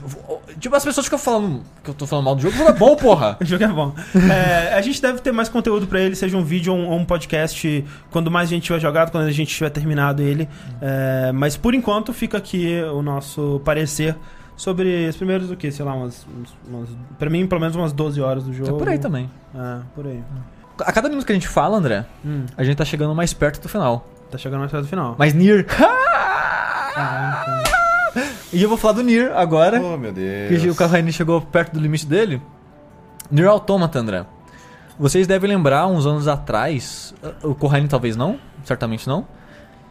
[0.59, 2.73] tipo, as pessoas ficam falando que eu tô falando mal do jogo, o jogo é
[2.73, 3.37] bom, porra!
[3.41, 3.93] O jogo é bom.
[4.29, 7.05] É, a gente deve ter mais conteúdo pra ele, seja um vídeo ou um, um
[7.05, 10.49] podcast, quando mais gente tiver jogado, quando a gente tiver terminado ele.
[10.81, 14.15] É, mas por enquanto fica aqui o nosso parecer
[14.55, 15.71] sobre os primeiros, o que?
[15.71, 16.27] Sei lá, umas,
[16.67, 16.89] umas.
[17.17, 18.75] Pra mim, pelo menos umas 12 horas do jogo.
[18.75, 19.29] É por aí também.
[19.55, 20.21] É, por aí.
[20.79, 23.61] A cada minuto que a gente fala, André, Hum, a gente tá chegando mais perto
[23.61, 24.07] do final.
[24.29, 25.15] tá chegando mais perto do final.
[25.17, 25.65] Mas Nier.
[25.65, 27.63] Caraca.
[28.53, 29.81] E eu vou falar do Nier agora.
[29.81, 30.61] Oh, meu Deus.
[30.61, 32.41] Que o Carraine chegou perto do limite dele.
[33.31, 34.25] Nier Automata, André.
[34.97, 39.25] Vocês devem lembrar, uns anos atrás, o Corraine talvez não, certamente não,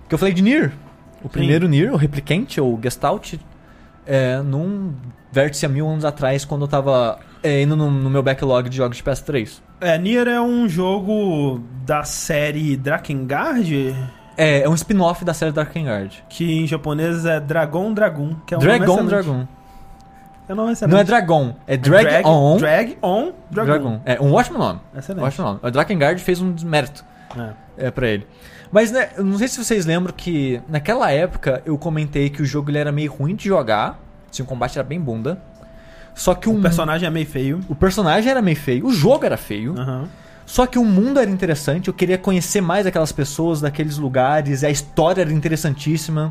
[0.09, 0.73] que eu falei de Nier.
[1.25, 3.35] O primeiro Nier, o Replicante, ou Gestalt,
[4.07, 4.95] é, num
[5.33, 8.77] vértice há mil anos atrás, quando eu tava é, indo no, no meu backlog de
[8.77, 9.61] jogos de PS3.
[9.81, 13.97] É, Nier é um jogo da série Drakengard,
[14.37, 16.25] É, é um spin-off da série Darkengard.
[16.29, 19.05] que em japonês é Dragon Dragon, que é um Dragon.
[19.07, 19.47] Dragon.
[20.49, 20.93] É um nome excelente.
[20.93, 23.71] Não é Dragon, é Drag, Drag On Drag On Dragon.
[23.71, 24.01] Dragon.
[24.05, 24.81] É um ótimo nome.
[24.97, 25.25] Excelente.
[25.25, 25.61] Ótimo nome.
[25.63, 27.05] O Drakengard fez um desmérito.
[27.79, 27.87] É.
[27.87, 28.27] é para ele.
[28.71, 32.45] Mas né, eu não sei se vocês lembram que naquela época eu comentei que o
[32.45, 33.99] jogo ele era meio ruim de jogar,
[34.31, 35.39] assim, o combate era bem bunda.
[36.15, 37.61] Só que O um- personagem é meio feio.
[37.69, 39.75] o personagem era meio feio, o jogo era feio.
[39.79, 40.09] Aham.
[40.53, 44.69] Só que o mundo era interessante, eu queria conhecer mais aquelas pessoas, daqueles lugares, a
[44.69, 46.31] história era interessantíssima.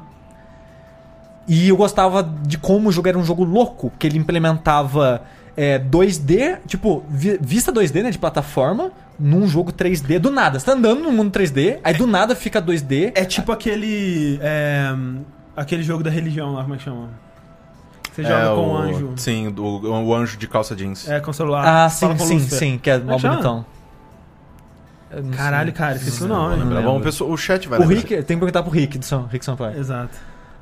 [1.48, 5.24] E eu gostava de como o jogo era um jogo louco, que ele implementava
[5.58, 10.60] é, 2D, tipo, vi- vista 2D, né, de plataforma, num jogo 3D, do nada.
[10.60, 13.14] Você tá andando no mundo 3D, aí do nada fica 2D.
[13.16, 14.38] É tipo aquele.
[14.40, 14.94] é,
[15.58, 17.10] aquele jogo da religião lá, como é que chama?
[18.14, 19.14] Você joga É, com o, um anjo.
[19.16, 21.10] Sim, o, o anjo de calça jeans.
[21.10, 21.66] É, com o celular.
[21.86, 23.34] Ah, sim, sim, sim, que é mó chama?
[23.38, 23.66] bonitão.
[23.66, 23.81] Não
[25.36, 26.64] Caralho, cara, esqueci o Não nome.
[26.64, 26.80] lembrar.
[26.80, 27.02] lembro.
[27.12, 27.98] Bom, o chat vai O lembrar.
[27.98, 29.78] Rick, tem que perguntar pro Rick, do São, Rick Sampaio.
[29.80, 30.18] Exato.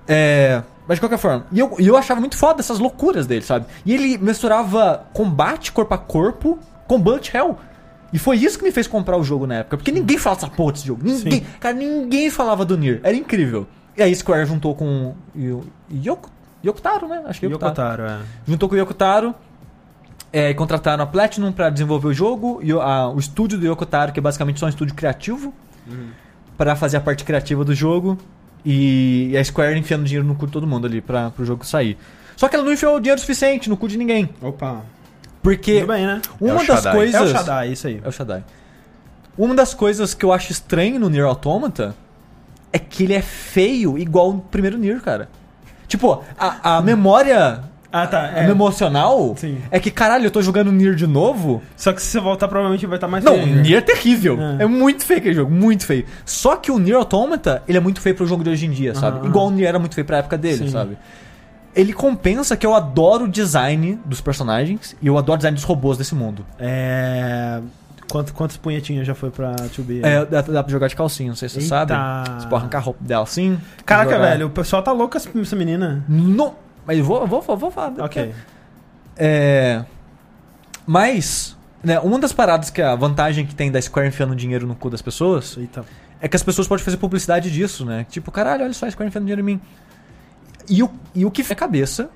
[0.08, 3.44] É, mas de qualquer forma, e eu, e eu achava muito foda essas loucuras dele,
[3.44, 3.68] sabe?
[3.86, 7.58] E ele misturava combate corpo a corpo com bullet hell.
[8.12, 9.78] E foi isso que me fez comprar o jogo na época.
[9.78, 11.02] Porque ninguém falava dessa porra desse jogo.
[11.04, 11.46] Ninguém, Sim.
[11.60, 13.00] cara, ninguém falava do Nier.
[13.04, 13.68] Era incrível.
[13.96, 16.28] E aí Square juntou com o Yoko,
[16.66, 17.22] Yokotaro, né?
[17.28, 18.02] Acho que é Yokotaro.
[18.02, 18.26] Yokotaro, é.
[18.48, 19.36] Juntou com o Yokotaro.
[20.32, 22.60] É, contrataram a Platinum pra desenvolver o jogo.
[22.64, 25.54] E o, a- o estúdio do Yokotaro, que é basicamente só um estúdio criativo.
[26.58, 28.18] Pra fazer a parte criativa do jogo.
[28.66, 31.66] E, e a Square enfiando dinheiro no cu de todo mundo ali pra, pro jogo
[31.66, 31.98] sair.
[32.36, 34.30] Só que ela não enfiou dinheiro suficiente no cu de ninguém.
[34.42, 34.82] Opa.
[35.42, 36.22] Porque bem, né?
[36.40, 37.16] uma É o das coisas.
[37.16, 38.02] É o Shaddai, isso aí.
[38.04, 38.44] É o Shaddai.
[39.38, 41.96] Uma das coisas que eu acho estranho no Nier Automata
[42.74, 45.30] é que ele é feio igual o primeiro Nier, cara.
[45.88, 47.62] Tipo, a, a memória
[47.92, 48.28] Ah, tá.
[48.28, 48.42] É.
[48.48, 49.58] memória emocional Sim.
[49.72, 51.62] é que, caralho, eu tô jogando Nier de novo.
[51.76, 53.62] Só que se você voltar, provavelmente vai estar mais Não, feio ainda.
[53.62, 54.38] Nier é terrível.
[54.60, 54.64] É.
[54.64, 54.66] É.
[54.68, 56.06] muito feio aquele jogo, muito feio.
[56.24, 58.94] Só que o Nier Automata, ele é muito feio pro jogo de hoje em dia,
[58.94, 59.20] sabe?
[59.20, 59.28] Aham.
[59.28, 60.70] Igual o Nier era muito feio pra época dele, Sim.
[60.70, 60.98] sabe?
[61.76, 65.64] Ele compensa que eu adoro o design dos personagens e eu adoro o design dos
[65.64, 66.46] robôs desse mundo.
[66.60, 67.60] É.
[68.12, 70.00] Quanto, quantas punhetinhas já foi pra 2B?
[70.04, 71.94] É, dá, dá pra jogar de calcinha, não sei se você Eita.
[71.94, 72.42] sabe.
[72.42, 73.60] Você pode arrancar a roupa dela assim.
[73.86, 74.30] Caraca, jogar.
[74.30, 76.04] velho, o pessoal tá louco essa essa menina.
[76.10, 76.56] Não,
[76.90, 77.94] mas vou, vou, vou falar.
[78.00, 78.34] Ok.
[79.16, 79.86] É.
[80.88, 84.74] Mas, né, uma das paradas que a vantagem que tem da Square enfiando dinheiro no
[84.74, 85.86] cu das pessoas Eita.
[86.20, 88.08] é que as pessoas podem fazer publicidade disso, né?
[88.10, 89.62] Tipo, caralho, olha só, a Square enfiando dinheiro em mim.
[90.68, 92.10] E o, e o que foi a cabeça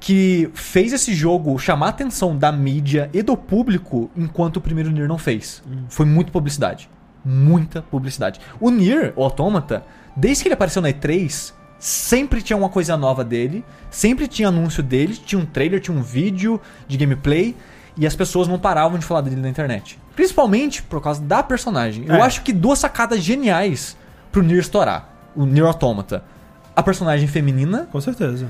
[0.00, 4.90] que fez esse jogo chamar a atenção da mídia e do público enquanto o primeiro
[4.90, 5.62] Nier não fez.
[5.88, 6.90] Foi muita publicidade.
[7.24, 8.40] Muita publicidade.
[8.58, 9.84] O Nier, o Automata,
[10.16, 14.84] desde que ele apareceu na E3, sempre tinha uma coisa nova dele, sempre tinha anúncio
[14.84, 17.56] dele, tinha um trailer, tinha um vídeo de gameplay,
[17.96, 19.98] e as pessoas não paravam de falar dele na internet.
[20.14, 22.04] Principalmente por causa da personagem.
[22.06, 22.20] Eu É.
[22.20, 23.96] acho que duas sacadas geniais
[24.30, 25.08] pro Nier estourar.
[25.34, 26.22] O Nier Automata.
[26.76, 28.46] A personagem feminina, Com certeza.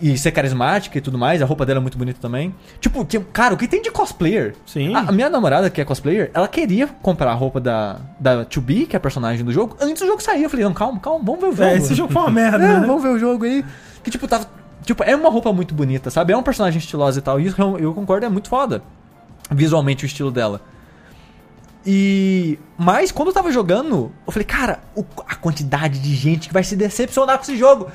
[0.00, 2.54] E ser carismática e tudo mais, a roupa dela é muito bonita também.
[2.80, 4.54] Tipo, que, cara, o que tem de cosplayer?
[4.66, 4.94] Sim.
[4.94, 8.86] A, a minha namorada, que é cosplayer, ela queria comprar a roupa da, da 2B,
[8.86, 10.42] que é a personagem do jogo, antes do jogo sair.
[10.42, 11.62] Eu falei, não, calma, calma, vamos ver o jogo.
[11.70, 12.86] É, esse jogo foi uma merda, É, né?
[12.86, 13.64] vamos ver o jogo aí.
[14.04, 14.46] Que, tipo, tava.
[14.84, 16.32] Tipo, é uma roupa muito bonita, sabe?
[16.32, 17.40] É um personagem estilosa e tal.
[17.40, 18.82] E isso eu, eu concordo, é muito foda.
[19.50, 20.60] Visualmente o estilo dela.
[21.84, 22.58] E.
[22.76, 26.64] Mas quando eu tava jogando, eu falei, cara, o- a quantidade de gente que vai
[26.64, 27.88] se decepcionar com esse jogo.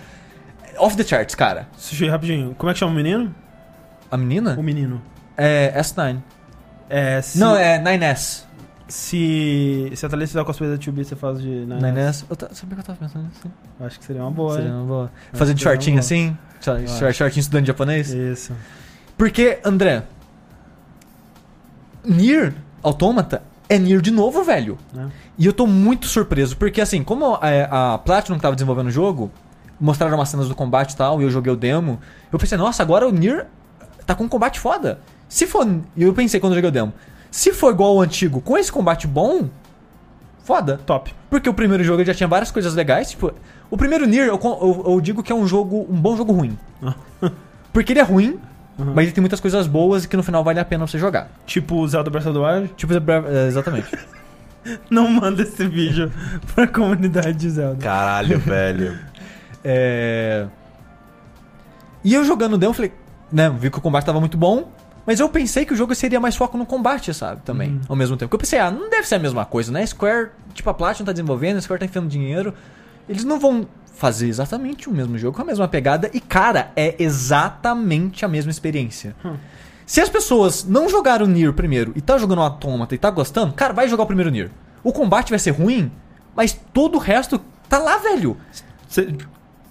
[0.78, 1.68] Off the charts, cara.
[2.10, 2.56] Rapidinho.
[2.58, 3.34] Como é que chama o menino?
[4.10, 4.56] A menina?
[4.58, 5.02] O menino.
[5.38, 6.18] É S9.
[6.90, 8.44] É, se, Não, é 9S.
[8.88, 11.48] Se, se a Thalissa fizer o cosplay da 2B, você faz de...
[11.66, 12.26] Né, 9S.
[12.30, 13.50] Eu ta- Sabia que eu tava pensando nisso?
[13.80, 15.12] Acho que seria uma boa, Seria uma boa.
[15.30, 16.38] Acho Fazer de shortinho assim?
[16.60, 18.10] Short- Shortinho estudando japonês?
[18.12, 18.54] Isso.
[19.18, 20.04] Porque, André,
[22.04, 22.54] Nier
[22.84, 24.78] Automata é Nier de novo, velho.
[24.94, 25.10] Né?
[25.38, 28.92] E eu tô muito surpreso, porque assim, como a, a Platinum que tava desenvolvendo o
[28.92, 29.32] jogo,
[29.82, 32.00] mostraram umas cenas do combate e tal, e eu joguei o demo,
[32.32, 33.48] eu pensei, nossa, agora o Nier
[34.06, 35.00] tá com um combate foda.
[35.28, 35.68] Se for.
[35.98, 36.94] E eu pensei quando eu joguei o demo,
[37.32, 39.50] se for igual ao antigo, com esse combate bom,
[40.44, 40.80] foda.
[40.86, 41.14] Top.
[41.30, 43.10] Porque o primeiro jogo já tinha várias coisas legais.
[43.12, 43.34] Tipo,
[43.70, 46.58] o primeiro Nier, eu, eu- eu digo que é um jogo, um bom jogo ruim.
[47.74, 48.38] Porque ele é ruim,
[48.78, 48.94] Uhum.
[48.96, 51.30] mas ele tem muitas coisas boas e que no final vale a pena você jogar.
[51.46, 52.74] Tipo o Zelda Breath of the Wild.
[52.76, 53.88] Tipo, é, exatamente.
[54.90, 56.12] Não manda esse vídeo
[56.54, 57.78] pra comunidade de Zelda.
[57.82, 58.98] Caralho, velho.
[59.64, 60.48] É...
[62.04, 62.94] E eu jogando o demo, eu falei,
[63.32, 64.70] né, vi que o combate tava muito bom,
[65.06, 68.18] mas eu pensei que o jogo seria mais foco no combate, sabe, também, ao mesmo
[68.18, 68.30] tempo.
[68.30, 69.86] Porque eu pensei, ah, não deve ser a mesma coisa, né?
[69.86, 72.54] Square, tipo, a Platinum tá desenvolvendo, a Square tá enfiando dinheiro,
[73.08, 76.96] eles não vão fazer exatamente o mesmo jogo com a mesma pegada, e cara, é
[76.98, 79.16] exatamente a mesma experiência.
[79.24, 79.36] Hum.
[79.86, 83.12] Se as pessoas não jogaram o Nier primeiro e tá jogando o Automata e tá
[83.12, 84.50] gostando, cara, vai jogar o primeiro Nier.
[84.84, 85.92] O combate vai ser ruim,
[86.36, 87.40] mas todo o resto
[87.70, 88.38] tá lá, velho.
[88.88, 89.14] Cê-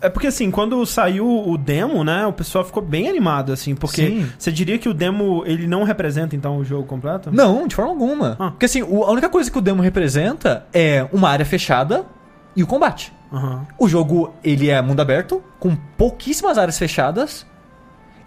[0.00, 4.06] É porque assim, quando saiu o demo, né, o pessoal ficou bem animado, assim, porque
[4.06, 4.30] Sim.
[4.38, 7.30] você diria que o demo, ele não representa, então, o jogo completo?
[7.30, 8.36] Não, de forma alguma.
[8.38, 8.50] Ah.
[8.50, 12.06] Porque assim, a única coisa que o demo representa é uma área fechada
[12.56, 13.12] e o combate.
[13.32, 13.66] Aham.
[13.78, 17.46] O jogo, ele é mundo aberto, com pouquíssimas áreas fechadas.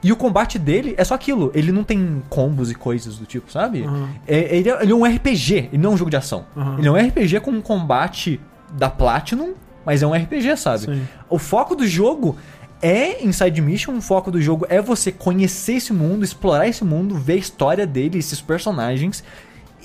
[0.02, 1.50] E o combate dele é só aquilo.
[1.56, 3.84] Ele não tem combos e coisas do tipo, sabe?
[3.84, 4.10] Uhum.
[4.28, 6.46] É, ele, é, ele é um RPG, ele não é um jogo de ação.
[6.56, 6.78] Uhum.
[6.78, 8.40] Ele é um RPG com um combate
[8.74, 9.54] da Platinum,
[9.86, 10.86] mas é um RPG, sabe?
[10.86, 11.08] Sim.
[11.30, 12.38] O foco do jogo
[12.82, 17.16] é Inside Mission, o foco do jogo é você conhecer esse mundo, explorar esse mundo,
[17.16, 19.24] ver a história dele, esses personagens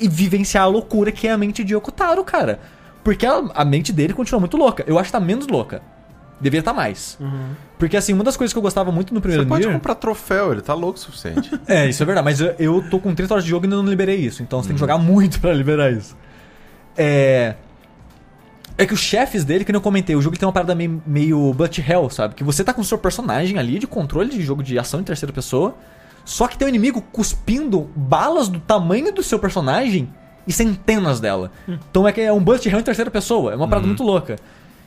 [0.01, 2.59] e vivenciar a loucura que é a mente de Yokotaro, cara.
[3.05, 4.85] Porque a, a mente dele continua muito louca.
[4.87, 5.81] Eu acho que tá menos louca.
[6.41, 7.17] Deveria estar mais.
[7.21, 7.51] Uhum.
[7.79, 9.95] Porque assim, uma das coisas que eu gostava muito no primeiro Você pode Nier- comprar
[9.97, 11.51] troféu, ele tá louco o suficiente.
[11.67, 13.77] É, isso é verdade, mas eu, eu tô com 30 horas de jogo e ainda
[13.77, 16.17] não liberei isso, então você tem que jogar muito pra liberar isso.
[16.97, 17.55] É.
[18.81, 21.53] É que os chefes dele, que eu comentei, o jogo tem uma parada meio, meio
[21.53, 22.37] But Hell, sabe?
[22.37, 25.03] Que você tá com o seu personagem ali de controle de jogo de ação em
[25.03, 25.75] terceira pessoa,
[26.25, 30.09] só que tem um inimigo cuspindo balas do tamanho do seu personagem
[30.47, 31.51] e centenas dela.
[31.91, 34.37] Então é que é um But Hell em terceira pessoa, é uma parada muito louca.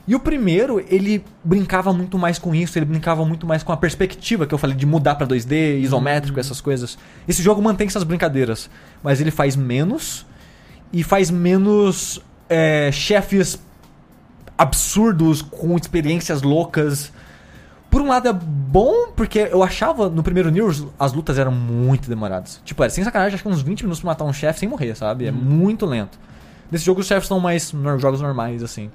[0.07, 3.77] E o primeiro, ele brincava muito mais com isso, ele brincava muito mais com a
[3.77, 6.97] perspectiva que eu falei de mudar pra 2D, isométrico, essas coisas.
[7.27, 8.69] Esse jogo mantém essas brincadeiras,
[9.03, 10.25] mas ele faz menos
[10.93, 13.59] e faz menos é, chefes
[14.61, 17.11] absurdos com experiências loucas.
[17.89, 20.65] Por um lado é bom, porque eu achava no primeiro Nier
[20.97, 22.61] as lutas eram muito demoradas.
[22.63, 24.95] Tipo, era sem sacanagem, acho que uns 20 minutos pra matar um chefe sem morrer,
[24.95, 25.25] sabe?
[25.25, 26.17] É muito lento.
[26.71, 28.89] Nesse jogo os chefes são mais jogos normais, assim.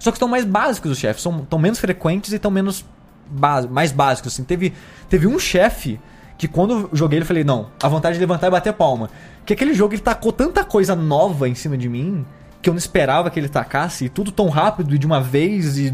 [0.00, 2.84] Só que estão mais básicos os chefes, são tão menos frequentes e estão menos
[3.30, 4.42] bás- mais básicos, assim.
[4.42, 4.72] Teve,
[5.08, 6.00] teve um chefe
[6.36, 9.10] que quando eu joguei ele falei, não, a vontade de levantar e bater palma.
[9.46, 12.24] Que aquele jogo ele tacou tanta coisa nova em cima de mim
[12.62, 15.76] que eu não esperava que ele tacasse, e tudo tão rápido e de uma vez
[15.78, 15.92] e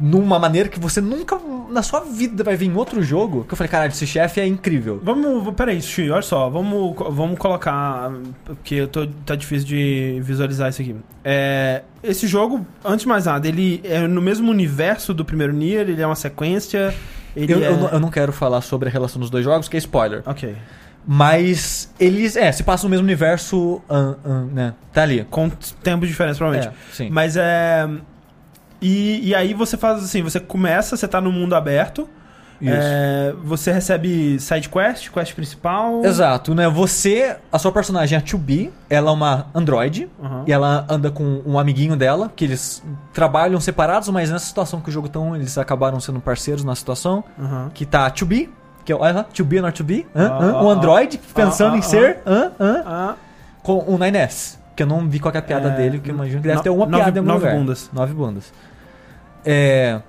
[0.00, 1.38] numa maneira que você nunca
[1.70, 3.44] na sua vida vai ver em outro jogo.
[3.44, 5.00] Que eu falei, caralho, esse chefe é incrível.
[5.02, 8.10] Vamos, peraí, Xi, olha só, vamos, vamos colocar,
[8.44, 10.94] porque eu tô, tá difícil de visualizar isso aqui.
[11.24, 15.88] É, esse jogo, antes de mais nada, ele é no mesmo universo do primeiro Nier,
[15.88, 16.94] ele é uma sequência,
[17.36, 17.68] Eu, é...
[17.68, 20.22] eu não- eu não quero falar sobre a relação dos dois jogos, que é spoiler.
[20.26, 20.54] Ok.
[21.10, 23.80] Mas eles, é, se passam no mesmo universo,
[24.52, 24.74] né?
[24.92, 25.26] Tá ali.
[25.30, 25.48] Com
[25.82, 26.70] tempos diferentes, provavelmente.
[26.70, 27.08] É, sim.
[27.08, 27.88] Mas é...
[28.78, 32.06] E, e aí você faz assim, você começa, você tá no mundo aberto,
[32.60, 32.70] Isso.
[32.72, 36.04] é, você recebe side quest, quest principal...
[36.04, 36.68] Exato, né?
[36.68, 40.44] Você, a sua personagem é a 2B, ela é uma androide, Aham.
[40.46, 44.90] e ela anda com um amiguinho dela, que eles trabalham separados, mas nessa situação que
[44.90, 47.70] o jogo estão, eles acabaram sendo parceiros na situação, Aham.
[47.74, 48.50] que tá a 2B,
[48.88, 50.28] que é o uh, 2B not 2B, hã?
[50.30, 50.52] Ah, hã?
[50.54, 50.72] ah, um ah.
[50.72, 52.20] android pensando Ah, em ah, ser?
[52.26, 53.14] Ah,
[53.62, 56.14] com o 9S, que eu não vi qual é a piada É, dele, que eu
[56.14, 57.58] imagino que deve no- ter alguma nove- piada em algum nove lugar.
[57.58, 57.90] bundas.
[57.92, 58.50] Nove bundas.
[59.44, 60.00] É...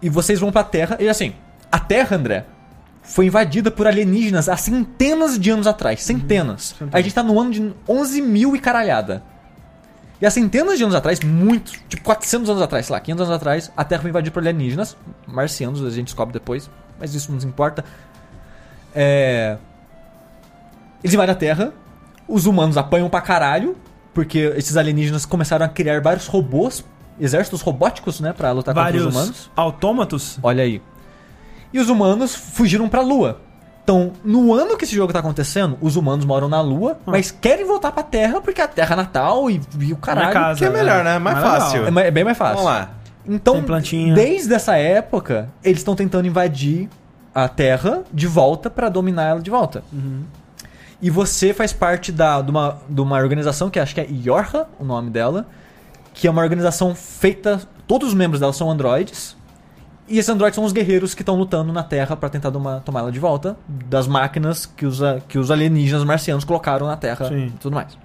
[0.00, 1.34] E vocês vão pra Terra, e assim,
[1.70, 2.46] a Terra, André,
[3.02, 6.02] foi invadida por alienígenas há centenas de anos atrás.
[6.02, 6.68] Centenas.
[6.68, 6.94] Centenas.
[6.94, 9.22] A gente tá no ano de 11 mil e caralhada.
[10.18, 13.36] E há centenas de anos atrás, muito, tipo 400 anos atrás, sei lá, 500 anos
[13.36, 14.96] atrás, a Terra foi invadida por alienígenas,
[15.26, 16.70] marcianos, a gente descobre depois,
[17.02, 17.84] mas isso não nos importa.
[18.94, 19.56] É...
[21.02, 21.72] Eles invadem a Terra,
[22.28, 23.76] os humanos apanham pra caralho,
[24.14, 26.84] porque esses alienígenas começaram a criar vários robôs,
[27.18, 29.50] exércitos robóticos, né, pra lutar contra vários os humanos.
[29.56, 30.38] autômatos.
[30.42, 30.80] Olha aí.
[31.72, 33.40] E os humanos fugiram pra Lua.
[33.82, 37.10] Então, no ano que esse jogo tá acontecendo, os humanos moram na Lua, Ah.
[37.10, 40.32] mas querem voltar pra Terra porque a Terra é natal e, e o caralho.
[40.32, 41.18] casa, que é melhor, né?
[41.18, 41.50] Mais legal.
[41.60, 41.98] fácil.
[41.98, 42.58] É, é bem mais fácil.
[42.62, 42.90] Vamos lá.
[43.26, 43.62] Então,
[44.14, 46.88] desde essa época, eles estão tentando invadir
[47.34, 49.82] a Terra de volta pra dominar ela de volta.
[49.92, 50.22] Uhum.
[51.00, 54.66] E você faz parte da, de, uma, de uma organização que acho que é Yorha,
[54.78, 55.46] o nome dela,
[56.14, 57.60] que é uma organização feita.
[57.88, 59.36] Todos os membros dela são androides.
[60.08, 63.10] E esses androides são os guerreiros que estão lutando na Terra pra tentar tomar ela
[63.10, 67.46] de volta das máquinas que os, que os alienígenas marcianos colocaram na Terra Sim.
[67.46, 67.96] e tudo mais.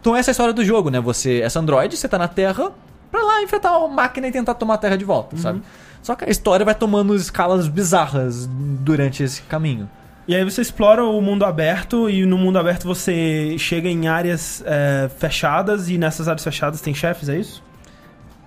[0.00, 1.00] Então essa é a história do jogo, né?
[1.00, 2.72] Você, essa androide, você tá na Terra
[3.12, 5.62] pra lá enfrentar a máquina e tentar tomar a Terra de volta, sabe?
[6.02, 9.88] Só que a história vai tomando escalas bizarras durante esse caminho.
[10.26, 14.62] E aí você explora o mundo aberto e no mundo aberto você chega em áreas
[14.66, 17.62] é, fechadas e nessas áreas fechadas tem chefes, é isso?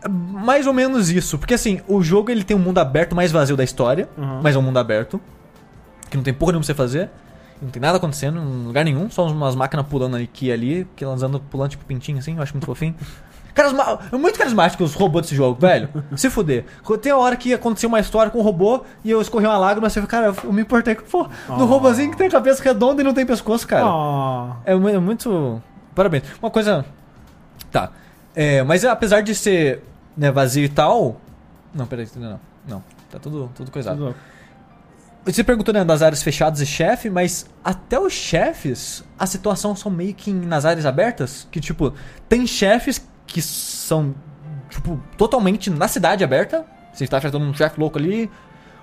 [0.10, 3.56] Mais ou menos isso, porque assim, o jogo ele tem um mundo aberto mais vazio
[3.58, 4.40] da história, Uhum.
[4.44, 5.20] mas é um mundo aberto,
[6.10, 7.10] que não tem porra nenhuma pra você fazer,
[7.62, 11.04] não tem nada acontecendo em lugar nenhum, só umas máquinas pulando aqui e ali, que
[11.04, 12.96] elas andam pulando tipo pintinho assim, eu acho muito fofinho.
[13.56, 13.99] Carisma...
[14.11, 15.90] É muito carismático os robôs desse jogo, velho.
[16.15, 16.65] Se fuder.
[17.02, 19.90] Tem a hora que aconteceu uma história com um robô e eu escorri uma lágrima,
[19.90, 21.65] você fica, cara, eu me importei com pô, no Oh.
[21.65, 23.86] robôzinho que tem cabeça redonda e não tem pescoço, cara.
[23.88, 25.64] Ah, É, mu- muito.
[25.95, 26.23] Parabéns.
[26.41, 26.86] Uma coisa.
[27.72, 27.91] Tá.
[28.36, 29.82] É, mas apesar de ser
[30.18, 31.19] né, vazio e tal.
[31.73, 32.40] Não, peraí, não, não.
[32.68, 32.84] Não.
[33.10, 33.98] Tá tudo, tudo coisado.
[33.98, 34.15] tudo-
[35.26, 39.90] Você perguntou né, das áreas fechadas e chefe, mas até os chefes, a situação são
[39.90, 41.48] meio que nas áreas abertas.
[41.49, 41.94] Que, tipo,
[42.30, 44.16] tem chefes que são,
[44.70, 46.66] tipo, totalmente na cidade aberta.
[46.94, 48.30] Você está enfrentando um chefe louco ali.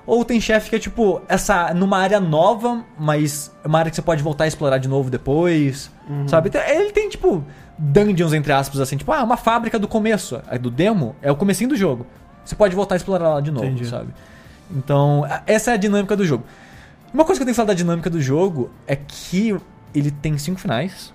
[0.04, 3.94] Ou tem chefe que é tipo, essa numa área nova, mas é uma área que
[3.96, 5.90] você pode voltar a explorar de novo depois.
[6.26, 6.48] Sabe?
[6.48, 7.44] Então, Ele tem, tipo,
[7.78, 10.40] dungeons, entre aspas, assim, tipo, ah, uma fábrica do começo.
[10.48, 12.06] A do demo é o comecinho do jogo.
[12.44, 13.86] Você pode voltar a explorar lá de novo, Entendi.
[13.86, 14.12] sabe?
[14.70, 16.44] Então, essa é a dinâmica do jogo.
[17.14, 19.56] Uma coisa que eu tenho que falar da dinâmica do jogo é que
[19.94, 21.12] ele tem cinco finais.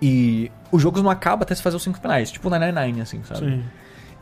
[0.00, 3.22] E o jogo não acaba até você fazer os cinco finais, tipo o 99, assim,
[3.24, 3.40] sabe?
[3.40, 3.62] Sim.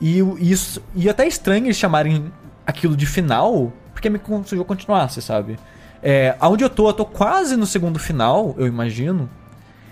[0.00, 0.82] E o- isso.
[0.94, 2.30] E até é estranho eles chamarem
[2.66, 5.58] aquilo de final, porque é meio como se o jogo continuasse, sabe?
[6.02, 9.28] É, aonde eu tô, eu tô quase no segundo final, eu imagino.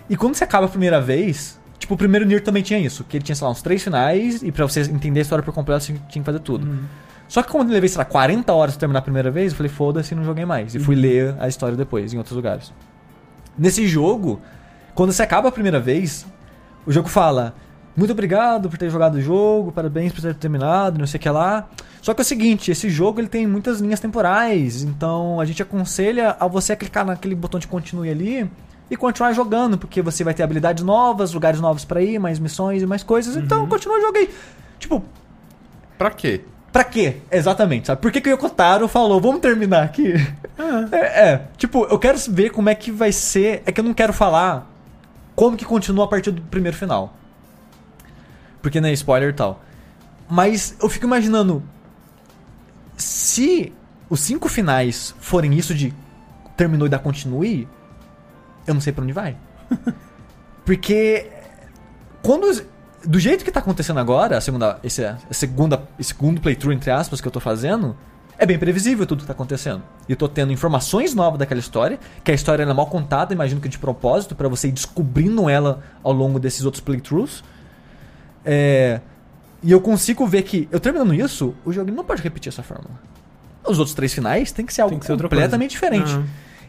[0.09, 1.59] E quando você acaba a primeira vez.
[1.79, 4.41] Tipo, o primeiro Nier também tinha isso, que ele tinha, sei lá, uns três finais,
[4.41, 6.65] e pra você entender a história por completo, você tinha que fazer tudo.
[7.27, 9.57] Só que quando eu levei, sei lá, 40 horas pra terminar a primeira vez, eu
[9.57, 10.73] falei, foda-se, não joguei mais.
[10.75, 12.71] E fui ler a história depois, em outros lugares.
[13.57, 14.39] Nesse jogo,
[14.95, 16.25] quando você acaba a primeira vez,
[16.85, 17.53] o jogo fala:
[17.95, 21.29] Muito obrigado por ter jogado o jogo, parabéns por ter terminado, não sei o que
[21.29, 21.67] lá.
[22.01, 25.61] Só que é o seguinte, esse jogo ele tem muitas linhas temporais, então a gente
[25.61, 28.49] aconselha a você clicar naquele botão de continue ali
[28.91, 32.81] e continuar jogando, porque você vai ter habilidades novas, lugares novos pra ir, mais missões
[32.81, 34.29] e mais coisas, então continua o jogo aí.
[34.77, 35.01] Tipo,
[35.97, 36.41] Pra quê?
[36.71, 37.17] Pra quê?
[37.31, 38.01] Exatamente, sabe?
[38.01, 40.13] Por que, que o Yokotaro falou, vamos terminar aqui?
[40.91, 43.63] É, é, tipo, eu quero ver como é que vai ser.
[43.65, 44.72] É que eu não quero falar
[45.35, 47.15] como que continua a partir do primeiro final.
[48.61, 49.61] Porque não é spoiler e tal.
[50.29, 51.63] Mas eu fico imaginando.
[52.95, 53.73] Se
[54.09, 55.93] os cinco finais forem isso de
[56.55, 57.67] terminou e dá continue,
[58.67, 59.35] eu não sei pra onde vai.
[60.65, 61.29] Porque
[62.21, 62.47] quando
[63.05, 66.89] do jeito que tá acontecendo agora, a segunda, esse, a segunda, esse segundo playthrough entre
[66.89, 67.97] aspas que eu tô fazendo,
[68.37, 69.83] é bem previsível tudo que tá acontecendo.
[70.07, 73.61] E eu tô tendo informações novas daquela história, que a história é mal contada, imagino
[73.61, 77.43] que de propósito pra você ir descobrindo ela ao longo desses outros playthroughs.
[78.45, 78.99] É,
[79.61, 82.99] e eu consigo ver que eu terminando isso, o jogo não pode repetir essa fórmula.
[83.65, 86.11] Os outros três finais tem que ser algo que ser completamente diferente.
[86.11, 86.25] Aham.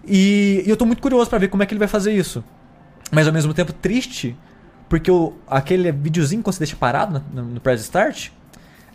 [0.06, 2.44] E, e eu tô muito curioso pra ver como é que ele vai fazer isso.
[3.10, 4.36] Mas ao mesmo tempo triste,
[4.88, 8.30] porque o, aquele videozinho quando você deixa parado no, no press start,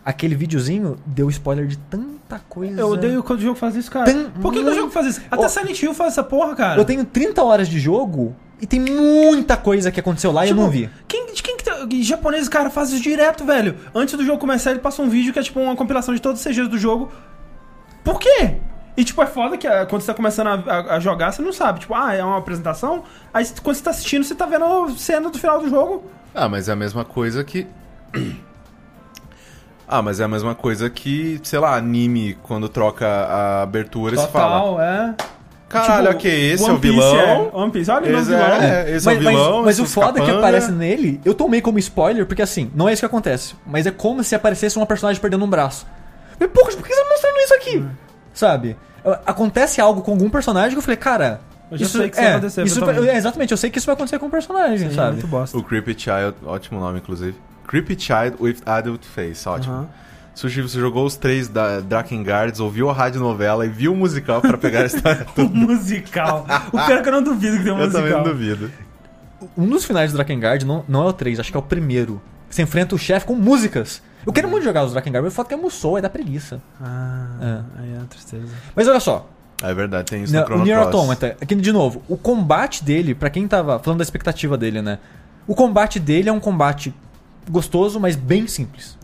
[0.04, 2.80] aquele videozinho deu spoiler de tanta coisa.
[2.80, 4.06] Eu odeio quando o jogo faz isso, cara.
[4.06, 5.22] Tem Por que, que o jogo faz isso?
[5.30, 6.80] Até Ó, Silent Hill faz essa porra, cara.
[6.80, 10.54] Eu tenho 30 horas de jogo e tem muita coisa que aconteceu lá e eu
[10.56, 10.90] Tipo, não vi.
[11.08, 11.88] Quem, de quem que tá.
[12.02, 13.76] Japonês, cara, faz isso direto, velho.
[13.96, 16.40] Antes do jogo começar, ele passa um vídeo que é tipo uma compilação de todos
[16.42, 17.12] os CGs do jogo.
[18.04, 18.56] Por quê?
[18.98, 21.42] E tipo, é foda que ah, quando você tá começando a, a- a jogar, você
[21.42, 21.80] não sabe.
[21.80, 23.04] Tipo, ah, é uma apresentação.
[23.34, 26.04] Aí quando você tá assistindo, você tá vendo a cena do final do jogo.
[26.36, 27.66] Ah, mas é a mesma coisa que.
[29.92, 34.28] Ah, mas é a mesma coisa que, sei lá, anime, quando troca a abertura, você
[34.28, 34.60] fala.
[34.60, 35.16] Total, é.
[35.68, 37.16] Caralho, Tipo, ok, esse é One o Piece vilão.
[37.18, 38.42] É, One Piece, olha o Esse vilão.
[38.42, 39.56] é, esse é o mas, vilão.
[39.58, 40.38] mas, mas o é foda é que capanga.
[40.38, 43.56] aparece nele, eu tomei como spoiler, porque assim, não é isso que acontece.
[43.66, 45.86] Mas é como se aparecesse uma personagem perdendo um braço.
[46.34, 47.78] Falei, porra, por que você tá mostrando isso aqui?
[47.78, 47.90] Hum.
[48.34, 48.78] Sabe?
[49.26, 51.42] Acontece algo com algum personagem que eu falei, cara.
[51.72, 53.78] Eu já isso sei que isso é, vai acontecer, isso é, Exatamente, eu sei que
[53.78, 55.14] isso vai acontecer com o personagem, Sim, sabe?
[55.14, 55.56] muito bosta.
[55.56, 57.36] O Creepy Child, ótimo nome, inclusive.
[57.70, 59.74] Creepy Child with Adult Face, ótimo.
[59.76, 59.88] Aham.
[60.34, 64.58] Sushi, você jogou os três da Drakengard, ouviu a radionovela e viu o musical pra
[64.58, 65.50] pegar a história O toda.
[65.50, 66.46] musical.
[66.72, 68.02] O pior é que eu não duvido que tem um Eu musical.
[68.02, 68.72] também não duvido.
[69.58, 72.22] Um dos finais do Drakengard não, não é o 3, acho que é o primeiro.
[72.50, 74.02] Você enfrenta o chefe com músicas.
[74.26, 76.10] Eu quero muito jogar os Drakengard, mas o fato é que é Musou, é da
[76.10, 76.62] preguiça.
[76.82, 78.48] Ah, aí é tristeza.
[78.76, 79.30] Mas olha só,
[79.62, 80.96] É verdade, tem isso no o Chrono Nier Cross.
[80.96, 85.00] Automata, aqui de novo, o combate dele, pra quem tava falando da expectativa dele, né?
[85.46, 86.94] O combate dele é um combate
[87.50, 88.98] gostoso, mas bem simples.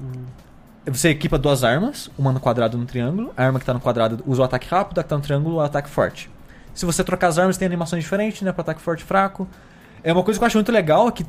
[0.85, 3.33] Você equipa duas armas, uma no quadrado e no triângulo.
[3.35, 5.55] A arma que tá no quadrado usa o ataque rápido, a que tá no triângulo
[5.55, 6.29] o ataque forte.
[6.73, 8.51] Se você trocar as armas, tem animações diferentes, né?
[8.51, 9.47] Pra ataque forte e fraco.
[10.03, 11.25] É uma coisa que eu acho muito legal é que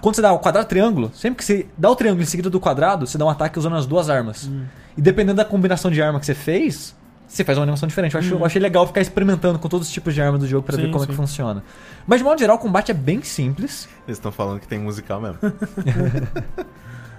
[0.00, 2.60] quando você dá o quadrado triângulo, sempre que você dá o triângulo em seguida do
[2.60, 4.48] quadrado, você dá um ataque usando as duas armas.
[4.96, 6.94] E dependendo da combinação de arma que você fez,
[7.26, 8.14] você faz uma animação diferente.
[8.14, 10.64] Eu, acho, eu achei legal ficar experimentando com todos os tipos de arma do jogo
[10.64, 11.10] pra ver Sim, como é sim.
[11.12, 11.64] que funciona.
[12.06, 13.88] Mas de modo geral, o combate é bem simples.
[14.06, 15.38] Eles estão falando que tem musical mesmo.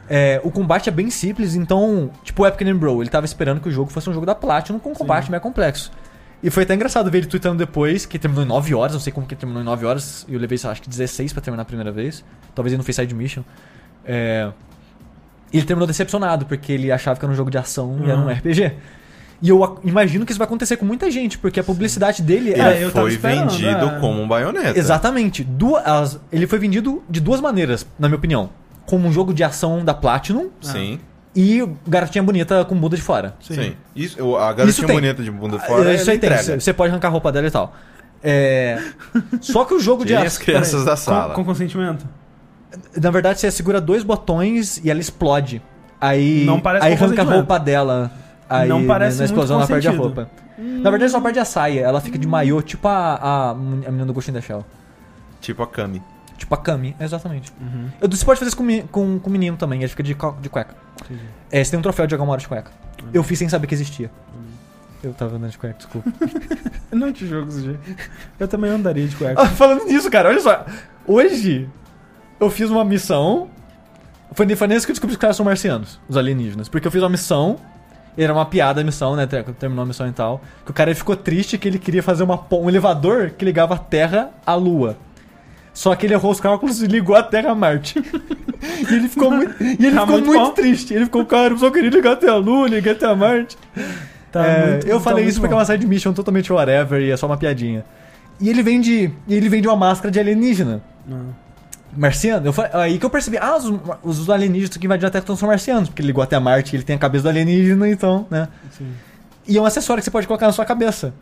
[0.08, 3.68] É, o combate é bem simples, então, tipo o Epic Bro, ele tava esperando que
[3.68, 5.92] o jogo fosse um jogo da Platinum com um combate mais complexo.
[6.44, 9.12] E foi até engraçado ver ele tweetando depois, que terminou em 9 horas, não sei
[9.12, 11.66] como que terminou em 9 horas, e eu levei, acho que 16 pra terminar a
[11.66, 12.24] primeira vez.
[12.54, 13.42] Talvez ele não fez side mission.
[14.06, 14.52] É...
[15.52, 18.20] E ele terminou decepcionado, porque ele achava que era um jogo de ação e era
[18.20, 18.32] um Uhum.
[18.32, 18.74] RPG.
[19.42, 22.84] E eu imagino que isso vai acontecer com muita gente, porque a publicidade dele É,
[22.84, 24.00] eu tava Foi vendido é.
[24.00, 24.78] como um baioneta.
[24.80, 25.44] Exatamente.
[25.44, 28.50] Duas, ele foi vendido de duas maneiras, na minha opinião.
[28.86, 31.00] Como um jogo de ação da Platinum Sim,
[31.36, 33.36] e garotinha bonita com bunda de fora.
[33.42, 33.76] sim.
[33.96, 34.96] Isso, eu- a garotinha tem.
[34.96, 36.30] bonita de bunda fora, É, isso aí ele tem.
[36.32, 36.60] entrega.
[36.60, 37.74] Você pode arrancar a roupa dela e tal.
[38.24, 38.82] É...
[39.42, 40.28] Só que o jogo de ação.
[40.28, 41.34] as crianças da sala.
[41.34, 42.06] Com, com consentimento.
[43.00, 45.62] Na verdade, você segura dois botões e ela explode.
[46.00, 48.12] Aí, Não parece aí arranca a roupa dela.
[48.50, 50.30] Aí Não parece na explosão ela muito perde a roupa.
[50.58, 51.82] Na verdade, só perde a saia.
[51.82, 54.66] Ela fica de maiô, tipo a, a, a menina do Ghost in the Shell.
[55.42, 56.02] Tipo a Kami.
[56.38, 57.52] Tipo a Kami, exatamente.
[57.60, 57.90] Uhum.
[58.02, 60.50] Eu- Você pode fazer isso com, com, com o menino também, ele fica de, de
[60.50, 60.76] cueca.
[61.52, 62.72] É, você tem um troféu de jogar uma hora de cueca.
[63.14, 64.10] Eu fiz sem saber que existia.
[65.04, 66.12] Eu tava andando de cueca, desculpa.
[66.92, 67.80] Não te jogo esse jeito.
[68.40, 69.42] Eu também andaria de cueca.
[69.42, 70.66] Ah, falando nisso, cara, olha só.
[71.06, 71.70] Hoje,
[72.40, 73.50] eu fiz uma missão.
[74.32, 76.68] Foi, foi nesse que eu descobri que os caras são marcianos, os alienígenas.
[76.70, 77.58] Porque eu fiz uma missão.
[78.18, 79.26] Era uma piada a missão, né?
[79.26, 80.42] ter- Terminou a missão e tal.
[80.64, 83.78] Que o cara ficou triste que ele queria fazer uma, um elevador que ligava a
[83.78, 84.98] Terra à Lua.
[85.74, 88.00] Só que ele errou os cálculos e ligou a Terra a Marte.
[88.90, 90.52] e ele ficou muito, e ele Tá ficou muito muito, bom.
[90.52, 90.94] triste.
[90.94, 93.58] Ele ficou, cara, eu só queria ligar até a Lua, liguei até a Marte.
[94.32, 95.60] Tá É, muito- eu tá falei isso porque é bom.
[95.60, 97.84] uma side mission totalmente whatever e é só uma piadinha.
[98.40, 100.82] E ele vende, ele vende uma máscara de alienígena.
[101.06, 101.36] Não.
[101.96, 105.24] Marciano, eu fa- aí que eu percebi, ah, os, os alienígenas que invadiram a Terra
[105.24, 107.88] então são marcianos, porque ele ligou até a Marte, ele tem a cabeça do alienígena,
[107.90, 108.48] então, né?
[108.78, 108.88] Sim.
[109.48, 111.14] E é um acessório que você pode colocar na sua cabeça.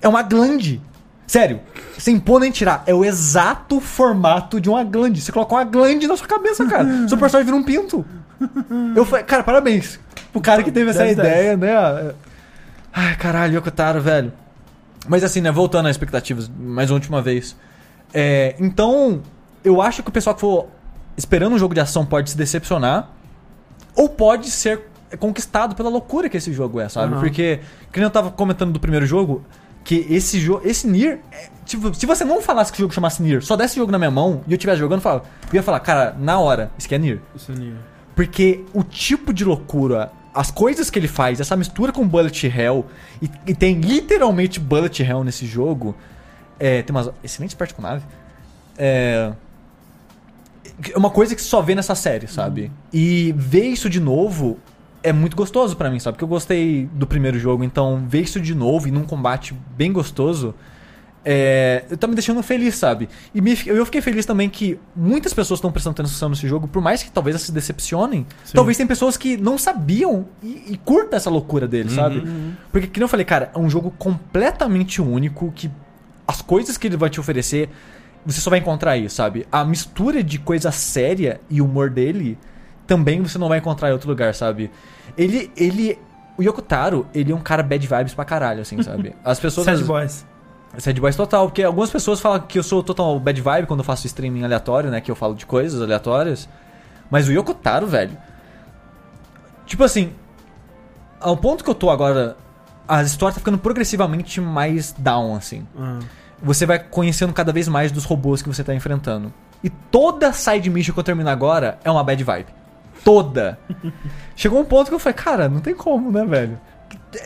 [0.00, 0.80] É uma glande.
[1.26, 1.58] Sério,
[1.98, 5.20] sem pôr nem tirar, é o exato formato de uma glande.
[5.20, 6.86] Você coloca uma glande na sua cabeça, cara.
[7.08, 8.04] Seu personagem vira um pinto.
[8.94, 9.98] Eu falei, cara, parabéns.
[10.32, 11.28] O cara que teve essa 10, 10.
[11.28, 12.12] ideia, né?
[12.92, 14.32] Ai, caralho, Yokotaro, velho.
[15.08, 17.56] Mas assim, né, voltando às expectativas, mais uma última vez.
[18.14, 19.20] É, então,
[19.66, 20.68] eu acho que o pessoal que for
[21.16, 23.10] esperando um jogo de ação pode se decepcionar.
[23.96, 24.82] Ou pode ser
[25.18, 27.14] conquistado pela loucura que esse jogo é, sabe?
[27.14, 27.20] Aham.
[27.20, 27.60] Porque,
[27.90, 29.44] que nem eu tava comentando do primeiro jogo,
[29.82, 33.22] que esse jogo, esse Nier, é, tipo, se você não falasse que o jogo chamasse
[33.22, 35.54] Nier, só desse o jogo na minha mão e eu estivesse jogando, eu, falava, eu
[35.54, 37.20] ia falar, cara, na hora, isso aqui é Nier.
[37.34, 37.76] Isso é Nier.
[38.14, 42.84] Porque o tipo de loucura, as coisas que ele faz, essa mistura com Bullet Hell,
[43.22, 45.96] e, e tem literalmente Bullet Hell nesse jogo,
[46.58, 48.04] é, tem umas excelentes partes com nave,
[48.76, 49.32] é,
[50.92, 52.70] é uma coisa que só vê nessa série, sabe?
[52.92, 54.58] E ver isso de novo
[55.02, 56.14] é muito gostoso pra mim, sabe?
[56.14, 59.92] Porque eu gostei do primeiro jogo, então ver isso de novo e num combate bem
[59.92, 60.54] gostoso
[61.28, 63.08] é, tá me deixando feliz, sabe?
[63.34, 66.80] E me- eu fiquei feliz também que muitas pessoas estão prestando atenção nesse jogo, por
[66.80, 68.24] mais que talvez elas se decepcionem.
[68.44, 68.52] Sim.
[68.54, 72.18] Talvez tem pessoas que não sabiam e, e curtam essa loucura dele, sabe?
[72.18, 72.52] Uhum.
[72.70, 75.68] Porque, que nem eu falei, cara, é um jogo completamente único que
[76.28, 77.70] as coisas que ele vai te oferecer,
[78.26, 79.46] você só vai encontrar aí, sabe?
[79.52, 82.36] A mistura de coisa séria e humor dele
[82.86, 84.70] também você não vai encontrar em outro lugar, sabe?
[85.16, 85.98] Ele, ele,
[86.36, 89.14] o Yokotaro, ele é um cara bad vibes pra caralho, assim, sabe?
[89.24, 89.64] As pessoas...
[89.64, 90.26] Sad Boys.
[90.78, 93.84] Sad Boys total, porque algumas pessoas falam que eu sou total bad vibe quando eu
[93.84, 95.00] faço streaming aleatório, né?
[95.00, 96.48] Que eu falo de coisas aleatórias.
[97.10, 98.16] Mas o Yokotaro, velho.
[99.64, 100.12] Tipo assim.
[101.18, 102.36] Ao ponto que eu tô agora,
[102.86, 105.66] a história tá ficando progressivamente mais down, assim.
[105.78, 105.98] Ah.
[106.42, 109.32] Você vai conhecendo cada vez mais dos robôs que você tá enfrentando.
[109.62, 112.46] E toda side mission que eu termino agora é uma bad vibe.
[113.04, 113.58] Toda.
[114.36, 116.60] Chegou um ponto que eu falei, cara, não tem como, né, velho?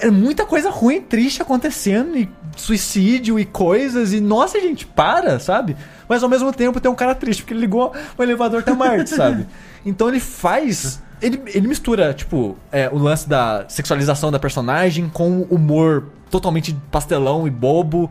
[0.01, 5.77] É muita coisa ruim, triste acontecendo, e suicídio e coisas, e nossa, gente, para, sabe?
[6.09, 9.11] Mas ao mesmo tempo tem um cara triste, porque ele ligou o elevador até Marte,
[9.15, 9.47] sabe?
[9.85, 11.03] Então ele faz.
[11.21, 16.75] Ele, ele mistura, tipo, é, o lance da sexualização da personagem com o humor totalmente
[16.91, 18.11] pastelão e bobo,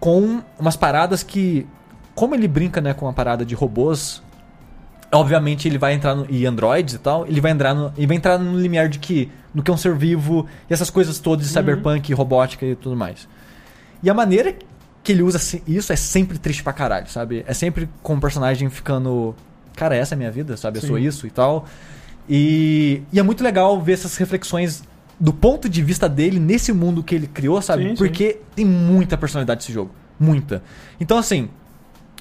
[0.00, 1.66] com umas paradas que.
[2.14, 4.20] Como ele brinca, né, com uma parada de robôs,
[5.12, 8.16] obviamente ele vai entrar no, e androids e tal, ele vai entrar no, ele vai
[8.16, 11.46] entrar no limiar de que no que é um ser vivo e essas coisas todas
[11.46, 13.28] de cyberpunk, robótica e tudo mais.
[14.02, 14.54] E a maneira
[15.02, 17.44] que ele usa isso é sempre triste pra caralho, sabe?
[17.46, 19.34] É sempre com o personagem ficando,
[19.74, 20.78] cara, essa é a minha vida, sabe?
[20.78, 20.88] Eu Sim.
[20.88, 21.66] sou isso e tal.
[22.28, 24.82] E, e é muito legal ver essas reflexões
[25.20, 27.82] do ponto de vista dele nesse mundo que ele criou, sabe?
[27.82, 27.94] Sim, sim.
[27.96, 30.62] Porque tem muita personalidade esse jogo, muita.
[30.98, 31.50] Então assim,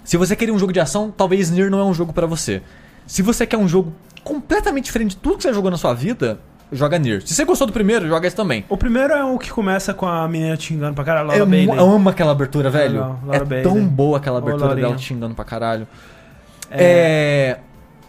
[0.03, 2.61] se você queria um jogo de ação, talvez Nier não é um jogo pra você.
[3.07, 3.93] Se você quer um jogo
[4.23, 6.39] completamente diferente de tudo que você jogou na sua vida,
[6.71, 7.21] joga Nier.
[7.25, 8.65] Se você gostou do primeiro, joga esse também.
[8.67, 11.45] O primeiro é o que começa com a menina te xingando pra caralho, Laura Eu,
[11.47, 11.69] Bailey.
[11.69, 12.93] eu amo aquela abertura, velho.
[12.95, 13.63] Legal, Laura é Bailey.
[13.63, 14.87] tão boa aquela Ô, abertura Laurinha.
[14.87, 15.87] dela te xingando pra caralho.
[16.69, 17.59] É...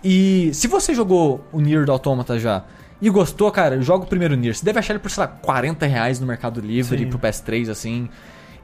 [0.03, 2.65] E se você jogou o Nier do Automata já
[3.01, 4.55] e gostou, cara, joga o primeiro Nier.
[4.55, 7.09] Você deve achar ele por, sei lá, 40 reais no Mercado Livre Sim.
[7.09, 8.09] pro PS3, assim.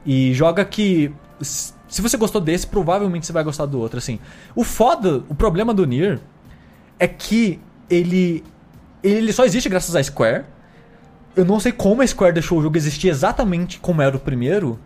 [0.05, 1.11] E joga que.
[1.41, 4.19] Se você gostou desse, provavelmente você vai gostar do outro, assim.
[4.55, 6.19] O foda, o problema do Nier
[6.99, 7.59] é que
[7.89, 8.43] ele.
[9.03, 10.45] Ele só existe graças à Square.
[11.35, 14.79] Eu não sei como a Square deixou o jogo existir exatamente como era o primeiro.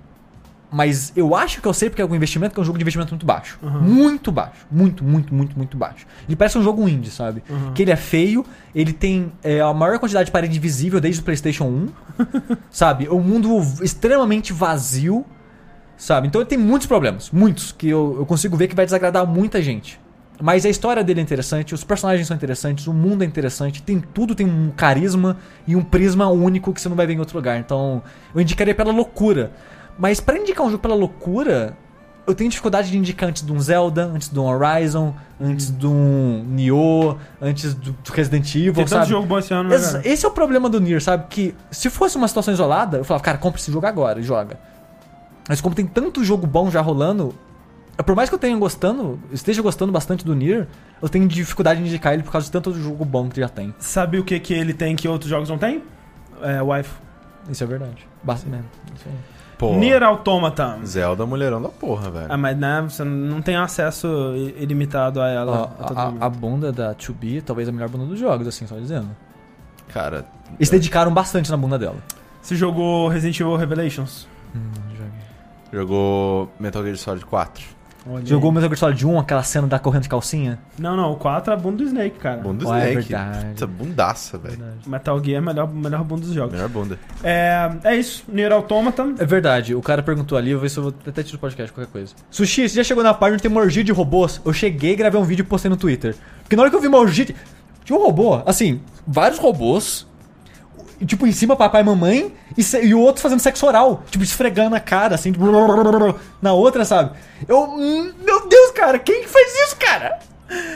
[0.71, 2.83] Mas eu acho que eu sei porque é um investimento que é um jogo de
[2.83, 3.59] investimento muito baixo.
[3.61, 4.65] Muito baixo.
[4.71, 6.07] Muito, muito, muito, muito baixo.
[6.25, 7.43] Ele parece um jogo indie, sabe?
[7.75, 11.23] Que ele é feio, ele tem é, a maior quantidade de parede visível desde o
[11.25, 11.89] PlayStation 1.
[12.71, 13.09] sabe?
[13.09, 15.25] Um mundo extremamente vazio.
[15.97, 16.27] Sabe?
[16.27, 17.29] Então ele tem muitos problemas.
[17.31, 17.73] Muitos.
[17.73, 19.99] Que eu, eu consigo ver que vai desagradar muita gente.
[20.41, 23.99] Mas a história dele é interessante, os personagens são interessantes, o mundo é interessante, tem
[23.99, 25.37] tudo, tem um carisma
[25.67, 27.59] e um prisma único que você não vai ver em outro lugar.
[27.59, 28.01] Então,
[28.33, 29.51] eu indicaria pela loucura.
[29.97, 31.77] Mas pra indicar um jogo pela loucura,
[32.25, 35.87] eu tenho dificuldade de indicar antes de um Zelda, antes de um Horizon, antes de
[35.87, 39.09] um Nioh, antes do Resident Evil, Tem tanto sabe?
[39.09, 41.25] jogo bom esse ano, né, Esse, esse é o problema do Nier, sabe?
[41.29, 44.59] Que se fosse uma situação isolada, eu falava, cara, compra esse jogo agora e joga.
[45.49, 47.33] Mas como tem tanto jogo bom já rolando,
[48.05, 50.67] por mais que eu tenha gostando, esteja gostando bastante do Nier,
[51.01, 53.73] eu tenho dificuldade de indicar ele por causa de tanto jogo bom que já tem.
[53.79, 55.83] Sabe o que, que ele tem que outros jogos não tem?
[56.41, 56.91] É, wife.
[57.49, 58.07] Isso é verdade.
[58.23, 58.65] Basta mesmo.
[58.95, 59.15] Isso aí.
[59.61, 60.79] Pô, Nier Automata.
[60.83, 62.25] Zelda mulherão da porra, velho.
[62.29, 65.51] Ah, mas né, você não tem acesso i- ilimitado a ela.
[65.79, 68.75] Ó, a a, a bunda da 2B, talvez a melhor bunda dos jogos, assim, só
[68.77, 69.09] dizendo.
[69.89, 70.25] Cara,
[70.57, 71.97] Eles se dedicaram bastante na bunda dela.
[72.41, 74.27] Você jogou Resident Evil Revelations?
[75.71, 77.63] jogou Metal Gear Solid 4.
[78.09, 78.53] Olha Jogou o.
[78.53, 80.57] Metal Gear Solid 1, aquela cena da correndo de calcinha?
[80.79, 82.37] Não, não, o 4 é a bunda do Snake, cara.
[82.41, 83.07] Bunda do Ó, é Snake.
[83.09, 83.45] verdade.
[83.47, 84.57] Puta, bundaça, velho.
[84.87, 86.53] Metal Gear é a melhor, melhor bunda dos jogos.
[86.53, 86.97] Melhor bunda.
[87.23, 89.07] É, é isso, Nier Automata.
[89.19, 91.39] É verdade, o cara perguntou ali, eu vou ver se eu vou até tirar o
[91.39, 92.13] podcast, qualquer coisa.
[92.31, 94.41] Sushi, você já chegou na parte onde tem uma orgia de robôs?
[94.43, 96.15] Eu cheguei, gravei um vídeo e postei no Twitter.
[96.41, 97.35] Porque na hora que eu vi uma orgia, de-
[97.85, 100.07] tinha um robô, assim, vários robôs,
[101.05, 104.75] tipo, em cima papai e mamãe, e, e o outro fazendo sexo oral, tipo, esfregando
[104.75, 105.45] a cara, assim, tipo,
[106.41, 107.11] na outra, sabe?
[107.47, 110.19] Eu, hum, meu Deus, cara, quem que faz isso, cara?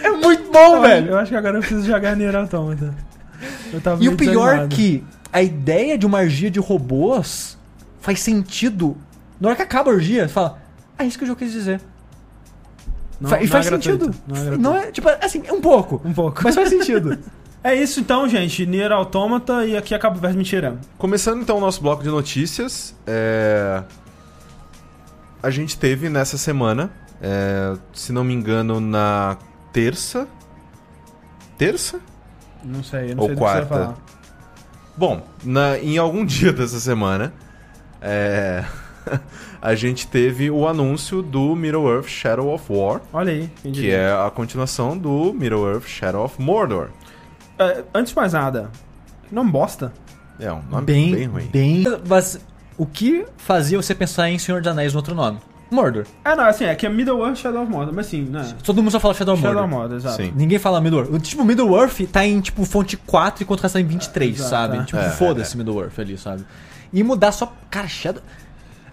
[0.04, 1.12] É muito bom, velho.
[1.12, 2.94] Eu acho que agora eu preciso jogar Nier Automata.
[3.72, 4.76] Eu tava E o pior desanimado.
[4.76, 7.58] que a ideia de uma orgia de robôs
[8.00, 8.96] faz sentido.
[9.40, 10.60] Na hora que acaba a orgia, você fala,
[10.98, 11.82] ah, é isso que o jogo quis dizer.
[13.20, 14.22] Não- e não faz é gratuito, sentido.
[14.28, 14.62] Não é, gratuito.
[14.62, 16.02] Não é, tipo, assim, é um pouco.
[16.06, 16.42] Um pouco.
[16.44, 17.18] Mas faz sentido.
[17.68, 18.64] É isso então, gente.
[18.64, 20.78] Nier Automata e aqui acaba o verso mentira.
[21.00, 23.82] Começando então o nosso bloco de notícias, é,
[25.42, 29.36] a gente teve nessa semana, é, se não me engano, na
[29.74, 30.28] terça.
[31.58, 32.00] Terça?
[32.64, 33.68] Não sei, eu não Ou sei do que você vai quarta.
[33.86, 33.98] falar.
[34.96, 37.34] Bom, na- em algum dia dessa semana,
[38.00, 38.64] é,
[39.60, 43.50] a gente teve o anúncio do Middle-earth Shadow of War, Olha aí.
[43.64, 46.90] quem que é a continuação do Middle-earth Shadow of Mordor.
[47.60, 48.70] É, Antes de mais nada,
[49.32, 49.92] não bosta.
[50.40, 51.46] É um nome bem, bem, ruim.
[51.52, 51.84] bem.
[52.08, 52.40] Mas
[52.78, 55.40] o que fazia você pensar em Senhor dos Anéis no outro nome?
[55.72, 56.06] Mordor.
[56.24, 58.54] É, não, assim, é que é Middle-earth Shadow of Mordor, mas sim, né?
[58.64, 59.78] Todo mundo só fala Shadow of Shadow Mordor.
[59.78, 60.18] of Mordor, exato.
[60.24, 60.34] Sim.
[60.36, 61.12] Ninguém fala Middle-earth.
[61.14, 64.50] O Tipo, Middle-earth tá em, tipo, fonte 4 enquanto o resto tá em 23, Exato,
[64.50, 64.78] sabe?
[64.78, 64.84] é.
[64.84, 66.46] Tipo, É, foda-se Middle-earth ali, sabe?
[66.94, 67.52] E mudar só...
[67.70, 68.22] Cara, Shadow...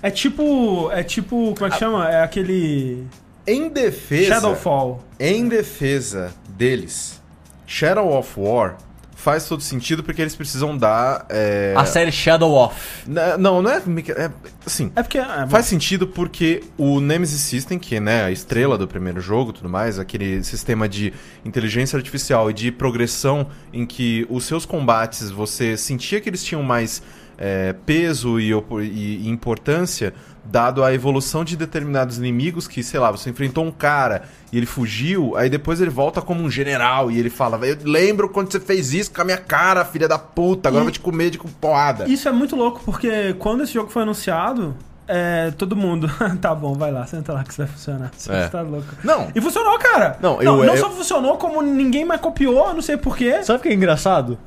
[0.05, 0.91] É tipo.
[0.91, 1.55] É tipo.
[1.57, 2.11] Como é que chama?
[2.11, 3.07] É aquele.
[3.47, 5.01] Em defesa, Shadowfall.
[5.21, 7.22] em defesa deles,
[7.67, 8.77] Shadow of War
[9.15, 11.27] faz todo sentido porque eles precisam dar.
[11.29, 12.75] é, A série Shadow of.
[13.07, 13.77] na- Não, não é.
[14.17, 14.31] é
[14.67, 15.19] assim, É porque.
[15.19, 19.51] É, Faz sentido porque o Nemesis System, que é né, a estrela do primeiro jogo
[19.51, 21.13] e tudo mais, aquele sistema de
[21.45, 26.63] inteligência artificial e de progressão em que os seus combates você sentia que eles tinham
[26.65, 27.01] mais
[27.39, 28.53] é, peso e-
[28.83, 30.13] e importância,
[30.45, 34.67] dado a evolução de determinados inimigos que, sei lá, você enfrentou um cara e ele
[34.67, 38.59] fugiu, aí depois ele volta como um general e ele fala, eu lembro quando você
[38.61, 41.31] fez isso com a minha cara, filha da puta, agora E- eu vou te comer
[41.31, 42.09] de porrada.
[42.09, 44.75] Isso é muito louco, porque quando esse jogo foi anunciado,
[45.07, 46.11] é, todo mundo.
[46.41, 48.11] tá bom, vai lá, senta lá que isso vai funcionar.
[48.17, 48.49] Você É.
[48.49, 48.87] tá louco.
[49.05, 50.17] Não, E funcionou, cara!
[50.21, 53.43] Não, não, eu- não eu- só funcionou, como ninguém mais copiou, não sei porquê.
[53.43, 54.39] Sabe o que é engraçado?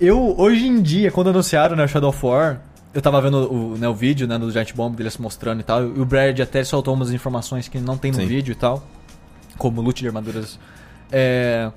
[0.00, 2.60] Eu, hoje em dia, quando anunciaram né, o Shadow of War,
[2.94, 5.62] eu tava vendo o, né, o vídeo né, do Giant Bomb dele se mostrando e
[5.62, 8.26] tal, e o Brad até soltou umas informações que não tem no Sim.
[8.26, 8.82] vídeo e tal,
[9.56, 10.58] como loot de armaduras.
[11.12, 11.70] É...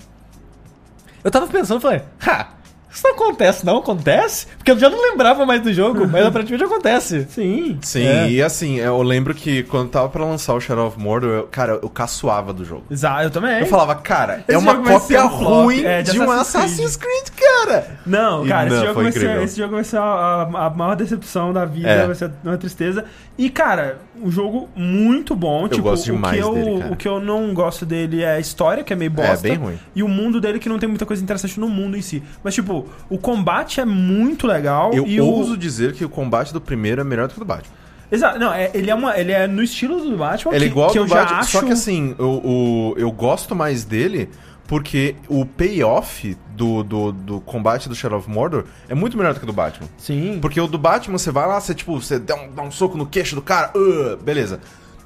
[1.24, 2.48] Eu tava pensando, falei, ha,
[2.92, 4.48] isso não acontece, não acontece?
[4.58, 7.26] Porque eu já não lembrava mais do jogo, mas aparentemente acontece.
[7.30, 7.78] Sim.
[7.82, 8.30] Sim, É.
[8.30, 11.80] e assim, eu lembro que quando tava pra lançar o Shadow of Mordor, eu- cara,
[11.82, 12.84] eu caçoava do jogo.
[12.92, 13.60] Exato, eu também.
[13.60, 16.30] Eu falava, cara, é Esse uma jogo vai cópia um ruim é, de de um
[16.32, 18.00] Assassin's Assassin's Creed, cara.
[18.06, 19.44] Não, E cara, esse, não, jogo foi vai ser, incrível.
[19.44, 22.06] esse jogo vai ser a, a- a maior decepção da vida, É.
[22.06, 23.06] vai ser uma tristeza.
[23.38, 25.68] E, cara, um jogo muito bom.
[25.68, 26.94] tipo, gosto demais o que eu, dele, cara.
[26.94, 29.48] O que eu não gosto dele é a história, que é meio bosta.
[29.48, 29.80] É, bem ruim.
[29.96, 32.22] E o mundo dele, que não tem muita coisa interessante no mundo em si.
[32.44, 34.94] Mas, tipo, o combate é muito legal.
[34.94, 35.58] Eu e ouso o...
[35.58, 37.74] dizer que o combate do primeiro é melhor do que o do Batman.
[38.12, 40.54] Exato, não, é, ele, é uma, ele é no estilo do Batman.
[40.54, 41.52] Ele é igual que ao eu do Batman, acho...
[41.52, 44.30] só que assim, eu, o- eu gosto mais dele
[44.68, 49.40] porque o payoff do, do, do combate do Shadow of Mordor é muito melhor do
[49.40, 49.88] que o do Batman.
[49.98, 50.40] Sim.
[50.42, 52.98] Porque o do Batman, você vai lá, você tipo, você dá um, dá um soco
[52.98, 54.60] no queixo do cara, uh, beleza.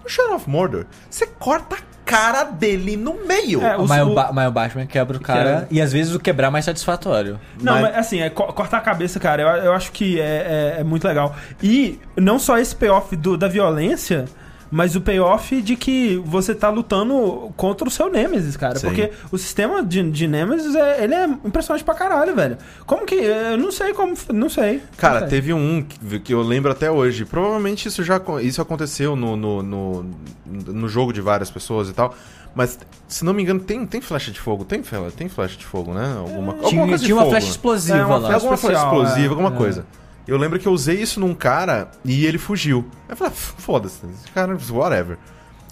[0.05, 3.63] No Shadow of Mordor, você corta a cara dele no meio.
[3.63, 5.67] É, os- mas, o o- Ba- mas o Batman quebra o cara, Quebra.
[5.71, 7.39] e às vezes o quebrar é mais satisfatório.
[7.59, 10.75] Não, Mas- mas, assim, é co- cortar a cabeça, cara, eu, eu acho que é,
[10.77, 11.35] é- é muito legal.
[11.63, 14.25] E não só esse payoff do- da violência,
[14.71, 18.77] mas o payoff de que você tá lutando contra o seu Nemesis, cara.
[18.79, 18.87] Sim.
[18.87, 22.57] Porque o sistema de, de Nemesis, é, ele é impressionante pra caralho, velho.
[22.85, 23.15] Como que...
[23.15, 24.13] Eu não sei como...
[24.33, 24.81] Não sei.
[24.97, 25.29] Cara, Não sei.
[25.29, 27.25] teve um que, que eu lembro até hoje.
[27.25, 30.05] Provavelmente isso já isso aconteceu no, no, no,
[30.45, 32.13] no jogo de várias pessoas e tal.
[32.53, 34.63] Mas, se não me engano, tem, tem flecha de fogo?
[34.63, 34.81] Tem,
[35.17, 36.15] tem flecha de fogo, né?
[36.17, 38.19] Alguma, alguma Tinha, coisa de tinha uma fogo, flecha explosiva É, uma lá.
[38.21, 39.29] flecha- alguma flecha explosiva, é.
[39.29, 39.57] alguma É.
[39.57, 39.85] coisa.
[40.27, 42.85] Eu lembro que eu usei isso num cara e ele fugiu.
[43.07, 45.17] Aí eu falei, "Ah, foda-se, esse cara, whatever.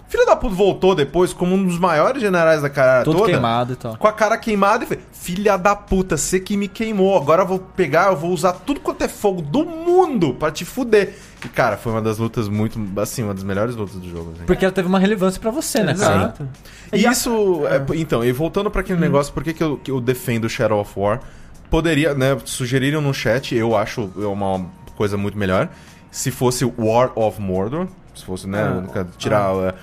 [0.07, 3.31] Filho da puta voltou depois como um dos maiores generais da cara Todo toda.
[3.31, 3.97] queimado e tal.
[3.97, 7.17] Com a cara queimada e falei, filha da puta, você que me queimou.
[7.17, 10.65] Agora eu vou pegar, eu vou usar tudo quanto é fogo do mundo pra te
[10.65, 11.15] fuder.
[11.43, 14.33] E, cara, foi uma das lutas muito, assim, uma das melhores lutas do jogo.
[14.35, 14.45] assim.
[14.45, 16.15] Porque ela teve uma relevância pra você, né, cara?
[16.15, 16.47] Exato.
[16.93, 19.77] E E a- isso, é, então, e voltando pra aquele negócio, por que, que, eu,
[19.77, 21.21] que eu defendo Shadow of War?
[21.73, 24.63] Poderia, né, sugeriram no chat, eu acho é uma
[24.95, 25.69] coisa muito melhor,
[26.11, 28.59] se fosse War of Mordor, se fosse, né,
[28.95, 29.73] Ah, tirar, é,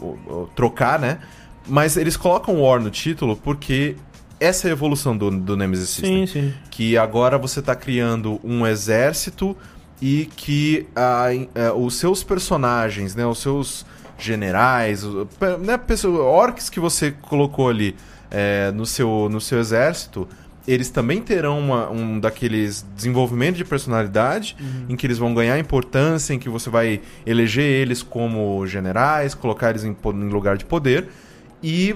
[0.00, 1.18] o- o- trocar, né,
[1.66, 3.96] mas eles colocam War no título porque
[4.38, 6.24] essa é a evolução do, do Nemesis System.
[6.24, 6.54] Sim, sim.
[6.70, 9.56] Que agora você tá criando um exército
[10.00, 13.84] e que a- é, os seus personagens, né, os seus
[14.16, 15.02] generais,
[15.60, 17.96] né, pessoa- orcs que você colocou ali
[18.30, 20.28] é, no, seu, no seu exército,
[20.72, 24.56] eles também terão uma- um daqueles desenvolvimento de personalidade
[24.88, 29.70] em que eles vão ganhar importância, em que você vai eleger eles como generais, colocar
[29.70, 31.08] eles em, em lugar de poder
[31.62, 31.94] e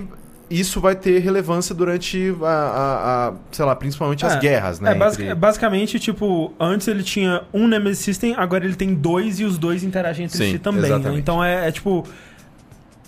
[0.50, 4.92] isso vai ter relevância durante a, a- a, sei lá, principalmente as É, guerras, né?
[4.92, 9.40] É, basic- entre- basicamente, tipo, antes ele tinha um Nemesis System, agora ele tem dois
[9.40, 10.90] e os dois interagem entre Sim, si também.
[10.98, 11.14] né?
[11.16, 12.04] Então é, é, tipo.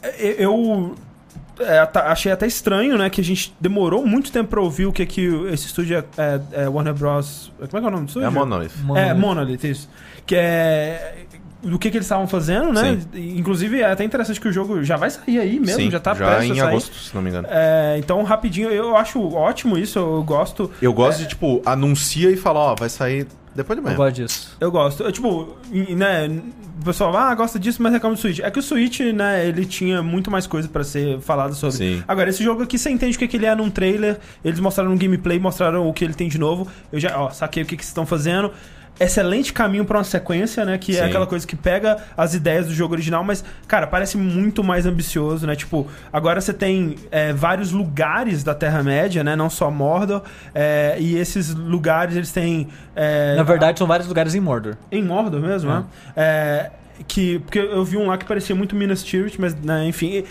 [0.03, 0.95] é- Eu.
[1.61, 3.09] É, achei até estranho, né?
[3.11, 6.65] Que a gente demorou muito tempo pra ouvir o que, que esse estúdio é, é-
[6.65, 7.53] é Warner Bros.
[7.59, 8.25] Como é que é o nome do estúdio?
[8.25, 8.73] É a Monolith.
[8.97, 9.89] É, Monolith, isso.
[10.27, 11.25] Que é.
[11.67, 12.97] Do que, que eles estavam fazendo, né?
[13.15, 16.15] Inclusive, é até interessante que o jogo já vai sair aí mesmo, Sim, já tá
[16.15, 16.69] já prestes a em sair.
[16.69, 17.49] agosto, se não me engano.
[17.51, 20.71] É, então, rapidinho, eu acho ótimo isso, eu gosto.
[20.81, 23.97] Eu gosto de, tipo, anuncia e fala, ó, vai sair depois de Eu manhã.
[23.97, 24.57] gosto disso.
[24.61, 25.03] Eu gosto.
[25.03, 26.29] Eu, tipo, e- né,
[26.81, 28.39] o pessoal, ah, gosta disso, mas reclama do Switch.
[28.39, 31.77] É que o Switch, né, ele tinha muito mais coisa pra ser falado sobre.
[31.77, 32.03] Sim.
[32.07, 34.91] Agora, esse jogo aqui, você entende o que, que ele é num trailer, eles mostraram
[34.93, 36.69] no gameplay, mostraram o que ele tem de novo.
[36.93, 38.53] Eu já, ó, saquei o que, que vocês estão fazendo.
[38.99, 40.79] Excelente caminho pra uma sequência, né?
[40.79, 41.09] Que é Sim.
[41.09, 45.47] aquela coisa que pega as ideias do jogo original, mas, cara, parece muito mais ambicioso,
[45.47, 45.55] né?
[45.55, 49.37] Tipo, agora você tem é, vários lugares da Terra-média, né?
[49.37, 50.23] Não só Mordor.
[50.55, 52.69] é, e esses lugares, eles têm.
[52.95, 54.77] é, Na verdade, são vários lugares em Mordor.
[54.91, 55.85] em Mordor mesmo, né?
[56.17, 56.71] É,
[57.07, 60.25] que, porque eu vi um lá que parecia muito Minas Tirith, mas, né, enfim, e-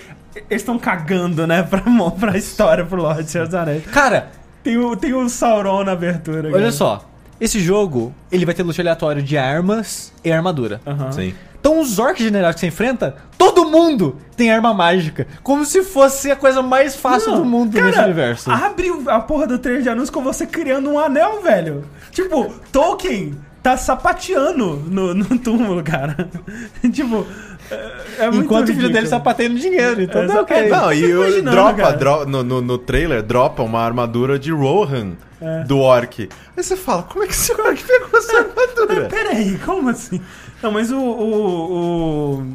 [0.50, 1.82] eles estão cagando, né, pra,
[2.20, 3.86] pra história, pro Lorde Senhor dos Anéis.
[3.86, 4.30] Cara,
[4.64, 6.50] Tem o, tem o Sauron na abertura.
[6.52, 7.08] olha só.
[7.40, 10.82] Esse jogo, ele vai ter luta aleatória de armas e armadura.
[10.86, 11.12] Aham.
[11.12, 11.34] Sim.
[11.60, 15.26] Então os orcs generais que você enfrenta, todo mundo tem arma mágica.
[15.42, 18.52] Como se fosse a coisa mais fácil Não, do mundo cara, nesse universo.
[18.52, 21.84] Abre a porra do trailer de anúncio com você criando um anel, velho.
[22.12, 26.30] Tipo, Tolkien tá sapateando no, no túmulo, cara.
[26.94, 27.26] tipo,
[27.72, 28.94] é, é muito Enquanto o filho ridículo.
[28.94, 30.70] dele está batendo dinheiro, então É, tá ok.
[30.70, 31.98] Não, e o- dropa, cara.
[31.98, 35.64] dro- no, no, no trailer, dropa uma armadura de Rohan É.
[35.64, 36.30] do Orc.
[36.56, 39.08] Aí você fala, como é que esse Orc pegou essa armadura?
[39.10, 40.22] Peraí, como assim?
[40.64, 40.98] Não, mas o.
[41.00, 42.46] o, o-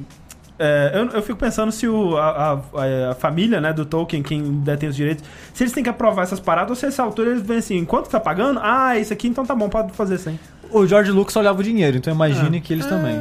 [0.62, 4.42] é, eu, eu fico pensando se o, a, a- a família né, do Tolkien, quem
[4.60, 5.24] detém os direitos,
[5.54, 8.10] se eles têm que aprovar essas paradas ou se essa altura eles veem assim, quanto
[8.10, 8.60] tá pagando?
[8.62, 10.38] Ah, isso aqui então tá bom, pode fazer sem.
[10.70, 12.60] O George Lucas olhava o dinheiro, então imagine Ah.
[12.60, 13.16] que eles também.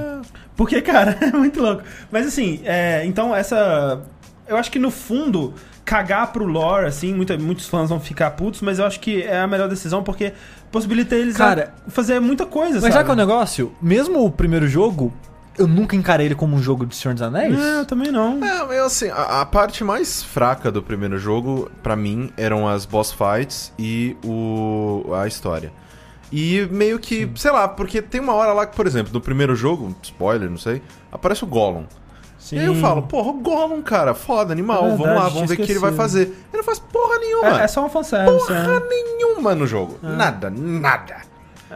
[0.59, 1.83] Porque, cara, é muito louco.
[2.11, 4.01] Mas assim, é, então essa.
[4.45, 5.53] Eu acho que no fundo,
[5.85, 9.39] cagar pro lore, assim, muita, muitos fãs vão ficar putos, mas eu acho que é
[9.39, 10.33] a melhor decisão porque
[10.69, 12.93] possibilita eles Cara, a fazer muita coisa, Mas sabe?
[12.93, 13.71] sabe qual é o negócio?
[13.81, 15.13] Mesmo o primeiro jogo,
[15.57, 17.57] eu nunca encarei ele como um jogo de Senhor dos Anéis.
[17.57, 18.43] Não, eu também não.
[18.43, 22.85] É, eu, assim, a, a parte mais fraca do primeiro jogo, pra mim, eram as
[22.85, 25.71] boss fights e o, a história.
[26.31, 29.55] E meio que, sei lá, porque tem uma hora lá que, por exemplo, no primeiro
[29.55, 30.81] jogo, spoiler, não sei,
[31.11, 31.85] aparece o Gollum.
[32.37, 32.55] Sim.
[32.57, 35.33] E aí eu falo, porra, o Gollum, cara, foda, animal, É vamos verdade, lá, tinha
[35.33, 36.21] vamos ver o que ele vai fazer.
[36.21, 37.61] Ele não faz porra nenhuma.
[37.61, 38.85] É, é só uma fanservice, porra né?
[38.89, 39.99] nenhuma no jogo.
[40.01, 41.17] Nada, nada.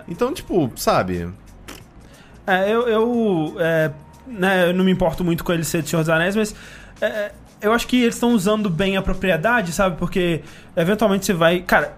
[0.07, 1.29] Então, tipo, sabe?
[2.45, 3.91] É, eu, eu, é,
[4.27, 6.55] né, eu não me importo muito com ele ser de Senhor dos Anéis, mas
[7.01, 7.31] é,
[7.61, 9.97] eu acho que eles estão usando bem a propriedade, sabe?
[9.97, 10.41] Porque
[10.75, 11.61] eventualmente você vai.
[11.61, 11.93] Cara,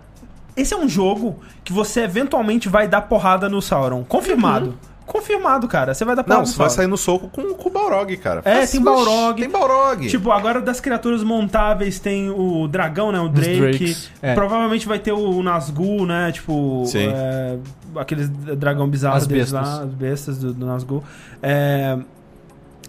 [0.55, 4.03] esse é um jogo que você eventualmente vai dar porrada no Sauron.
[4.03, 4.77] Confirmado.
[5.05, 5.93] Confirmado, cara.
[5.93, 8.41] Você vai dar porrada Não, você vai sair no soco com, com o Balrog, cara.
[8.43, 9.39] É, tem Balrog.
[9.39, 10.07] Tem Balrog.
[10.07, 13.19] Tipo, agora das criaturas montáveis tem o dragão, né?
[13.19, 13.95] O Drake.
[14.19, 14.33] É.
[14.33, 16.31] Provavelmente vai ter o Nazgûl, né?
[16.31, 17.07] Tipo, Sim.
[17.13, 17.57] é,
[17.97, 19.77] aqueles dragão bizarro As deles bestas.
[19.77, 21.03] lá, as bestas do, do Nazgûl.
[21.43, 21.99] É,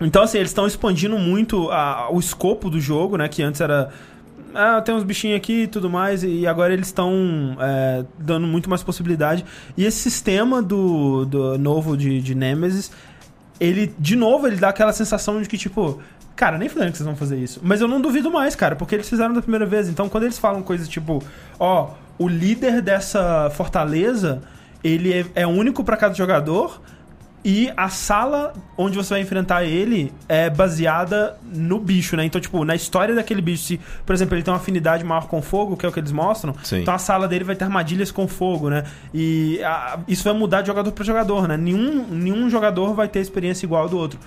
[0.00, 3.28] Então, assim, eles estão expandindo muito a- o escopo do jogo, né?
[3.28, 3.90] Que antes era.
[4.58, 8.70] Ah, tem uns bichinhos aqui e tudo mais, e agora eles estão é, dando muito
[8.70, 9.44] mais possibilidade.
[9.76, 12.90] E esse sistema do, do novo de, de Nemesis,
[13.60, 16.00] ele, de novo, ele dá aquela sensação de que, tipo,
[16.34, 17.60] cara, nem falando que vocês vão fazer isso.
[17.62, 19.88] Mas eu não duvido mais, cara, porque eles fizeram da primeira vez.
[19.88, 21.22] Então, quando eles falam coisas tipo,
[21.58, 24.42] ó, o líder dessa fortaleza,
[24.82, 26.80] ele é, é único pra cada jogador.
[27.48, 32.24] E a sala onde você vai enfrentar ele é baseada no bicho, né?
[32.24, 35.40] Então, tipo, na história daquele bicho, se, por exemplo, ele tem uma afinidade maior com
[35.40, 36.80] fogo, que é o que eles mostram, Sim.
[36.80, 38.82] então a sala dele vai ter armadilhas com fogo, né?
[39.14, 41.56] E a- isso vai mudar de jogador pra jogador, né?
[41.56, 44.18] Nenhum, nenhum jogador vai ter experiência igual ao do outro.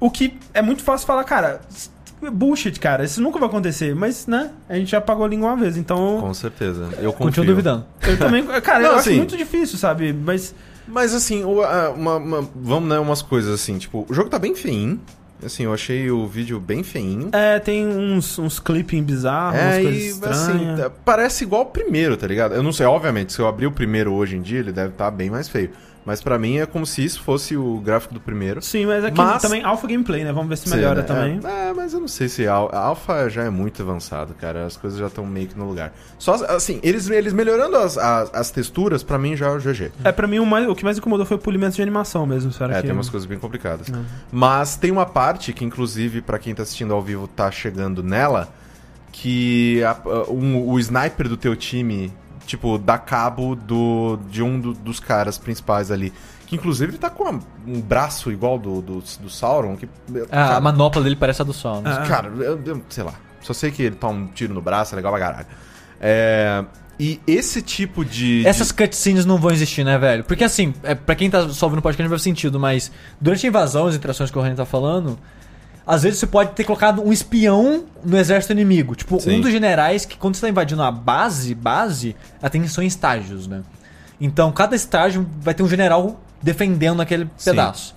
[0.00, 1.60] O que é muito fácil falar, cara,
[2.32, 4.50] bullshit, cara, isso nunca vai acontecer, mas, né?
[4.68, 6.18] A gente já pagou a língua uma vez, então.
[6.20, 6.88] Com certeza.
[6.98, 7.26] Eu confio.
[7.26, 7.84] Continuo duvidando.
[8.02, 8.44] Eu também.
[8.60, 10.12] Cara, Não, eu acho assim- muito difícil, sabe?
[10.12, 10.52] Mas.
[10.86, 15.00] Mas assim, uma- uma- vamos, né, umas coisas assim, tipo, o jogo tá bem feinho.
[15.44, 17.28] Assim, eu achei o vídeo bem feinho.
[17.32, 20.38] É, tem uns, uns clipping bizarros, umas É, coisas e estranhas.
[20.48, 22.54] assim, tá- parece igual o primeiro, tá ligado?
[22.54, 25.10] Eu não sei, obviamente, se eu abrir o primeiro hoje em dia, ele deve estar
[25.10, 25.70] bem mais feio.
[26.06, 28.62] Mas pra mim é como se isso fosse o gráfico do primeiro.
[28.62, 30.32] Sim, mas aqui Mas- também alpha gameplay, né?
[30.32, 31.06] Vamos ver se Sim, melhora né?
[31.06, 31.40] também.
[31.44, 34.64] É, é, mas eu não sei se Alpha já é muito avançado, cara.
[34.66, 35.92] As coisas já estão meio que no lugar.
[36.16, 39.90] Só, assim, eles, eles melhorando as, as, as texturas, pra mim já é o GG.
[40.04, 42.52] É, pra mim o, mais, o que mais incomodou foi o polimento de animação mesmo,
[42.52, 42.86] será É, que...
[42.86, 43.88] tem umas coisas bem complicadas.
[43.88, 44.04] Não.
[44.30, 48.48] Mas tem uma parte que, inclusive, pra quem tá assistindo ao vivo, tá chegando nela,
[49.10, 49.96] que a-
[50.30, 52.12] um- o sniper do teu time,
[52.46, 56.12] tipo, dá cabo do, de um do- dos caras principais ali.
[56.46, 59.88] Que, inclusive, ele tá com uma- um braço igual do, do, do Sauron, que...
[60.30, 61.82] Ah, a cara, manopla dele parece a do Sol.
[61.82, 61.98] né?
[62.00, 62.06] Ah.
[62.06, 63.14] Cara, eu, eu- sei lá.
[63.40, 65.46] Só sei que ele toma um tiro no braço, é legal pra caralho.
[66.00, 66.64] É,
[66.98, 68.42] e esse tipo de...
[68.42, 70.24] de- Essas cutscenes não vão existir, né, velho?
[70.24, 72.90] Porque assim, é, pra quem tá só ouvindo o podcast não vai fazer sentido, mas
[73.20, 75.18] durante a invasão, as interações que o Renan tá falando,
[75.86, 78.94] às vezes você pode ter colocado um espião no exército inimigo.
[78.96, 79.36] Tipo, Sim.
[79.38, 82.86] um dos generais que quando você tá invadindo a base, base, ela tem são em
[82.88, 83.62] estágios, né?
[84.20, 87.50] Então, cada estágio vai ter um general defendendo aquele Sim.
[87.50, 87.94] pedaço.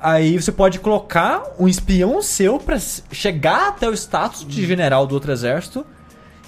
[0.00, 5.06] Aí você pode colocar um espião seu pra s- chegar até o status de general
[5.06, 5.86] do outro exército.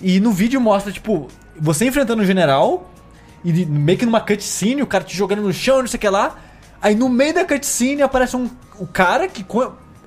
[0.01, 1.29] E no vídeo mostra, tipo,
[1.59, 2.91] você enfrentando o general,
[3.45, 6.09] e meio que numa cutscene, o cara te jogando no chão, não sei o que
[6.09, 6.37] lá.
[6.83, 9.45] Aí no meio da cutscene aparece um, o cara que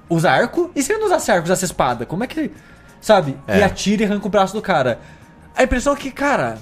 [0.09, 0.71] usa arco.
[0.75, 2.05] E se ele não usasse arco, usasse espada?
[2.05, 2.53] Como é que ele.
[3.01, 3.37] Sabe?
[3.47, 3.59] É.
[3.59, 4.99] E atira e arranca o braço do cara.
[5.55, 6.57] A impressão é que, cara.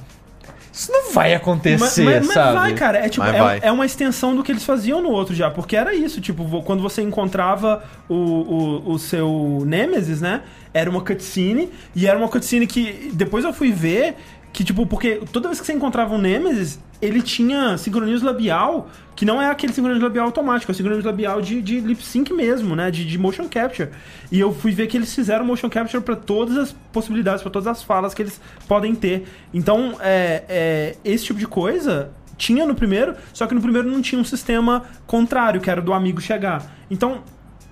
[0.72, 2.53] Isso não vai acontecer, Mas, mas- mas sabe?
[2.57, 2.97] vai, cara.
[2.97, 3.59] É, tipo, Mas é, vai.
[3.63, 5.49] é uma extensão do que eles faziam no outro já.
[5.49, 10.41] Porque era isso, tipo, quando você encontrava o, o, o seu Nemesis, né?
[10.73, 11.72] Era uma cutscene.
[11.95, 14.17] E era uma cutscene que depois eu fui ver
[14.56, 19.26] que, tipo, porque toda vez que você encontrava um Nemesis, ele tinha sincronismo labial, que
[19.26, 22.73] não é aquele sincronismo labial automático, é o sincronismo labial de, de lip sync mesmo,
[22.73, 22.90] né?
[22.90, 23.90] De, de motion capture.
[24.32, 27.68] E eu fui ver que eles fizeram motion capture pra todas as possibilidades, pra todas
[27.68, 29.27] as falas que eles podem ter.
[29.53, 34.02] Então, é, é, esse tipo de coisa tinha no primeiro, só que no primeiro não
[34.02, 36.77] tinha um sistema contrário, que era do amigo chegar.
[36.90, 37.23] Então,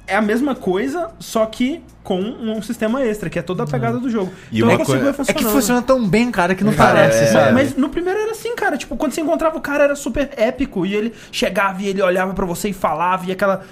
[0.05, 3.97] é a mesma coisa, só que com um sistema extra, que é toda a pegada
[3.97, 4.31] do jogo.
[4.51, 7.27] E então uma coisa- É que funciona tão bem, cara, que não Cara, parece, é-
[7.27, 7.53] sabe?
[7.53, 8.77] Mas no primeiro era assim, cara.
[8.77, 10.85] Tipo, quando você encontrava o cara era super épico.
[10.85, 13.25] E ele chegava e ele olhava pra você e falava.
[13.25, 13.63] E aquela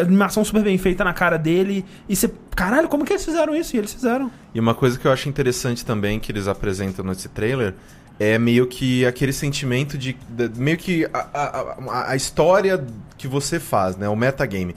[0.00, 1.84] animação super bem feita na cara dele.
[2.08, 3.76] E você, caralho, como que eles fizeram isso?
[3.76, 4.30] E eles fizeram.
[4.54, 7.74] E uma coisa que eu acho interessante também que eles apresentam nesse trailer
[8.18, 10.16] é meio que aquele sentimento de.
[10.30, 11.44] de- meio que a, a,
[11.90, 12.82] a- a história
[13.18, 14.08] que você faz, né?
[14.08, 14.74] O metagame.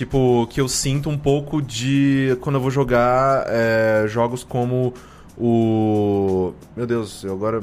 [0.00, 2.34] Tipo, que eu sinto um pouco de.
[2.40, 4.94] quando eu vou jogar é, jogos como
[5.36, 6.54] o.
[6.74, 7.60] Meu Deus, eu agora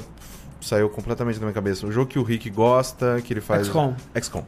[0.61, 1.88] saiu completamente da minha cabeça.
[1.88, 3.65] O jogo que o Rick gosta, que ele faz.
[3.65, 3.95] XCOM.
[4.22, 4.43] XCOM.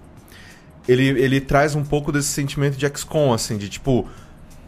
[0.87, 4.07] Ele, ele traz um pouco desse sentimento de XCOM, assim, de tipo.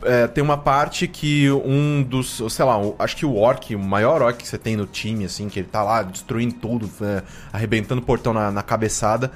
[0.01, 2.41] é, tem uma parte que um dos.
[2.49, 5.47] Sei lá, acho que o orc, o maior orc que você tem no time, assim,
[5.47, 7.21] que ele tá lá destruindo tudo, é,
[7.53, 9.31] arrebentando o portão na, na cabeçada.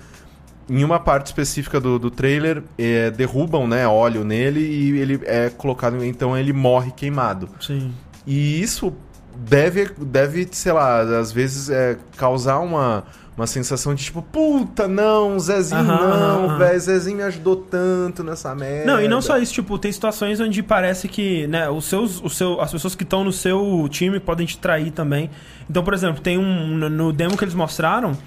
[0.68, 5.50] Em uma parte específica do, do trailer, é, derrubam né, óleo nele e ele é
[5.50, 6.04] colocado.
[6.04, 7.50] Então ele morre queimado.
[7.62, 7.94] Sim.
[8.26, 8.94] E isso
[9.36, 13.04] deve, deve sei lá, às vezes é, causar uma,
[13.38, 16.58] uma sensação de tipo, puta, não, Zezinho Aham, não, aham.
[16.58, 18.92] velho, Zezinho me ajudou tanto nessa merda.
[18.92, 22.30] Não, e não só isso, tipo, tem situações onde parece que, né, os seus, o
[22.30, 25.30] seu, as pessoas que estão no seu time podem te trair também.
[25.70, 26.78] Então, por exemplo, tem um.
[26.78, 28.18] No, no demo que eles mostraram,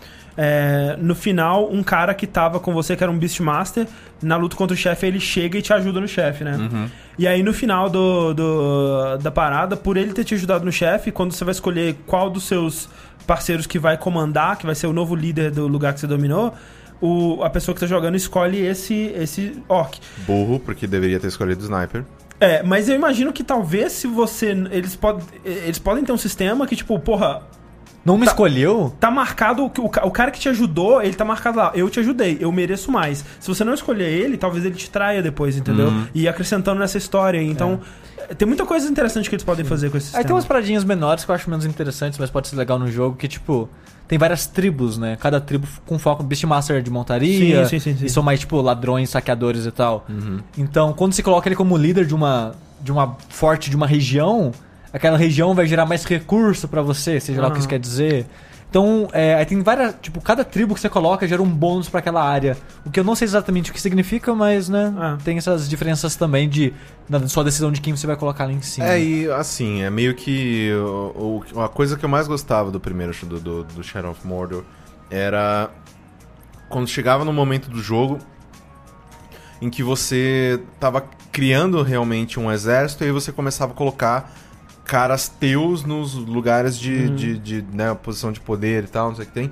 [0.40, 3.88] é, no final, um cara que tava com você, que era um Beastmaster,
[4.22, 6.88] na luta contra o chefe, ele chega e te ajuda no chefe, né?
[7.18, 11.10] E aí, no final do, do- da parada, por ele ter te ajudado no chefe,
[11.10, 12.88] quando você vai escolher qual dos seus
[13.26, 16.54] parceiros que vai comandar, que vai ser o novo líder do lugar que você dominou,
[17.00, 19.98] o, a pessoa que tá jogando escolhe esse, esse orc.
[20.26, 22.04] Burro, porque deveria ter escolhido o sniper.
[22.40, 24.50] É, mas eu imagino que talvez se você.
[24.70, 27.42] Eles, pod, eles podem ter um sistema que, tipo, porra,
[28.04, 28.30] Não me Tá.
[28.32, 28.92] escolheu?
[28.98, 29.62] tá marcado.
[29.64, 31.72] O, o, ca- o cara que te ajudou, ele tá marcado lá.
[31.74, 33.24] Eu te ajudei, eu mereço mais.
[33.38, 35.88] Se você não escolher ele, talvez ele te traia depois, entendeu?
[35.88, 36.06] Uhum.
[36.14, 37.42] E acrescentando nessa história.
[37.42, 37.80] Então,
[38.38, 40.24] tem muita coisa interessante que eles podem fazer com esse Aí sistema.
[40.24, 43.16] tem umas paradinhas menores que eu acho menos interessantes, mas pode ser legal no jogo,
[43.16, 43.68] que tipo,
[44.06, 45.16] tem várias tribos, né?
[45.20, 47.66] Cada tribo com foco no Beastmaster de montaria.
[47.66, 48.04] Sim, sim, sim, sim.
[48.06, 50.06] E são mais, tipo, ladrões, saqueadores e tal.
[50.56, 54.52] Então, quando você coloca ele como líder de uma, de uma forte de uma região,
[54.92, 58.26] aquela região vai gerar mais recurso pra você, seja lá o que isso quer dizer.
[58.70, 59.94] Então, é, aí tem várias.
[60.02, 62.54] Tipo, cada tribo que você coloca gera um bônus pra aquela área.
[62.84, 64.92] O que eu não sei exatamente o que significa, mas, né?
[64.98, 65.16] Ah.
[65.24, 66.74] Tem essas diferenças também de.
[67.08, 68.86] Da sua decisão de quem você vai colocar lá em cima.
[68.86, 70.70] É, e assim, é meio que.
[70.74, 74.26] O, o- a coisa que eu mais gostava do primeiro do, do, do Shadow of
[74.26, 74.64] Mordor
[75.10, 75.70] era.
[76.68, 78.18] Quando chegava no momento do jogo
[79.62, 81.02] em que você tava
[81.32, 84.30] criando realmente um exército e aí você começava a colocar
[84.88, 89.24] caras teus nos lugares de, de, de, né, posição de poder e tal, não sei
[89.24, 89.50] o que tem.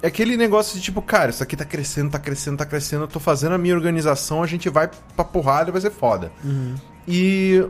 [0.00, 3.08] É aquele negócio de tipo, cara, isso aqui tá crescendo, tá crescendo, tá crescendo, eu
[3.08, 6.30] tô fazendo a minha organização, a gente vai pra porrada e vai ser foda.
[7.06, 7.64] E,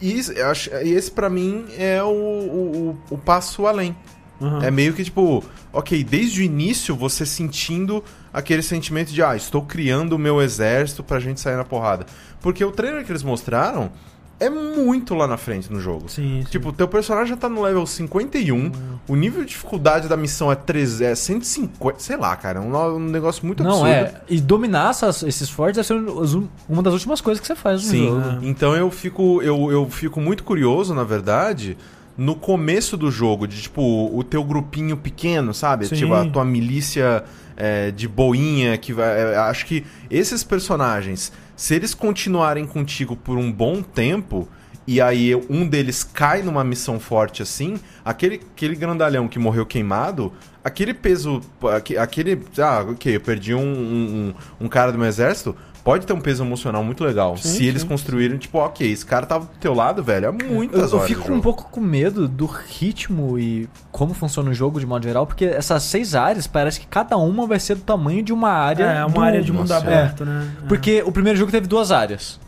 [0.00, 0.20] e
[0.50, 3.94] acho- e esse pra mim é o, o, o- o passo além.
[4.40, 4.60] Uhum.
[4.60, 8.02] É meio que tipo, ok, desde o início você sentindo
[8.32, 12.06] aquele sentimento de, ah, estou criando o meu exército pra gente sair na porrada.
[12.40, 13.92] Porque o trailer que eles mostraram
[14.40, 16.08] é muito lá na frente no jogo.
[16.08, 16.50] Sim, sim.
[16.50, 18.72] Tipo, o teu personagem já tá no level 51,
[19.08, 22.96] o nível de dificuldade da missão é, 3, é 150, sei lá, cara, é um,
[22.96, 23.92] um negócio muito Não, absurdo.
[23.92, 24.14] é.
[24.28, 27.90] E dominar essas- esses fortes deve ser uma das últimas coisas que você faz no
[27.90, 28.38] Sim, jogo.
[28.42, 31.76] então eu fico, eu, eu fico muito curioso, na verdade,
[32.18, 35.86] no começo do jogo, de tipo, o teu grupinho pequeno, sabe?
[35.86, 35.94] Sim.
[35.96, 37.24] Tipo, a tua milícia
[37.56, 39.06] é, de boinha, que vai.
[39.34, 44.48] é, acho que esses personagens, se eles continuarem contigo por um bom tempo.
[44.84, 50.32] E aí um deles cai numa missão forte assim, aquele, aquele grandalhão que morreu queimado,
[50.64, 51.40] aquele peso.
[51.72, 52.42] aque- Aquele.
[52.58, 55.54] Ah, ok, eu perdi um, um, um cara do meu exército.
[55.84, 57.36] Pode ter um peso emocional muito legal.
[57.36, 60.44] Sim, se eles sim, construírem, tipo, ok, esse cara tava do teu lado, velho, há
[60.44, 61.08] Eu, muitas eu horas.
[61.10, 65.02] fico de um pouco com medo do ritmo e como funciona o jogo de modo
[65.02, 68.50] geral, porque essas seis áreas parece que cada uma vai ser do tamanho de uma
[68.50, 68.84] área.
[68.84, 70.52] É, uma do- área de mundo Nossa, aberto, né?
[70.62, 70.66] É.
[70.68, 72.38] Porque o primeiro jogo teve duas áreas.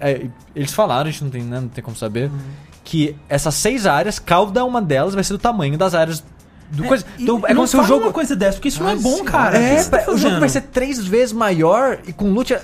[0.00, 0.26] É,
[0.56, 2.38] eles falaram, a gente não tem, né, não tem como saber, Uhum.
[2.82, 6.24] que essas seis áreas, cada uma delas vai ser do tamanho das áreas
[6.70, 7.04] do coisa.
[7.18, 8.04] E Então é não como se o jogo.
[8.06, 9.30] uma coisa dessa, porque isso não é Ai, bom, senhora.
[9.30, 9.58] cara.
[9.58, 12.56] É, tá o jogo vai ser três vezes maior e com loot.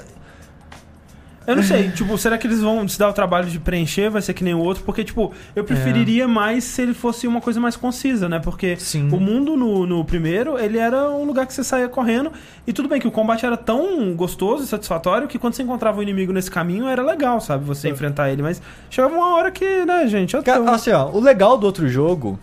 [1.47, 4.11] Eu não sei, tipo, será que eles vão se dar o trabalho de preencher?
[4.11, 4.83] Vai ser que nem o outro?
[4.83, 8.41] Porque, tipo, eu preferiria mais se ele fosse uma coisa mais concisa, né?
[8.41, 9.09] Porque Sim.
[9.13, 12.33] o mundo no, no primeiro, ele era um lugar que você saía correndo.
[12.67, 16.01] E tudo bem que o combate era tão gostoso e satisfatório que quando você encontrava
[16.01, 17.65] o inimigo nesse caminho era legal, sabe?
[17.65, 18.43] Você enfrentar ele.
[18.43, 18.61] Mas
[18.91, 20.35] chegava uma hora que, né, gente?
[20.35, 20.51] Eu tô...
[20.51, 22.37] Assim, ó, o legal do outro jogo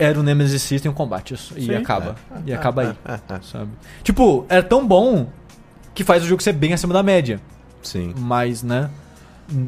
[0.00, 1.34] era o Nemesis System e o combate.
[1.34, 2.16] isso, E acaba.
[2.46, 2.88] E acaba aí.
[3.04, 3.70] É, é, Sabe?
[4.02, 5.28] Tipo, é tão bom
[5.94, 7.40] que faz o jogo ser bem acima da média.
[7.82, 8.14] sim.
[8.18, 8.88] Mas, né?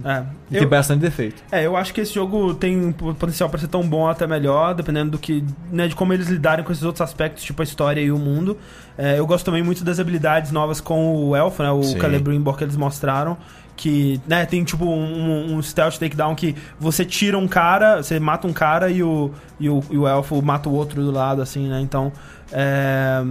[0.04, 1.42] É, E eu, tem bastante defeito.
[1.50, 4.74] é, eu acho que esse jogo tem um potencial pra ser tão bom até melhor,
[4.76, 8.00] dependendo do que, né, de como eles lidarem com esses outros aspectos, tipo a história
[8.00, 8.56] e o mundo.
[8.96, 11.98] É, eu gosto também muito das habilidades novas com o Elfo, né, o Sim.
[12.00, 13.36] Celebrimbor que eles mostraram.
[13.74, 18.46] Que, né, tem tipo um, um stealth takedown que você tira um cara, você mata
[18.46, 21.68] um cara e o, e o, e o elfo mata o outro do lado, assim,
[21.68, 21.80] né?
[21.80, 22.12] Então,
[22.52, 23.24] é,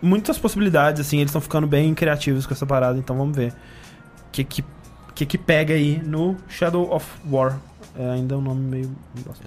[0.00, 3.50] muitas possibilidades, assim, eles estão ficando bem criativos com essa parada, então vamos ver.
[3.50, 4.64] O que que,
[5.14, 7.58] que que pega aí no Shadow of War.
[7.96, 8.96] É ainda um nome meio.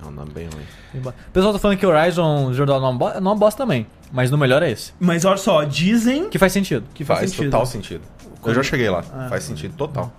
[0.02, 1.04] É um nome bem ruim.
[1.04, 3.86] O pessoal tá falando que Horizon Zero Dawn não é uma é uma bosta também.
[4.10, 4.94] Mas no melhor é esse.
[5.00, 6.30] Mas olha só, dizem.
[6.30, 6.86] Que faz sentido.
[6.94, 7.52] Que Faz, faz, sentido.
[7.52, 8.02] total sentido.
[8.48, 9.04] Eu já cheguei lá.
[9.14, 9.28] Ah.
[9.30, 10.12] Faz sentido total.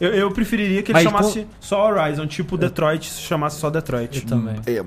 [0.00, 4.22] Eu, eu preferiria que ele Mas chamasse só Horizon, tipo Detroit, se chamasse só Detroit.
[4.22, 4.56] Eu também.
[4.66, 4.84] É,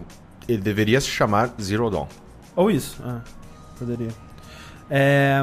[0.48, 2.08] Ele deveria se chamar Zero Dawn.
[2.56, 3.02] Ou isso.
[3.06, 3.22] Ah,
[3.78, 4.10] poderia.
[4.90, 5.42] É,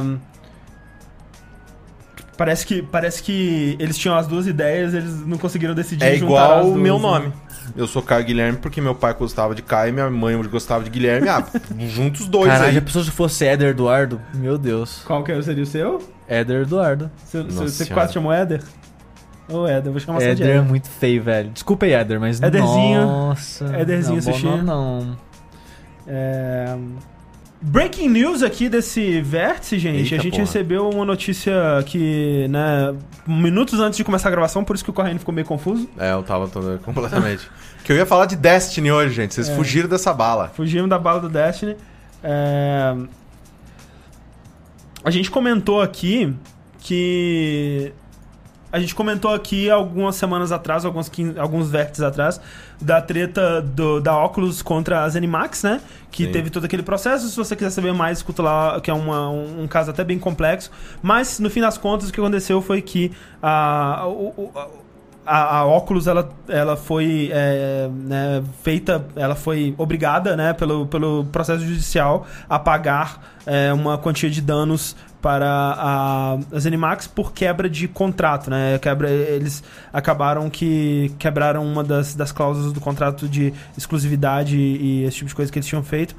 [2.37, 6.69] Parece que, parece que eles tinham as duas ideias, eles não conseguiram decidir É igual
[6.69, 7.03] o meu né?
[7.03, 7.33] nome.
[7.77, 10.91] Eu sou Caio Guilherme porque meu pai gostava de Caio e minha mãe gostava de
[10.91, 11.29] Guilherme.
[11.29, 11.45] Ah,
[11.89, 12.81] juntos os dois Caralho, aí.
[12.81, 14.21] pensou se fosse Éder Eduardo?
[14.35, 15.03] Meu Deus.
[15.05, 16.03] Qual que seria o seu?
[16.29, 17.11] Éder Eduardo.
[17.25, 18.63] Você, você- quase chamou Éder?
[19.49, 20.69] Ô, Éder, eu vou chamar você de Éder é Éder.
[20.69, 21.51] muito feio, velho.
[21.51, 23.03] Desculpa aí, Éder, mas Éderzinho.
[23.03, 23.65] Nossa.
[23.77, 24.45] Éderzinho não, sushi.
[24.47, 25.17] nome não.
[26.07, 26.77] É,
[27.67, 30.03] Breaking news aqui desse vértice, gente.
[30.03, 30.43] Eita a gente porra.
[30.45, 31.55] recebeu uma notícia
[31.87, 32.95] que, né,
[33.27, 35.89] minutos antes de começar a gravação, por isso que o Corrêa ficou meio confuso.
[35.99, 37.49] É, eu tava todo, completamente.
[37.83, 39.33] que eu ia falar de Destiny hoje, gente.
[39.35, 39.55] Vocês É.
[39.55, 40.51] fugiram dessa bala.
[40.55, 41.75] Fugimos da bala do Destiny.
[42.23, 42.95] É,
[45.05, 46.35] a gente comentou aqui
[46.81, 47.93] que.
[48.73, 51.09] A gente comentou aqui algumas semanas atrás, alguns,
[51.39, 52.41] alguns vértices atrás,
[52.81, 55.81] da treta do- da Oculus contra as Animax, né?
[56.11, 56.33] Que Sim.
[56.33, 57.29] teve todo aquele processo.
[57.29, 60.19] Se você quiser saber mais, escuta lá, que é uma- um, um caso até bem
[60.19, 60.73] complexo.
[61.01, 64.51] Mas, no fim das contas, o que aconteceu foi que a, o-
[65.27, 71.25] a, a Oculus ela, ela foi é, né, feita, ela foi obrigada né, pelo, pelo
[71.27, 77.69] processo judicial a pagar é, uma quantia de danos para a, as Animax por quebra
[77.69, 78.79] de contrato, né?
[78.79, 85.17] Quebra, eles acabaram que quebraram uma das, das cláusulas do contrato de exclusividade e, esse
[85.17, 86.15] tipo de coisa que eles tinham feito.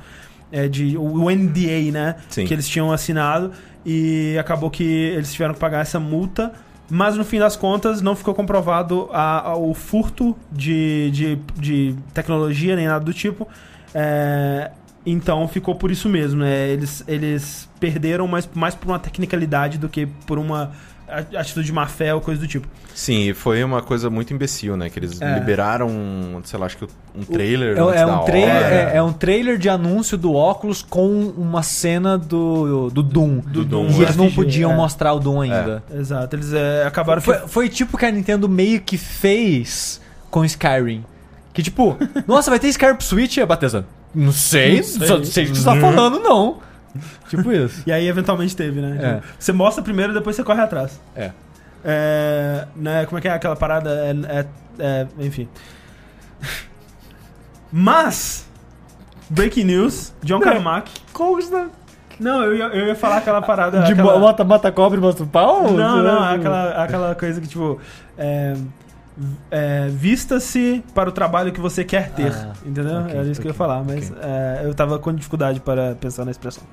[0.51, 2.15] É, de, o NDA, né?
[2.29, 2.45] Sim.
[2.45, 3.51] Que eles tinham assinado.
[3.85, 6.51] E acabou que eles tiveram que pagar essa multa.
[6.89, 11.95] Mas no fim das contas não ficou comprovado a- a- o furto de, de, de
[12.13, 13.47] tecnologia nem nada do tipo.
[13.93, 14.71] É,
[15.05, 16.67] então ficou por isso mesmo, né?
[16.69, 20.71] Eles, eles perderam mais, mais por uma tecnicalidade do que por uma
[21.37, 22.67] atitude de má fé ou coisa do tipo.
[22.93, 24.89] Sim, e foi uma coisa muito imbecil, né?
[24.89, 25.33] Que eles É.
[25.37, 25.89] liberaram,
[26.45, 27.77] sei lá, acho que um trailer.
[27.77, 28.73] É, antes é da um trailer, hora.
[28.75, 31.07] é, é um trailer de anúncio do óculos com
[31.37, 33.39] uma cena do, do Doom.
[33.39, 34.01] Do Doom, E é.
[34.03, 34.75] eles não RPG, podiam é.
[34.75, 35.83] mostrar o Doom ainda.
[35.93, 39.99] Exato, eles é, acabaram Foi, que- foi tipo que a Nintendo meio que fez
[40.31, 41.03] com Skyrim.
[41.53, 43.85] Que tipo, nossa, vai ter Skyrim pro Switch, é Bateza?
[44.13, 45.07] Não sei, Não sei.
[45.07, 46.59] só sei o que você tá falando, não.
[47.29, 47.83] Tipo isso.
[47.85, 48.97] E aí eventualmente teve, né?
[49.01, 49.13] É.
[49.15, 50.99] Tipo, Você mostra primeiro e depois você corre atrás.
[51.15, 51.31] É.
[51.83, 53.89] É, né, como é que é aquela parada?
[53.91, 54.45] É, é-
[54.79, 55.47] é, enfim.
[57.71, 58.47] Mas,
[59.29, 60.91] breaking news, John Carmack.
[61.13, 61.69] Coisa
[62.19, 63.81] Não, eu ia, eu ia falar aquela parada.
[63.81, 65.71] de aquela, mata, mata cobra e mostra o pau?
[65.71, 67.79] Não, não, aquela, aquela coisa que, tipo.
[68.17, 68.55] É,
[69.49, 72.31] é, Vista-se para o trabalho que você quer ter.
[72.31, 72.99] Ah, entendeu?
[72.99, 74.21] ok, Era isso que eu ia falar, mas ok.
[74.21, 76.63] é, eu tava com dificuldade para pensar na expressão.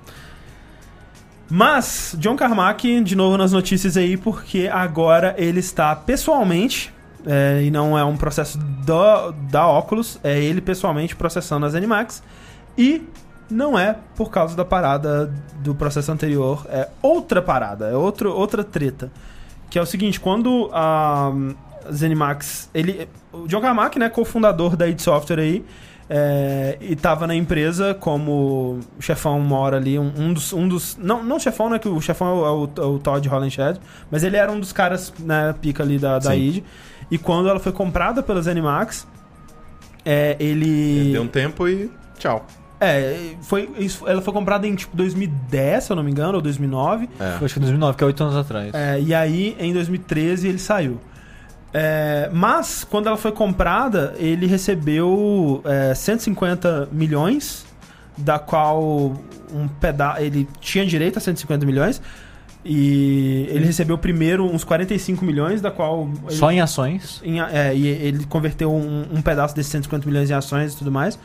[1.48, 6.92] Mas, John Carmack, de novo nas notícias aí, porque agora ele está pessoalmente,
[7.26, 12.22] é, e não é um processo do, da Oculus, é ele pessoalmente processando as Animax,
[12.76, 13.06] e
[13.50, 18.64] não é por causa da parada do processo anterior, é outra parada, é outro, outra
[18.64, 19.10] treta.
[19.68, 21.32] Que é o seguinte, quando a
[21.90, 25.64] Zenimax, ele, o John Carmack, né, cofundador da id Software aí,
[26.08, 30.96] é, e tava na empresa como chefão uma hora ali, um, um dos, um dos
[30.96, 33.80] não, não chefão, né, que o chefão é o, é o, é o Todd Hollinshed,
[34.10, 36.62] mas ele era um dos caras, né, pica ali da, da id.
[37.10, 39.06] E quando ela foi comprada pelas Zenimax,
[40.04, 41.12] é, ele...
[41.12, 42.46] Deu um tempo e tchau.
[42.84, 46.42] É, foi, isso, ela foi comprada em tipo 2010, se eu não me engano, ou
[46.42, 47.08] 2009.
[47.20, 47.44] É.
[47.44, 48.74] Acho que 2009, que é 8 anos atrás.
[48.74, 50.98] É, e aí, em 2013, ele saiu.
[51.74, 57.64] É, mas, quando ela foi comprada, ele recebeu é, 150 milhões,
[58.16, 59.18] da qual
[59.54, 62.00] um peda ele tinha direito a 150 milhões.
[62.64, 66.08] E ele recebeu primeiro uns 45 milhões, da qual.
[66.28, 67.20] ele- Só em ações.
[67.24, 70.92] em é, e ele converteu um, um pedaço desses 150 milhões em ações e tudo
[70.92, 71.18] mais.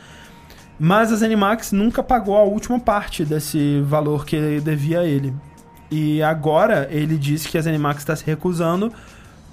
[0.80, 5.32] Mas a Zenimax nunca pagou a última parte desse valor que ele devia a ele.
[5.90, 8.92] E agora ele disse que a Zenimax está se recusando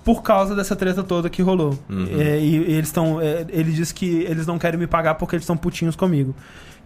[0.05, 1.77] por causa dessa treta toda que rolou.
[1.89, 2.07] Uhum.
[2.17, 3.19] É, e eles estão.
[3.21, 6.33] ele diz que eles não querem me pagar porque eles estão putinhos comigo.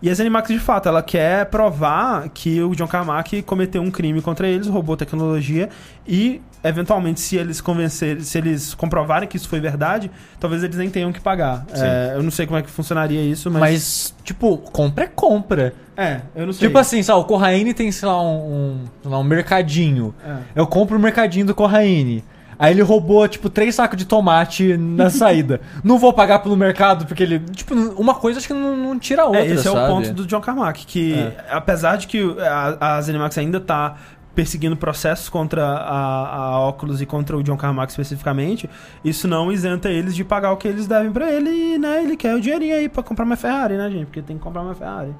[0.01, 4.21] E a Zenimax, de fato, ela quer provar que o John Carmack cometeu um crime
[4.21, 5.67] contra eles, roubou tecnologia
[6.07, 10.09] e, eventualmente, se eles convencerem, se eles comprovarem que isso foi verdade,
[10.39, 11.65] talvez eles nem tenham que pagar.
[11.73, 13.59] É, eu não sei como é que funcionaria isso, mas.
[13.59, 15.73] Mas, tipo, compra é compra.
[15.97, 16.69] é, eu não sei.
[16.69, 20.15] Tipo assim, sabe, o Corraine tem, sei lá, um, um, sei lá, um mercadinho.
[20.25, 20.37] É.
[20.55, 22.23] Eu compro o mercadinho do Corraine.
[22.59, 25.61] Aí ele roubou, tipo, três sacos de tomate na saída.
[25.81, 27.39] não vou pagar pelo mercado, porque ele.
[27.39, 29.39] Tipo, uma coisa acho que não, não tira a outra.
[29.41, 29.87] É, esse é o sabe?
[29.93, 31.45] ponto do John Carmack, que É.
[31.49, 33.95] apesar de que a, a Zenimax ainda tá
[34.35, 38.69] perseguindo processos contra a, a Oculus e contra o John Carmack especificamente,
[39.03, 42.15] isso não isenta eles de pagar o que eles devem pra ele e, né, ele
[42.15, 44.05] quer o dinheirinho aí pra comprar uma Ferrari, né, gente?
[44.05, 45.13] Porque tem que comprar uma Ferrari.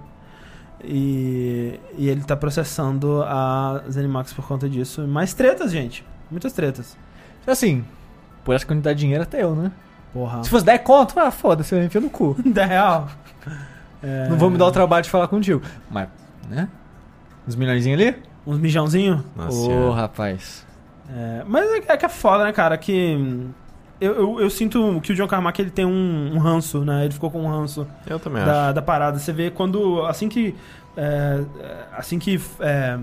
[0.84, 5.06] E, e ele tá processando a Zenimax por conta disso.
[5.08, 6.06] Mais tretas, gente.
[6.32, 6.98] Muitas tretas.
[7.48, 7.84] Assim,
[8.44, 9.72] por essa quantidade de dinheiro até eu, né?
[10.14, 10.44] Porra.
[10.44, 12.36] Se fosse 10 conto, ah, foda-se, eu enfio no cu.
[12.44, 13.08] 10 real.
[14.02, 15.62] É, Não vou me dar o trabalho de falar contigo.
[15.90, 16.08] Mas,
[16.50, 16.68] né?
[17.48, 18.16] Uns milhões ali?
[18.46, 19.24] Uns mijãozinho?
[19.36, 19.96] Nossa Ô, senhora.
[20.02, 20.66] rapaz.
[21.12, 22.78] É, mas é, é que é foda, né, cara?
[22.78, 23.48] Que
[24.00, 27.04] eu, eu, eu sinto que o John Carmack ele tem um, um ranço, né?
[27.06, 28.52] Ele ficou com um ranço Eu também acho.
[28.52, 29.20] da, da parada.
[29.20, 30.06] Você vê quando.
[30.06, 30.56] Assim que.
[30.96, 31.44] é,
[31.98, 32.40] assim que.
[32.62, 32.98] é,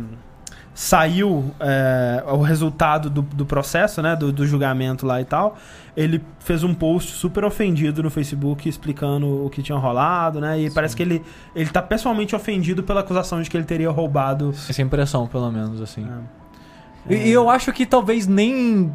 [0.76, 4.14] saiu é, o resultado do, do processo, né?
[4.14, 5.56] Do, do julgamento lá e tal,
[5.96, 10.60] ele fez um post super ofendido no Facebook explicando o que tinha rolado, né?
[10.60, 11.24] E parece que ele,
[11.54, 14.50] ele tá pessoalmente ofendido pela acusação de que ele teria roubado.
[14.50, 16.06] Essa é impressão, pelo menos, assim.
[17.08, 17.14] É.
[17.14, 18.92] E, e eu acho que talvez nem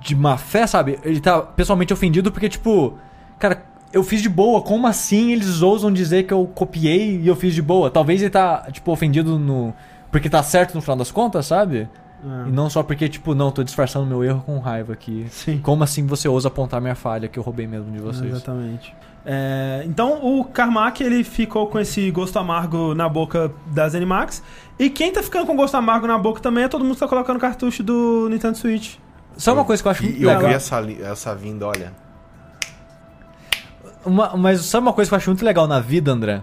[0.00, 1.00] de má fé, sabe?
[1.02, 2.96] Ele tá pessoalmente ofendido porque, tipo,
[3.36, 7.34] cara, eu fiz de boa, como assim eles ousam dizer que eu copiei e eu
[7.34, 7.90] fiz de boa?
[7.90, 9.74] Talvez ele tá, tipo, ofendido no.
[10.14, 11.88] Porque tá certo no final das contas, sabe?
[12.24, 12.48] É.
[12.48, 15.26] E não só porque, tipo, não, tô disfarçando meu erro com raiva aqui.
[15.28, 15.58] Sim.
[15.58, 18.30] Como assim você ousa apontar minha falha que eu roubei mesmo de vocês?
[18.30, 18.94] Exatamente.
[19.26, 24.40] É, então o Carmack ele ficou com esse gosto amargo na boca das Animax.
[24.78, 27.08] E quem tá ficando com gosto amargo na boca também é todo mundo que tá
[27.08, 28.94] colocando cartucho do Nintendo Switch.
[29.36, 30.48] Só uma coisa que eu acho muito E eu legal.
[30.48, 31.92] vi essa, essa vinda, olha.
[34.06, 36.40] Uma- mas sabe uma coisa que eu acho muito legal na vida, André?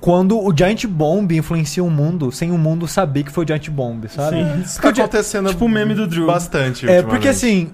[0.00, 3.68] Quando o Giant Bomb influencia o mundo sem o mundo saber que foi o Giant
[3.70, 4.36] Bomb, sabe?
[4.36, 4.60] Sim.
[4.60, 6.26] Isso tá acontecendo tipo o meme do Drew.
[6.26, 7.72] bastante É, porque assim,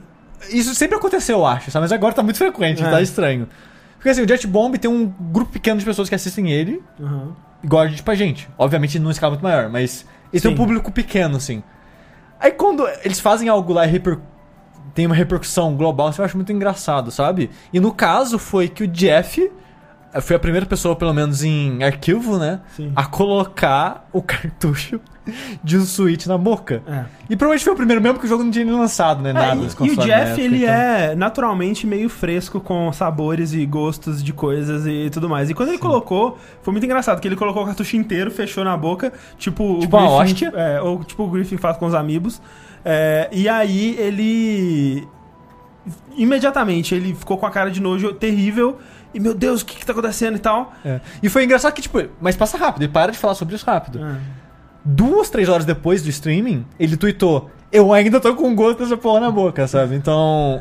[0.51, 1.82] isso sempre aconteceu, eu acho, sabe?
[1.85, 2.89] Mas agora tá muito frequente, É.
[2.90, 3.49] tá estranho.
[3.97, 7.32] Porque assim, o Giant Bomb tem um grupo pequeno de pessoas que assistem ele, Uhum.
[7.62, 8.49] igual a gente pra gente.
[8.57, 10.57] Obviamente numa escala muito maior, mas ele tem um Sim.
[10.61, 11.62] público pequeno, assim.
[12.40, 14.19] Aí quando eles fazem algo lá e reper...
[14.94, 17.51] tem uma repercussão global, isso eu acho muito engraçado, sabe?
[17.73, 19.51] E no caso foi que o Jeff
[20.20, 22.60] foi a primeira pessoa, pelo menos em arquivo, né?
[22.76, 22.93] Sim.
[22.94, 25.01] A colocar o cartucho
[25.62, 26.82] de um Switch na boca.
[26.86, 27.05] É.
[27.30, 29.30] E provavelmente foi o primeiro mesmo que o jogo não tinha nem lançado, né?
[29.30, 29.55] É, Nada.
[29.80, 30.74] e- e, o Jeff, ele então.
[30.74, 35.48] é naturalmente meio fresco com sabores e gostos de coisas e tudo mais.
[35.48, 38.76] E quando ele colocou, foi muito engraçado, que ele colocou o cartucho inteiro, fechou na
[38.76, 40.52] boca, tipo, Tipo o uma Griffin, hóstia?
[40.56, 42.43] é, ou tipo o Griffin faz com os amigos.
[42.84, 45.06] É, e aí ele
[46.16, 48.78] imediatamente ele ficou com a cara de nojo terrível
[49.14, 50.72] e meu Deus, o que que tá acontecendo e tal.
[50.84, 51.01] É.
[51.22, 53.98] E foi engraçado que, tipo, mas passa rápido, ele para de falar sobre isso rápido.
[54.05, 54.16] É.
[54.84, 59.20] Duas, três horas depois do streaming, ele tweetou: Eu ainda tô com gosto dessa porra
[59.20, 59.94] na boca, sabe?
[59.94, 60.60] Então.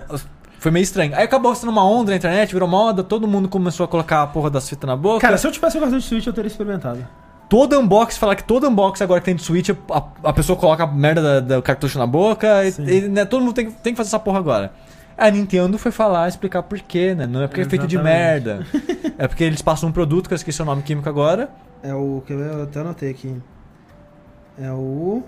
[0.59, 1.15] Foi meio estranho.
[1.15, 4.27] Aí acabou sendo uma onda na internet, virou moda, todo mundo começou a colocar a
[4.27, 5.19] porra das fitas na boca.
[5.19, 6.99] Cara, se eu tivesse um cartucho de Switch, eu teria experimentado.
[7.49, 10.83] todo unbox, falar que todo unbox agora que tem de Switch, a, a pessoa coloca
[10.83, 13.97] a merda da- do cartucho na boca, e, e, né, todo mundo tem, tem que
[13.97, 14.71] fazer essa porra agora.
[15.21, 17.27] A Nintendo foi falar, explicar por quê, né?
[17.27, 18.65] Não é porque é feito de merda.
[19.19, 21.47] é porque eles passam um produto, que eu esqueci o nome químico agora.
[21.83, 22.23] É o.
[22.27, 22.39] Ver?
[22.53, 23.35] Eu até anotei aqui.
[24.59, 25.21] É o.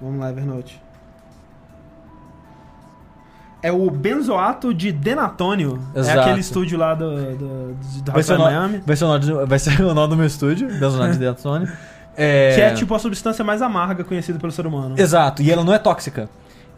[0.00, 0.80] Vamos lá, Evernote.
[3.60, 5.82] É o benzoato de denatônio.
[5.92, 6.18] Exato.
[6.18, 8.80] É aquele estúdio lá do, do, do, do Vai ser, no- Miami.
[8.86, 11.68] vai, ser o nome, vai ser o nome do meu estúdio, Benzonato de Sony.
[12.16, 12.54] É...
[12.54, 14.94] Que é tipo a substância mais amarga conhecida pelo ser humano.
[14.96, 16.28] Exato, e ela não é tóxica.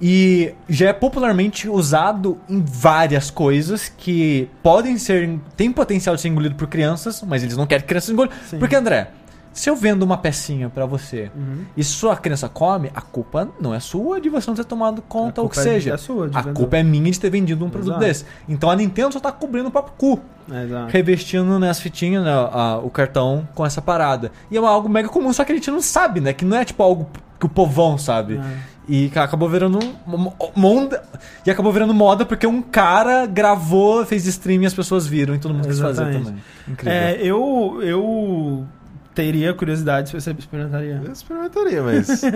[0.00, 5.38] E já é popularmente usado em várias coisas que podem ser.
[5.56, 8.30] tem potencial de ser engolido por crianças, mas eles não querem que crianças engolem.
[8.48, 8.58] Sim.
[8.58, 9.10] Porque, André,
[9.52, 11.64] se eu vendo uma pecinha pra você Uhum.
[11.76, 15.42] e sua criança come, a culpa não é sua de você não ter tomado conta
[15.42, 15.94] ou que é- seja.
[15.94, 16.54] é sua a vender.
[16.54, 18.04] culpa é minha de ter vendido um produto Exato.
[18.04, 18.24] desse.
[18.48, 20.92] Então a Nintendo só tá cobrindo o próprio cu exato.
[20.92, 24.30] revestindo nas fitinhas né, a- o cartão com essa parada.
[24.48, 26.32] E é algo mega comum, só que a gente não sabe, né?
[26.32, 27.08] Que não é tipo algo
[27.40, 28.36] que o povão sabe.
[28.36, 28.77] É.
[28.88, 31.02] E acabou virando mo- moda.
[31.44, 35.38] E acabou virando moda porque um cara gravou, fez stream e as pessoas viram e
[35.38, 36.36] todo mundo quis fazer também.
[36.66, 36.92] Incrível.
[36.98, 37.78] É, eu.
[37.82, 38.66] Eu
[39.14, 41.02] teria curiosidade se você experimentaria.
[41.04, 42.22] Eu experimentaria, mas.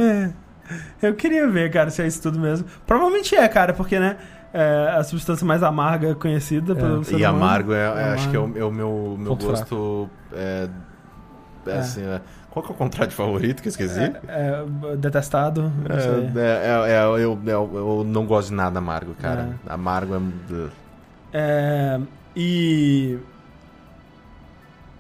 [1.03, 2.67] Eu queria ver, cara, se é isso tudo mesmo.
[2.87, 4.17] Provavelmente é, cara, porque, né?
[4.55, 8.39] É a substância mais amarga conhecida pelo ser e amargo é, é- acho que é
[8.39, 8.59] o, Amargo.
[8.61, 10.11] é o meu, meu Ponto gosto.
[10.33, 10.69] É,
[11.67, 11.79] é É.
[11.79, 12.21] assim, é-
[12.53, 13.99] qual que é o contrário favorito que eu esqueci?
[14.01, 16.43] É, é, detestado, não sei.
[16.43, 17.17] É, é, é, eu,
[17.47, 19.51] eu, eu não gosto de nada amargo, cara.
[19.69, 20.69] Amargo é.
[21.33, 22.01] É,
[22.37, 23.19] e.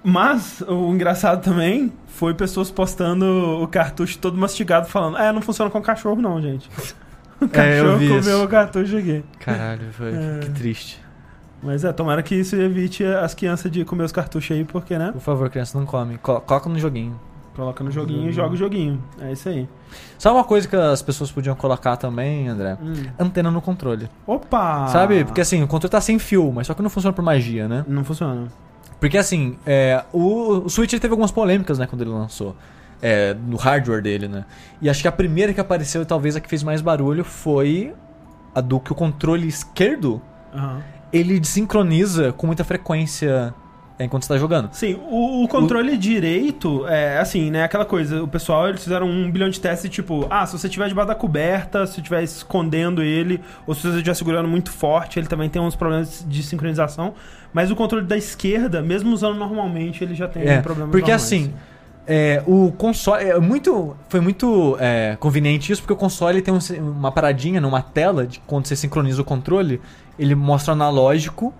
[0.04, 5.70] Mas o engraçado também foi pessoas postando o cartucho todo mastigado falando: É, não funciona
[5.70, 6.68] com cachorro, não, gente.
[7.42, 8.44] O É, eu cachorro comeu isso.
[8.44, 9.24] o cartucho aqui.
[9.40, 10.38] Caralho, foi, É.
[10.42, 11.00] que triste.
[11.60, 15.10] Mas é, tomara que isso evite as crianças de comer os cartuchos aí, porque, né?
[15.10, 16.18] Por favor, criança, não come.
[16.18, 17.18] Co- Coloca no joguinho.
[17.54, 19.02] Coloca no joguinho e joga o joguinho.
[19.20, 19.68] É isso aí.
[20.18, 22.78] Sabe uma coisa que as pessoas podiam colocar também, André?
[22.82, 22.94] Hum.
[23.18, 24.08] Antena no controle.
[24.26, 24.88] Opa!
[24.88, 25.24] Sabe?
[25.24, 27.84] Porque assim, o controle tá sem fio, mas só que não funciona por magia, né?
[27.86, 28.48] Não funciona.
[28.98, 32.56] Porque assim, é, o, o Switch teve algumas polêmicas, né, quando ele lançou.
[33.02, 34.44] É, no hardware dele, né?
[34.80, 37.92] E acho que a primeira que apareceu, e talvez a que fez mais barulho, foi
[38.54, 40.22] a do que o controle esquerdo
[40.54, 40.80] Aham.
[41.12, 43.52] ele desincroniza com muita frequência
[44.00, 44.68] enquanto você tá jogando.
[44.72, 47.62] Sim, o, o controle direito é assim, né?
[47.64, 50.88] Aquela coisa, o pessoal eles fizeram um bilhão de testes, tipo, ah, se você estiver
[50.88, 55.26] debaixo da coberta, se estiver escondendo ele, ou se você estiver segurando muito forte, ele
[55.26, 57.14] também tem uns problemas de sincronização.
[57.52, 61.22] Mas o controle da esquerda, mesmo usando normalmente, ele já tem É, problemas porque normais.
[61.22, 61.52] assim,
[62.04, 63.24] É, o console.
[63.24, 66.58] É muito, foi muito é, conveniente isso, porque o console tem um-
[66.98, 69.80] uma paradinha numa tela de quando você sincroniza o controle,
[70.18, 71.54] ele mostra analógico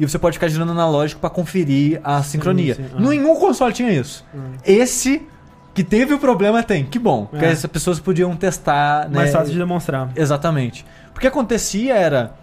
[0.00, 2.74] e você pode ficar girando analógico pra conferir a sincronia.
[2.74, 3.00] sim, ah.
[3.00, 4.24] Nenhum console tinha isso.
[4.64, 5.26] Esse
[5.74, 6.84] que teve o problema tem.
[6.84, 7.26] Que bom.
[7.26, 7.50] Porque É.
[7.50, 9.08] as pessoas podiam testar.
[9.08, 10.10] Né, Mais fácil de demonstrar.
[10.16, 10.84] Exatamente.
[11.14, 12.34] O que acontecia era.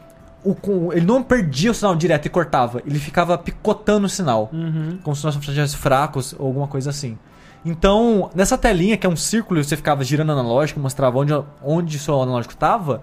[0.45, 2.81] O, ele não perdia o sinal direto e cortava.
[2.85, 4.49] Ele ficava picotando o sinal.
[4.53, 4.99] Uhum.
[5.03, 7.17] Como se nós estivesse fracos ou alguma coisa assim.
[7.65, 11.99] Então, nessa telinha, que é um círculo, e você ficava girando analógico, mostrava onde, onde
[11.99, 13.01] seu analógico estava.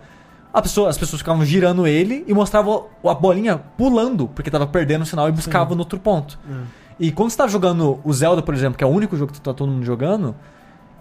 [0.54, 5.02] A pessoa, as pessoas ficavam girando ele e mostrava a bolinha pulando, porque estava perdendo
[5.02, 6.38] o sinal e buscava no outro ponto.
[6.98, 9.40] E quando você tá jogando o Zelda, por exemplo, que é o único jogo que
[9.40, 10.32] tá todo mundo jogando,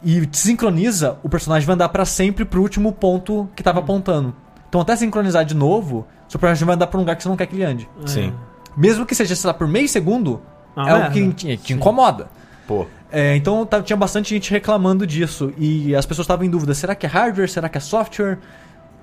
[0.04, 4.34] e te sincroniza, o personagem vai andar pra sempre pro último ponto que tava apontando.
[4.68, 7.38] Então até sincronizar de novo, seu personagem vai andar pra um lugar que você não
[7.38, 7.88] quer que ele ande.
[8.08, 8.34] Sim.
[8.76, 10.42] Mesmo que seja, sei lá, por meio segundo,
[10.76, 11.14] Ah, é algo merda.
[11.14, 12.28] que te, te incomoda.
[12.68, 12.88] Pô.
[13.12, 15.54] É, então tá- tinha bastante gente reclamando disso.
[15.60, 17.48] E as pessoas estavam em dúvida: será que é hardware?
[17.48, 18.40] Será que é software?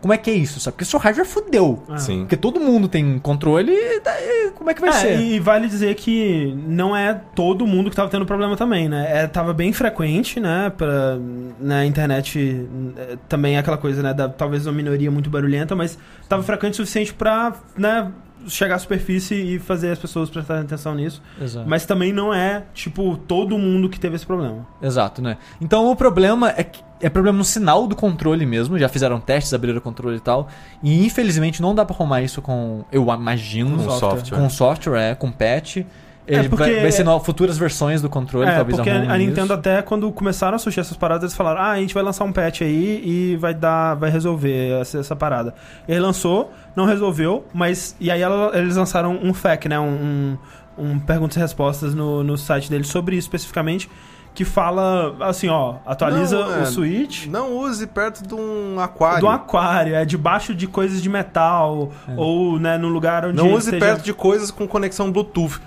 [0.00, 0.58] Como é que é isso?
[0.60, 0.74] Sabe?
[0.74, 1.82] Porque se o hardware fudeu.
[1.88, 1.98] Ah.
[1.98, 2.20] Sim.
[2.20, 5.20] Porque todo mundo tem controle, e daí como é que vai É, ser?
[5.20, 9.06] e vale dizer que não é todo mundo que tava tendo problema também, né?
[9.22, 10.72] É, tava bem frequente, né?
[10.76, 11.18] Pra,
[11.60, 12.66] na internet
[12.96, 14.14] é, também é aquela coisa, né?
[14.14, 15.98] Da, talvez uma minoria muito barulhenta, mas
[16.28, 18.10] tava frequente o suficiente pra, né?
[18.48, 21.22] Chegar à superfície e fazer as pessoas prestarem atenção nisso.
[21.40, 21.68] Exato.
[21.68, 24.66] Mas também não é, tipo, todo mundo que teve esse problema.
[24.82, 25.36] Exato, né?
[25.60, 28.78] Então o problema é que é problema no sinal do controle mesmo.
[28.78, 30.48] Já fizeram testes, abriram o controle e tal.
[30.82, 33.98] E infelizmente não dá pra arrumar isso com, eu imagino, Com software.
[34.18, 34.38] software.
[34.38, 35.78] com software, é, com patch.
[36.26, 39.46] Ele porque- vai, vai ser no, futuras versões do controle, é, talvez porque a, Nintendo
[39.46, 39.52] isso.
[39.54, 42.32] até quando começaram a surgir essas paradas, eles falaram: "Ah, a gente vai lançar um
[42.32, 45.54] patch aí e vai dar, vai resolver essa, essa parada".
[45.88, 50.36] E aí lançou, não resolveu, mas e aí ela- eles lançaram um FAQ, né, um,
[50.78, 53.90] um, um perguntas e respostas no, no site deles sobre isso especificamente,
[54.32, 59.20] que fala assim, ó, atualiza Não, é, o Switch Não use perto de um aquário.
[59.22, 63.54] do aquário, é debaixo de coisas de metal ou, né, no lugar onde Não ele
[63.56, 65.60] use esteja- perto de coisas com conexão Bluetooth.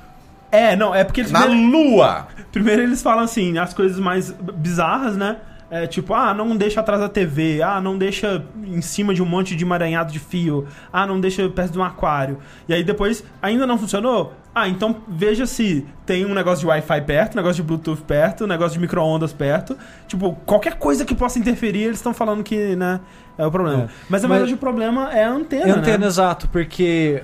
[0.54, 2.28] É, não, é porque eles Na lua!
[2.52, 5.38] Primeiro eles falam assim, as coisas mais bizarras, né?
[5.72, 9.26] É, tipo, ah, não deixa atrás da TV, ah, não deixa em cima de um
[9.26, 12.38] monte de emaranhado de fio, ah, não deixa perto de um aquário.
[12.70, 14.34] E aí depois, ainda não funcionou?
[14.54, 18.44] Ah, então veja se tem um negócio de Wi-Fi perto, um negócio de Bluetooth perto,
[18.44, 19.76] um negócio de micro-ondas perto.
[20.08, 23.00] Tipo, qualquer coisa que possa interferir, eles estão falando que, né,
[23.36, 23.86] é o problema.
[23.86, 23.88] É.
[24.08, 26.06] Mas na Mas- verdade o problema é a antena, É a antena, né?
[26.06, 27.24] exato, porque.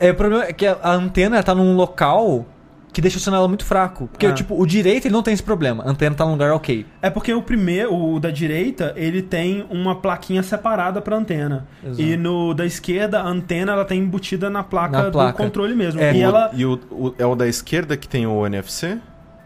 [0.00, 2.46] É, o problema é que a, a antena tá num local
[2.92, 4.08] que deixa o sinal muito fraco.
[4.08, 4.32] Porque, É.
[4.32, 5.84] tipo, o direito ele não tem esse problema.
[5.84, 6.84] A antena tá num lugar ok.
[7.00, 11.68] É porque o primeiro, o da direita, ele tem uma plaquinha separada pra antena.
[11.84, 12.02] Exato.
[12.02, 15.32] E no da esquerda, a antena ela tem embutida na placa, Na placa.
[15.32, 16.00] do controle mesmo.
[16.00, 16.50] É, e o- ela.
[16.52, 18.98] E o, o- é o da esquerda que tem o NFC?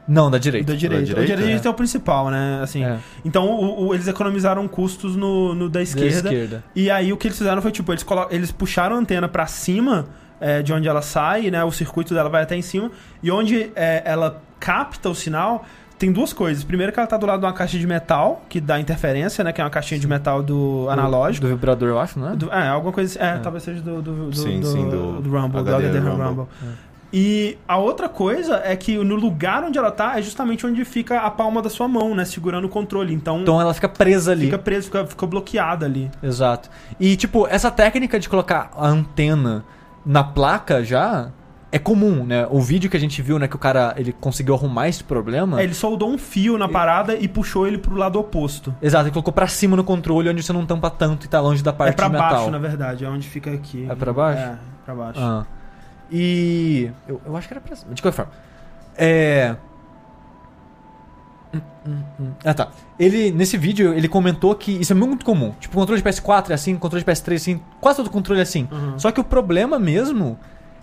[0.09, 0.72] Não, da direita.
[0.72, 1.05] da direita.
[1.05, 1.68] direita, o da direita é.
[1.68, 1.70] é.
[1.70, 2.60] o principal, né?
[2.62, 2.82] Assim.
[2.85, 6.28] É, Então o- o- eles economizaram custos no, no da da esquerda.
[6.31, 6.64] esquerda.
[6.74, 9.47] E aí o que eles fizeram foi tipo, eles, colo- eles puxaram a antena pra
[9.47, 10.06] cima
[10.40, 11.62] é, de onde ela sai, né?
[11.65, 12.90] O circuito dela vai até em cima.
[13.23, 15.65] E onde é, ela capta o sinal,
[15.98, 16.65] tem duas coisas.
[16.65, 19.52] Primeiro que ela tá do lado de uma caixa de metal, que dá interferência, né?
[19.52, 21.47] Que é uma caixinha de metal do analógico.
[21.47, 22.36] Do vibrador, eu acho, não é?
[22.36, 23.36] Do- é, alguma coisa assim.
[23.36, 25.98] É, talvez seja do, do, do, Sim, do, sim, do do Rumble, do HD HD
[26.01, 26.24] Rumble.
[26.27, 26.47] Rumble.
[27.16, 31.20] E a outra coisa é que no lugar onde ela tá é justamente onde fica
[31.20, 32.24] a palma da sua mão, né?
[32.24, 33.15] Segurando o controle.
[33.15, 34.47] Então, Então ela fica presa ali.
[34.47, 36.11] fica preso, fica, fica bloqueada ali.
[36.20, 36.69] Exato.
[36.98, 39.65] E, tipo, essa técnica de colocar a antena
[40.05, 41.31] na placa já
[41.74, 42.47] é comum, né?
[42.51, 45.60] O vídeo que a gente viu, né, que o cara ele conseguiu arrumar esse problema.
[45.60, 48.72] É, ele soldou um fio na parada e puxou ele pro lado oposto.
[48.81, 51.64] Exato, ele colocou pra cima no controle, onde você não tampa tanto e tá longe
[51.64, 52.31] da parte é pra metal.
[52.31, 53.86] baixo, na verdade, é onde fica aqui.
[53.90, 54.40] É pra baixo?
[54.40, 55.20] É, pra baixo.
[55.20, 55.44] Ah.
[56.12, 56.90] E.
[57.09, 57.93] Eu, eu acho que era pra cima.
[57.93, 58.32] De qualquer forma.
[58.97, 59.56] É.
[62.44, 62.70] Ah, tá.
[62.98, 65.52] Ele, nesse vídeo, ele comentou que isso é muito comum.
[65.60, 68.43] Tipo, controle de PS4 é assim, controle de PS3 é assim, quase todo controle é
[68.43, 68.68] assim.
[68.70, 68.98] Uhum.
[68.98, 70.39] Só que o problema mesmo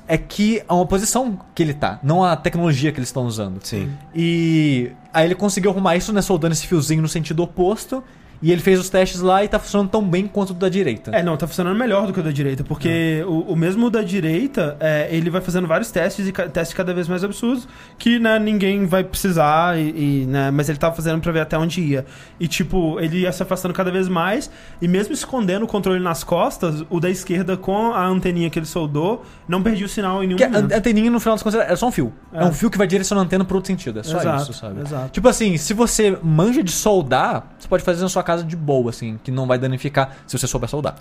[0.07, 3.59] é que a posição que ele tá, não a tecnologia que eles estão usando.
[3.63, 3.91] Sim.
[4.13, 8.03] E aí ele conseguiu arrumar isso, né, soldando esse fiozinho no sentido oposto.
[8.41, 11.11] E ele fez os testes lá e tá funcionando tão bem quanto o da direita.
[11.13, 14.01] É, não, tá funcionando melhor do que o da direita, porque o, o mesmo da
[14.01, 17.67] direita, é, ele vai fazendo vários testes e testes cada vez mais absurdos
[17.99, 21.57] que né, ninguém vai precisar, e, e, né, mas ele tava fazendo pra ver até
[21.57, 22.05] onde ia.
[22.39, 24.49] E tipo, ele ia se afastando cada vez mais,
[24.81, 28.65] e mesmo escondendo o controle nas costas, o da esquerda com a anteninha que ele
[28.65, 30.73] soldou, não perdia o sinal em nenhum a momento.
[30.73, 32.11] a anteninha, no final das contas, é só um fio.
[32.33, 32.45] É, É.
[32.45, 33.99] um fio que vai direcionando a antena pro outro sentido.
[33.99, 34.81] É só Exato, isso, sabe?
[34.81, 35.09] exato.
[35.11, 38.89] Tipo assim, se você manja de soldar, você pode fazer na sua casa de boa,
[38.89, 40.95] assim, que não vai danificar se você souber soldar.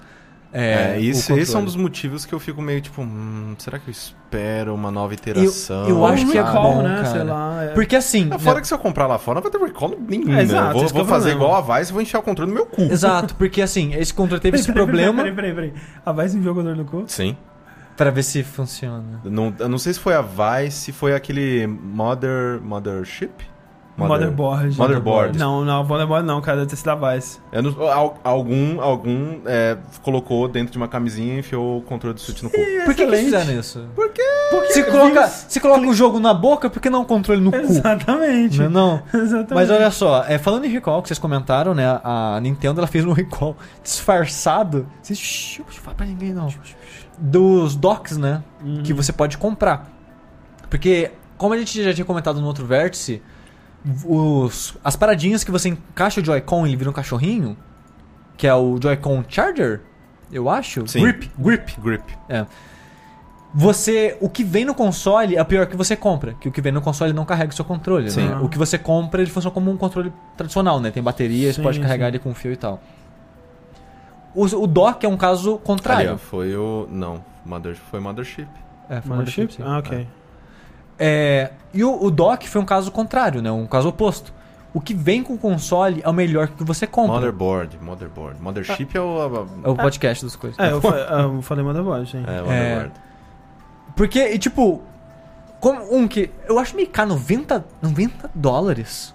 [0.52, 3.78] É, o isso, esse é um dos motivos que eu fico meio tipo, hum, será
[3.78, 5.88] que eu espero uma nova iteração?
[5.88, 6.96] eu acho um que é recall, bom, né?
[6.96, 7.06] cara.
[7.06, 7.64] Sei lá.
[7.64, 8.28] é- Porque assim.
[8.32, 10.24] Ah, fora né, que se eu comprar lá fora, não vai ter recall nenhum.
[10.32, 10.42] É, né?
[10.42, 11.54] exato, Eu vou, é vou fazer problema.
[11.60, 12.82] igual a Vice e vou enfiar o controle no meu cu.
[12.82, 15.72] Exato, porque assim, esse controle teve esse problema Peraí, peraí, peraí.
[16.04, 17.04] A Vice enviou o controle no cu?
[17.06, 17.36] Sim.
[17.96, 19.20] pra ver se funciona.
[19.24, 23.30] Não, eu não sei se foi a Vice, se foi aquele Mother, Mothership?
[23.96, 24.78] Motherboard.
[24.78, 25.38] Motherboard.
[25.38, 26.58] Não, não, Motherboard não, cara.
[26.58, 27.38] Deve ter sido a Vice.
[27.52, 32.14] Eu não- al- algum algum é, colocou dentro de uma camisinha e enfiou o controle
[32.14, 32.56] do Switch no cu.
[32.56, 33.24] Por que, excelente.
[33.24, 33.86] fizeram isso?
[33.94, 34.22] Porque
[34.70, 37.58] Se coloca, se coloca o jogo na boca, por que não o controle no cu?
[37.58, 38.58] Exatamente.
[38.58, 39.02] Não, é não.
[39.20, 39.54] Exatamente.
[39.54, 42.00] Mas olha só, é, falando em recall que vocês comentaram, né?
[42.02, 44.86] A Nintendo ela fez um recall disfarçado.
[45.02, 46.48] Vocês, shh, não fala pra ninguém não.
[47.18, 48.42] Dos docks, né?
[48.64, 48.82] Uhum.
[48.82, 49.90] Que você pode comprar.
[50.70, 53.20] Porque, como a gente já tinha comentado no outro vértice,
[54.04, 57.56] os, as paradinhas que você encaixa o Joy-Con e ele vira um cachorrinho,
[58.36, 59.80] que é o Joy-Con Charger,
[60.32, 60.86] eu acho.
[60.86, 61.02] Sim.
[61.02, 61.80] Grip, grip.
[61.80, 62.04] Grip.
[63.52, 66.60] Você, o que vem no console é o pior que você compra, que o que
[66.60, 68.28] vem no console não carrega o seu controle, Sim.
[68.28, 68.36] né?
[68.36, 70.92] O que você compra, ele funciona como um controle tradicional, né?
[70.92, 72.10] Tem bateria, você Sim, pode carregar sim.
[72.10, 72.80] ele com fio e tal.
[74.36, 76.14] O, o dock é um caso Ali, contrário.
[76.14, 76.86] ó, foi o.
[76.88, 78.46] Não, Mother, foi Mothership.
[78.88, 79.52] É, foi Mothership?
[79.54, 79.62] sim.
[79.64, 79.98] Ah, ok.
[79.98, 80.06] É,
[81.72, 83.50] e o, o dock foi um caso contrário, né?
[83.50, 84.32] Um caso oposto.
[84.72, 87.14] O que vem com o console é o melhor que você compra.
[87.14, 88.40] Motherboard, Motherboard.
[88.40, 89.20] Mothership é o.
[89.20, 90.58] a- É o podcast das coisas.
[90.58, 92.22] É, eu, fa- eu falei Motherboard, sim.
[92.26, 92.92] É, Motherboard.
[93.96, 94.80] Porque, e, tipo,
[95.58, 96.30] como um que.
[96.48, 99.12] Eu acho meio caro, 90, 90 dólares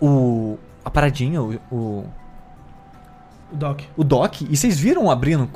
[0.00, 0.56] o.
[0.84, 2.04] A paradinha, o, o,
[3.52, 3.86] O dock.
[3.96, 4.46] o dock.
[4.50, 5.46] E vocês viram abrindo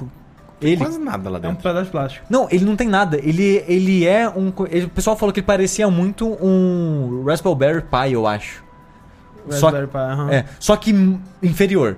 [0.60, 0.76] co- ele?
[0.76, 1.62] Quase nada lá É um dentro.
[1.62, 2.26] pedaço de plástico.
[2.28, 3.18] Não, ele não tem nada.
[3.22, 4.52] Ele, ele é um.
[4.70, 8.62] ele- o pessoal falou que ele parecia muito um Raspberry Pi, eu acho.
[9.50, 10.30] Só- Raspberry Pi, aham.
[10.30, 10.90] É, só que
[11.42, 11.96] inferior.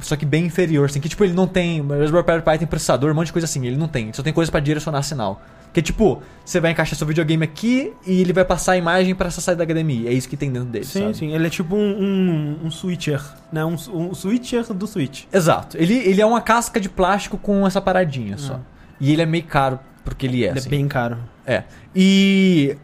[0.00, 1.00] Só que bem inferior, assim.
[1.00, 1.80] Que tipo, ele não tem.
[1.80, 3.66] O Raspberry Pi tem processador, um monte de coisa assim.
[3.66, 4.12] Ele não tem.
[4.12, 5.40] Só tem coisa pra direcionar sinal.
[5.72, 9.28] Que tipo, você vai encaixar seu videogame aqui e ele vai passar a imagem pra
[9.28, 10.08] essa saída da HDMI.
[10.08, 10.84] É isso que tem dentro dele.
[10.84, 11.16] Sim, sabe?
[11.16, 11.34] sim.
[11.34, 13.22] Ele é tipo um, um, um switcher,
[13.52, 13.64] né?
[13.64, 15.24] Um, um switcher do Switch.
[15.32, 15.76] Exato.
[15.76, 18.54] Ele, ele é uma casca de plástico com essa paradinha só.
[18.54, 18.60] Ah.
[18.98, 19.78] E ele é meio caro
[20.08, 20.48] porque ele é.
[20.48, 20.68] Ele assim.
[20.68, 21.18] é bem caro.
[21.46, 21.64] É.
[21.94, 22.76] E.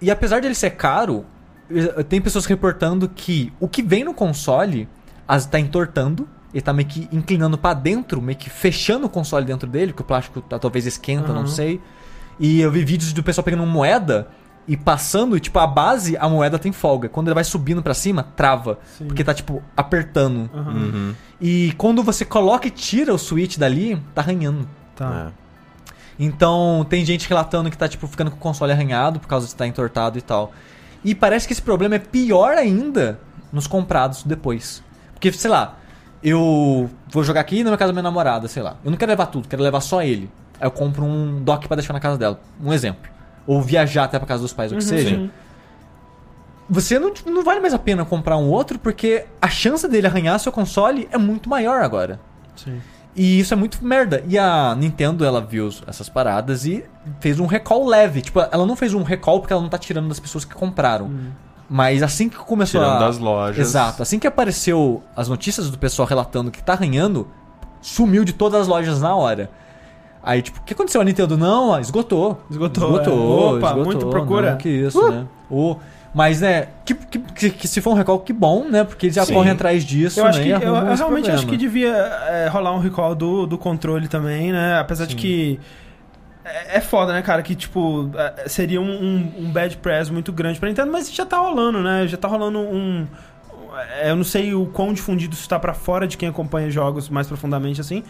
[0.00, 1.26] E apesar de ele ser caro,
[1.70, 4.88] eh, tem pessoas reportando que o que vem no console
[5.34, 6.28] as, tá entortando.
[6.52, 10.02] Ele tá meio que inclinando pra dentro, meio que fechando o console dentro dele, que
[10.02, 11.46] o plástico tá- talvez esquenta, não Aham.
[11.46, 11.80] sei.
[12.40, 14.28] E eu vi vídeos do pessoal pegando uma moeda
[14.66, 17.08] e passando, e tipo, a base, a moeda tem folga.
[17.08, 18.78] Quando ele vai subindo pra cima, trava.
[18.98, 19.06] Sim.
[19.06, 20.50] Porque tá, tipo, apertando.
[20.52, 20.72] Aham.
[20.72, 21.14] Uhum.
[21.40, 24.68] E quando você coloca e tira o switch dali, tá arranhando.
[24.96, 25.28] Tá.
[25.28, 25.40] É.
[26.18, 29.52] Então, tem gente relatando que tá, tipo, ficando com o console arranhado por causa de
[29.52, 30.52] estar entortado e tal.
[31.04, 33.18] E parece que esse problema é pior ainda
[33.52, 34.82] nos comprados depois.
[35.20, 35.76] Porque, sei lá,
[36.24, 38.76] eu vou jogar aqui na minha casa da minha namorada, sei lá.
[38.82, 40.30] Eu não quero levar tudo, quero levar só ele.
[40.58, 42.40] Aí eu compro um dock pra deixar na casa dela.
[42.62, 43.10] Um exemplo.
[43.46, 45.16] Ou viajar até pra casa dos pais, o que Uhum, seja.
[45.16, 45.30] sim.
[46.70, 50.06] Você não, tipo, não vale mais a pena comprar um outro porque a chance dele
[50.06, 52.18] arranhar seu console é muito maior agora.
[52.56, 52.80] Sim.
[53.14, 54.22] E isso é muito merda.
[54.28, 56.84] E a Nintendo, ela viu essas paradas e
[57.18, 58.22] fez um recall leve.
[58.22, 61.10] Tipo, ela não fez um recall porque ela não tá tirando das pessoas que compraram.
[61.72, 63.06] Mas assim que começou Tirando a...
[63.06, 63.58] das lojas.
[63.68, 64.02] Exato.
[64.02, 67.28] Assim que apareceu as notícias do pessoal relatando que tá arranhando,
[67.80, 69.48] sumiu de todas as lojas na hora.
[70.22, 71.00] Aí, tipo, o que aconteceu?
[71.00, 72.40] A Nintendo, não, esgotou.
[72.50, 73.54] Esgotou, Esgotou.
[73.54, 73.58] é.
[73.58, 74.50] Opa, esgotou, muito procura.
[74.50, 75.26] não, que isso, né?
[75.48, 75.76] Ô,
[76.12, 78.82] mas, né, que, que, que- que se for um recall, que bom, né?
[78.84, 79.32] Porque eles já Sim.
[79.32, 80.44] correm atrás disso, Eu acho né?
[80.44, 81.50] que eu, eu realmente acho problema.
[81.50, 84.78] que devia é, rolar um recall do, do controle também, né?
[84.80, 85.18] Apesar de Sim.
[85.18, 85.60] que
[86.44, 87.42] é, é foda, né, cara?
[87.42, 91.24] Que tipo é, seria um, um, um bad press muito grande pra Nintendo, mas já
[91.26, 92.06] tá rolando, né?
[92.06, 93.06] Já tá rolando um
[94.00, 97.08] é, eu não sei o quão difundido isso tá pra fora de quem acompanha jogos
[97.08, 98.02] mais profundamente assim,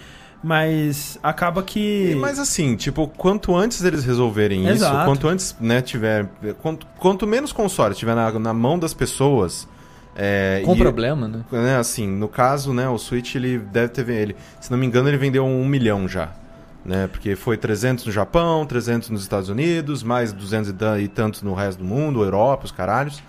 [0.42, 5.04] mas acaba que E, Mas assim, tipo, quanto antes eles resolverem isso, Exato.
[5.04, 6.26] quanto antes, né, tiver.
[6.62, 9.68] Quanto, quanto menos console tiver na, na mão das pessoas.
[10.16, 11.44] É, Com e- problema, né?
[11.52, 15.08] né, assim, no caso, né, o Switch ele deve ter ele, se não me engano,
[15.08, 16.30] ele vendeu um milhão já,
[16.84, 17.06] né?
[17.10, 21.54] Porque foi 300 no Japão, 300 nos Estados Unidos, mais 200 e tan- tantos no
[21.54, 23.22] resto do mundo, Europa, os caralhos.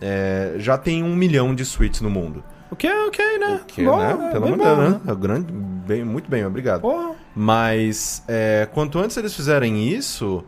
[0.00, 2.44] É, já tem um milhão de Switches no mundo.
[2.70, 3.60] o que é ok, né?
[3.66, 4.12] Que, Bom, né?
[4.28, 5.12] é Pelo bem amor de Deus, bom, né?
[5.12, 6.80] É grande, bem, muito bem, obrigado.
[6.82, 7.14] Porra.
[7.34, 10.44] Mas é, quanto antes eles fizerem isso,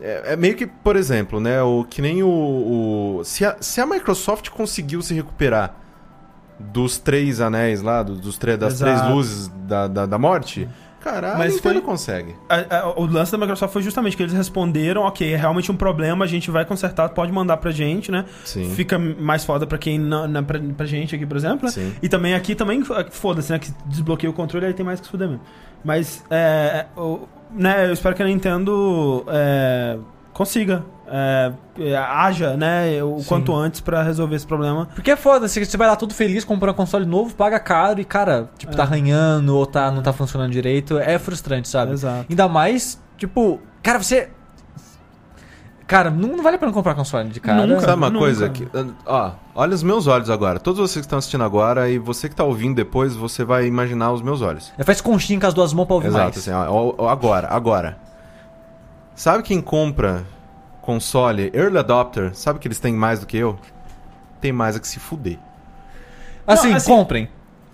[0.00, 3.80] é, é meio que, por exemplo, né, o que nem o, o- se, a, se
[3.80, 5.74] a Microsoft conseguiu se recuperar
[6.60, 8.98] dos três anéis lá, do- dos tre- das Exato.
[9.00, 10.74] três luzes da, da, da morte, Cara,
[11.08, 12.34] a Mas foi- consegue.
[12.48, 15.76] A- a- o lance da Microsoft foi justamente que eles responderam, ok, é realmente um
[15.76, 18.24] problema, a gente vai consertar, pode mandar pra gente, né?
[18.44, 18.70] Sim.
[18.74, 21.66] Fica mais foda pra quem não, na, pra, pra gente aqui, por exemplo.
[21.66, 21.70] né?
[21.72, 21.92] Sim.
[22.02, 23.58] E também aqui também, foda-se, né?
[23.58, 25.42] Que desbloqueia o controle, aí tem mais que se fuder mesmo.
[25.84, 29.98] Mas, é, o- né, eu espero que a Nintendo é,
[30.32, 33.24] consiga, é, é, haja, né, o Sim.
[33.26, 34.88] quanto antes pra resolver esse problema.
[34.94, 38.00] Porque é foda, você você vai lá todo feliz, compra um console novo, paga caro
[38.00, 38.86] e, cara, tipo, tá É.
[38.86, 40.98] arranhando ou tá, não tá funcionando direito.
[40.98, 41.92] É frustrante, sabe?
[41.92, 42.26] Exato.
[42.30, 44.30] Ainda mais, tipo, cara, você.
[45.86, 47.66] Cara, não, não vale a pena comprar console de cara.
[47.66, 47.80] Nunca.
[47.82, 48.24] Sabe uma nunca.
[48.24, 48.48] coisa?
[48.48, 48.66] Que,
[49.04, 50.58] ó, olha os meus olhos agora.
[50.58, 54.10] Todos vocês que estão assistindo agora e você que tá ouvindo depois, você vai imaginar
[54.12, 54.72] os meus olhos.
[54.78, 56.38] É, Faz conchinha com as duas mãos pra ouvir Exato, mais.
[56.38, 57.98] assim, ó, ó, agora, agora.
[59.14, 60.24] Sabe quem compra
[60.80, 62.34] console Early Adopter?
[62.34, 63.58] Sabe que eles têm mais do que eu?
[64.40, 65.38] Tem mais a que se fuder.
[66.46, 67.28] Assim, Não, assim- comprem.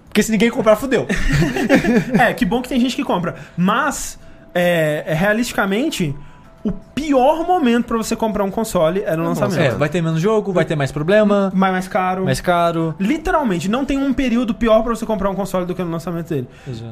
[0.09, 1.07] Porque se ninguém comprar, fudeu.
[2.19, 3.37] É, que bom que tem gente que compra.
[3.57, 4.19] Mas,
[4.55, 6.15] é, é, realisticamente,
[6.65, 9.59] o pior momento pra você comprar um console é no lançamento.
[9.61, 12.25] É, vai ter menos jogo, vai ter mais problema, Mais, mais caro.
[12.25, 12.95] mais caro.
[12.99, 16.29] Literalmente, não tem um período pior pra você comprar um console do que no lançamento
[16.29, 16.49] dele.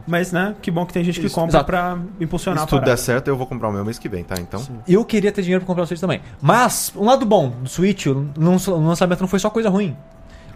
[0.07, 1.67] Mas, né, que bom que tem gente que Isso, compra exato.
[1.67, 4.23] pra impulsionar Se a tudo der certo, eu vou comprar o meu mês que vem,
[4.25, 4.37] tá?
[4.39, 4.63] Então.
[4.87, 6.21] Eu queria ter dinheiro pra comprar o Switch também.
[6.41, 9.97] Mas, um lado bom do Switch, o lançamento não foi só coisa ruim.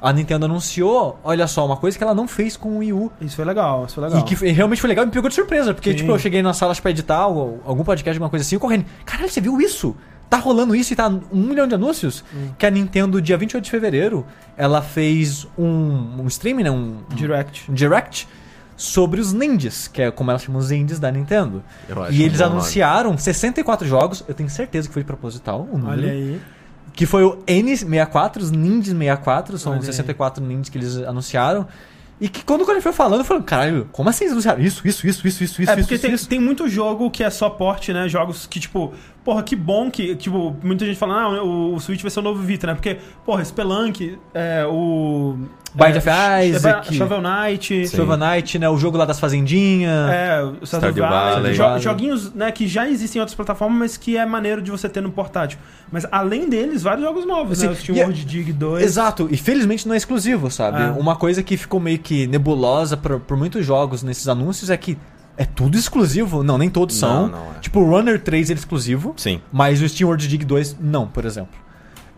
[0.03, 3.13] A Nintendo anunciou, olha só, uma coisa que ela não fez com o Wii U.
[3.21, 4.21] Isso foi legal, isso foi legal.
[4.21, 5.75] E que foi- realmente foi legal e me pegou de surpresa.
[5.75, 5.97] Porque, Sim.
[5.99, 8.87] tipo, eu cheguei na sala pra editar ou algum podcast, alguma coisa assim, eu correndo.
[9.05, 9.95] Caralho, você viu isso?
[10.31, 12.25] Tá rolando isso e tá um milhão de anúncios?
[12.35, 12.51] Hum.
[12.57, 14.25] Que a Nintendo, dia 28 de fevereiro,
[14.57, 16.71] ela fez um, um streaming, né?
[16.71, 17.71] Um, Direct.
[17.71, 18.29] um direct
[18.77, 21.63] sobre os ninjas, que é como ela chama os indies da Nintendo.
[21.89, 22.57] Eu acho E eles bom nome.
[22.61, 25.91] anunciaram 64 jogos, eu tenho certeza que foi proposital o número.
[26.01, 26.41] Olha aí.
[27.01, 29.87] Que foi o N64, os Ninjas 64, são Olha aí.
[29.87, 31.67] 64 Ninjas que eles anunciaram.
[32.21, 34.87] E que quando o ele foi falando, eu falei, caralho, como assim eles anunciaram isso,
[34.87, 36.29] isso, isso, isso, isso, isso, É porque isso, tem, isso?
[36.29, 38.07] tem muito jogo que é só porte, né?
[38.07, 38.93] Jogos que, tipo,
[39.25, 42.23] porra, que bom que, tipo, muita gente fala, ah, o, o Switch vai ser o
[42.23, 42.75] novo Vita, né?
[42.75, 45.39] Porque, porra, Spelunk, é, o...
[45.75, 46.09] Bind é, of
[46.49, 46.95] Isaac.
[46.95, 47.87] Shovel Knight...
[47.89, 47.97] Sim.
[47.97, 50.11] Shovel Knight, né, o jogo lá das fazendinhas.
[50.11, 51.53] É, o Stardew Valley, Valley.
[51.55, 51.81] jo- Valley.
[51.83, 55.01] joguinhos né, que já existem em outras plataformas, mas que é maneiro de você ter
[55.01, 55.59] no portátil.
[55.93, 57.73] Mas além deles, vários jogos novos, Assim, né?
[57.73, 58.83] O Steam é- World Dig 2.
[58.85, 60.83] Exato, e felizmente não é exclusivo, sabe?
[60.83, 60.91] É.
[61.01, 64.99] Uma coisa que ficou meio que nebulosa por, por muitos jogos nesses anúncios é que
[65.37, 66.43] é tudo exclusivo.
[66.43, 67.29] Não, nem todos são.
[67.29, 67.61] Não, não é.
[67.61, 69.15] Tipo, o Runner 3 é exclusivo.
[69.17, 69.41] Sim.
[69.53, 71.59] Mas o Steam World Dig 2 não, por exemplo.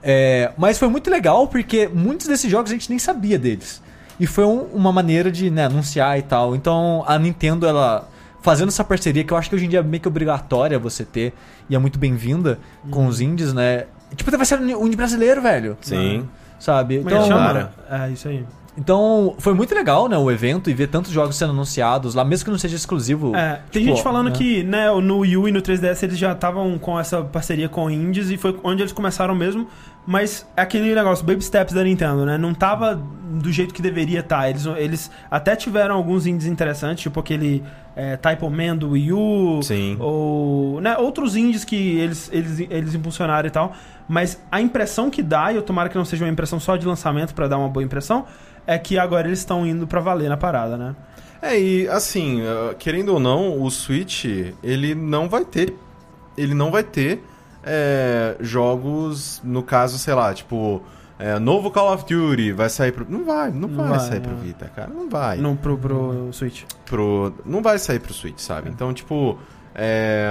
[0.03, 3.83] É, mas foi muito legal porque muitos desses jogos a gente nem sabia deles.
[4.19, 6.55] E foi um- uma maneira de né, anunciar e tal.
[6.57, 8.09] Então a Nintendo, ela
[8.41, 11.05] fazendo essa parceria, que eu acho que hoje em dia é meio que obrigatória você
[11.05, 11.33] ter,
[11.71, 12.59] e é muito bem-vinda
[12.91, 13.85] com os indies, né?
[14.17, 15.77] Tipo, vai ser um indie brasileiro, velho.
[15.81, 16.29] Sim.
[16.59, 16.99] Sabe?
[16.99, 17.73] Como é que Então, chama?
[17.89, 18.45] É, isso aí.
[18.77, 22.45] então foi muito legal, né, o evento e ver tantos jogos sendo anunciados lá, mesmo
[22.47, 23.35] que não seja exclusivo.
[23.37, 24.35] É, tem tipo, gente falando né?
[24.37, 27.91] que né, no Wii U e no 3DS eles já estavam com essa parceria com
[27.91, 29.67] indies e foi onde eles começaram mesmo.
[30.05, 32.37] Mas é aquele negócio, baby steps da Nintendo, né?
[32.37, 34.51] Não tava do jeito que deveria estar.
[34.51, 37.63] Eles, eles até tiveram alguns indies interessantes, tipo aquele
[37.95, 39.61] é, Type Man do Wii U.
[39.63, 39.97] Sim.
[40.01, 43.73] Ou né, outros indies que eles, eles, eles impulsionaram e tal.
[44.09, 46.85] Mas a impressão que dá, e eu tomara que não seja uma impressão só de
[46.85, 48.27] lançamento pra dar uma boa impressão,
[48.67, 50.97] é que agora eles estão indo pra valer na parada, né?
[51.41, 54.25] É, e assim, uh, querendo ou não, o Switch,
[54.63, 55.75] ele não vai ter.
[56.37, 57.23] Ele não vai ter
[57.65, 60.83] é, jogos, no caso, sei lá, tipo.
[61.19, 63.07] é, novo Call of Duty vai sair pro.
[63.09, 64.37] Não vai, não, Não vai, vai, sair pro é.
[64.37, 64.91] Vita, cara.
[64.93, 65.37] Não vai.
[65.39, 66.65] No, pro, pro Switch.
[66.85, 67.33] pro.
[67.45, 68.71] Não vai sair pro Switch, sabe?
[68.71, 69.39] Então, tipo.
[69.75, 70.29] é,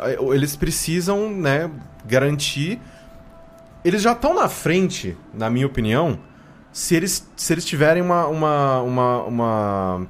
[0.00, 1.70] é, eles precisam, né,
[2.04, 2.80] garantir.
[3.84, 6.18] Eles já estão na frente, na minha opinião,
[6.72, 10.06] se eles, se eles tiverem uma, uma, uma, uma,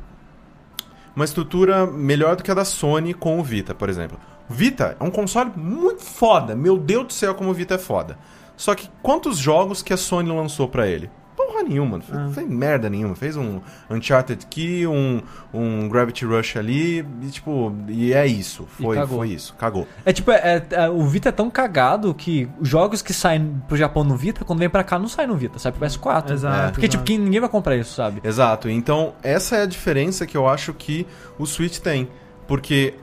[1.15, 4.19] uma estrutura melhor do que a da Sony com o Vita, por exemplo.
[4.49, 6.55] Vita é um console muito foda.
[6.55, 8.19] Meu Deus do céu, como o Vita é foda.
[8.57, 11.11] Só que quantos jogos que a Sony lançou pra ele?
[11.37, 12.31] Porra nenhuma, não fez, Ah.
[12.35, 13.15] fez merda nenhuma.
[13.15, 15.23] Fez um Uncharted Key, um,
[15.55, 18.67] um Gravity Rush ali, e tipo, e é isso.
[18.79, 19.19] E Foi, cagou.
[19.19, 19.87] foi isso, cagou.
[20.05, 23.77] É tipo, é- é- o Vita é tão cagado que os jogos que saem pro
[23.77, 26.33] Japão no Vita, quando vem pra cá, não saem no Vita, sai pro PS4.
[26.35, 26.89] Exato, Porque, exato.
[26.89, 28.21] tipo, quem- ninguém vai comprar isso, sabe?
[28.25, 28.69] Exato.
[28.69, 31.07] Então, essa é a diferença que eu acho que
[31.39, 32.09] o Switch tem.
[32.49, 32.95] Porque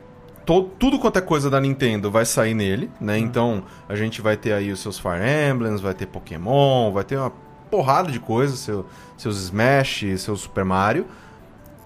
[0.45, 3.17] to- tudo quanto é coisa da Nintendo vai sair nele, né?
[3.17, 7.17] Então, a gente vai ter aí os seus Fire Emblems, vai ter Pokémon, vai ter
[7.17, 7.31] uma
[7.72, 8.85] porrada de coisas, seu-
[9.17, 11.05] seus Smash, seu Super Mario.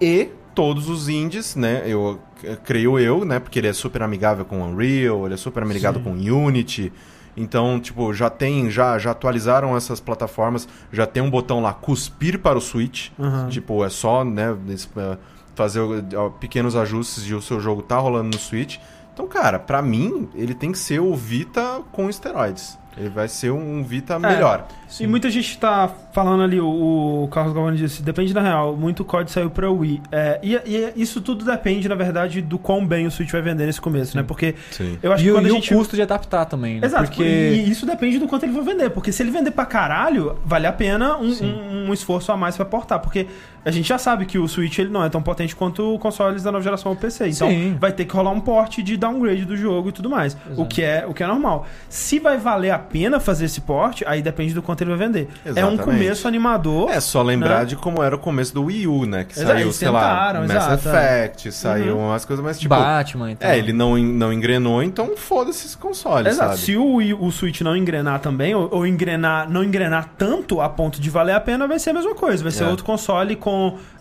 [0.00, 1.82] E todos os indies, né?
[1.86, 3.38] Eu eh, creio eu, né?
[3.38, 6.92] Porque ele é super amigável com Unreal, ele é super amigável com Unity.
[7.36, 12.38] Então, tipo, já tem, já, já atualizaram essas plataformas, já tem um botão lá cuspir
[12.40, 13.10] para o Switch.
[13.18, 13.48] Aham.
[13.48, 14.54] Tipo, é só, né,
[14.96, 15.16] eh,
[15.60, 18.78] fazer o- ó, pequenos ajustes e o seu jogo tá rolando no Switch.
[19.12, 22.78] Então, cara, pra mim, ele tem que ser o Vita com esteroides.
[22.96, 24.66] Ele vai ser um Vita melhor.
[24.98, 29.04] E muita gente tá falando ali, o, o Carlos Galvani disse, depende da real, muito
[29.04, 30.02] código saiu pra Wii.
[30.10, 33.64] É, e, e isso tudo depende, na verdade, do quão bem o Switch vai vender
[33.66, 34.24] nesse começo, né?
[34.24, 34.98] Porque Sim.
[35.02, 35.72] eu acho E, que o- quando e a o gente...
[35.74, 36.86] custo de adaptar também, né?
[36.86, 37.22] Exato, Porque...
[37.22, 38.90] e isso depende do quanto ele vai vender.
[38.90, 42.56] Porque se ele vender pra caralho, vale a pena um, um- um esforço a mais
[42.56, 42.98] pra portar.
[42.98, 43.28] Porque
[43.64, 46.50] a gente já sabe que o Switch ele não é tão potente quanto consoles da
[46.52, 47.28] nova geração ou PC.
[47.28, 47.76] Então Sim.
[47.80, 50.36] vai ter que rolar um porte de downgrade do jogo e tudo mais.
[50.56, 51.66] O que, é, o que é normal.
[51.88, 55.28] Se vai valer a pena fazer esse porte, aí depende do quanto ele vai vender.
[55.44, 55.82] É um Exatamente.
[55.82, 56.90] começo animador.
[56.90, 57.64] É só lembrar Né?
[57.66, 59.24] de como era o começo do Wii U, né?
[59.24, 61.24] Que Exato, saiu, sei lá, tentaram, Mass exato, é.
[61.26, 62.74] Effect, saiu umas coisas mais tipo.
[62.74, 63.50] Batman e tal.
[63.50, 66.50] É, ele não, não engrenou, então foda-se esse console, Exato.
[66.52, 66.60] sabe?
[66.62, 70.68] Se o, Wii- o Switch não engrenar também, ou, ou engrenar, não engrenar tanto a
[70.68, 72.42] ponto de valer a pena, vai ser a mesma coisa.
[72.42, 72.68] Vai ser É.
[72.68, 73.49] outro console com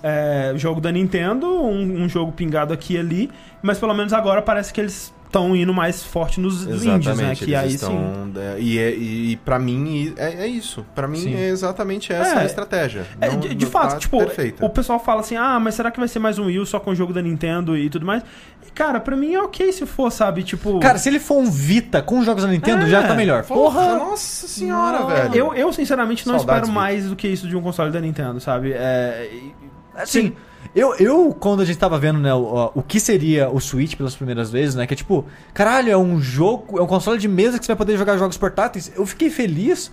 [0.03, 3.31] é, jogo da Nintendo, um, um jogo pingado aqui e ali.
[3.61, 7.35] Mas pelo menos agora parece que eles estão indo mais forte nos indies, né?
[7.35, 7.75] Que aí sim.
[7.75, 8.31] estão...
[8.35, 10.83] é, E, é- e, pra mim é, é isso.
[10.95, 11.35] Pra mim Sim.
[11.35, 12.41] é exatamente essa É.
[12.41, 13.05] a estratégia.
[13.21, 14.65] É, Não- de, de não fato, tá tipo, perfeita.
[14.65, 16.79] o pessoal fala assim, ah, mas será que vai ser mais um Wii U só
[16.79, 18.23] com o jogo da Nintendo e tudo mais?
[18.67, 20.41] E, cara, pra mim é ok se for, sabe?
[20.43, 20.79] Tipo.
[20.79, 22.89] Cara, se ele for um Vita com jogos da Nintendo, É.
[22.89, 23.43] já tá melhor.
[23.43, 23.97] Porra, Porra!
[23.99, 25.07] nossa senhora, Não.
[25.07, 25.35] velho.
[25.35, 28.39] eu, eu sinceramente não Saudades, espero mais do que isso de um console da Nintendo,
[28.39, 28.71] sabe?
[28.73, 29.53] É, e-
[29.95, 30.33] Assim,
[30.75, 34.15] eu, eu, quando a gente tava vendo, né, o, o que seria o Switch pelas
[34.15, 37.57] primeiras vezes, né, que é tipo, caralho, é um jogo, é um console de mesa
[37.57, 39.91] que você vai poder jogar jogos portáteis, eu fiquei feliz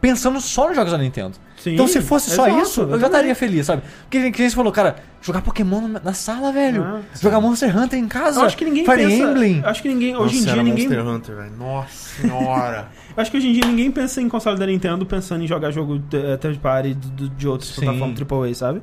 [0.00, 1.34] pensando só nos jogos da Nintendo.
[1.56, 3.82] Sim, então se fosse só exato, isso, eu já estaria feliz, sabe?
[4.02, 6.84] Porque que nem você falou, cara, jogar Pokémon na, sala, velho.
[6.84, 8.40] Ah, jogar Monster Hunter em casa.
[8.40, 9.30] Eu acho que ninguém Fire pensa.
[9.30, 9.62] Emblem.
[9.64, 10.14] Acho que ninguém.
[10.14, 10.88] Hoje em Nossa, dia era ninguém.
[10.88, 11.56] Monster Hunter, velho.
[11.56, 12.88] Nossa senhora.
[13.16, 15.70] Eu acho que hoje em dia ninguém pensa em console da Nintendo pensando em jogar
[15.70, 18.82] jogo de- third party de, de, outros plataformas AAA, sabe?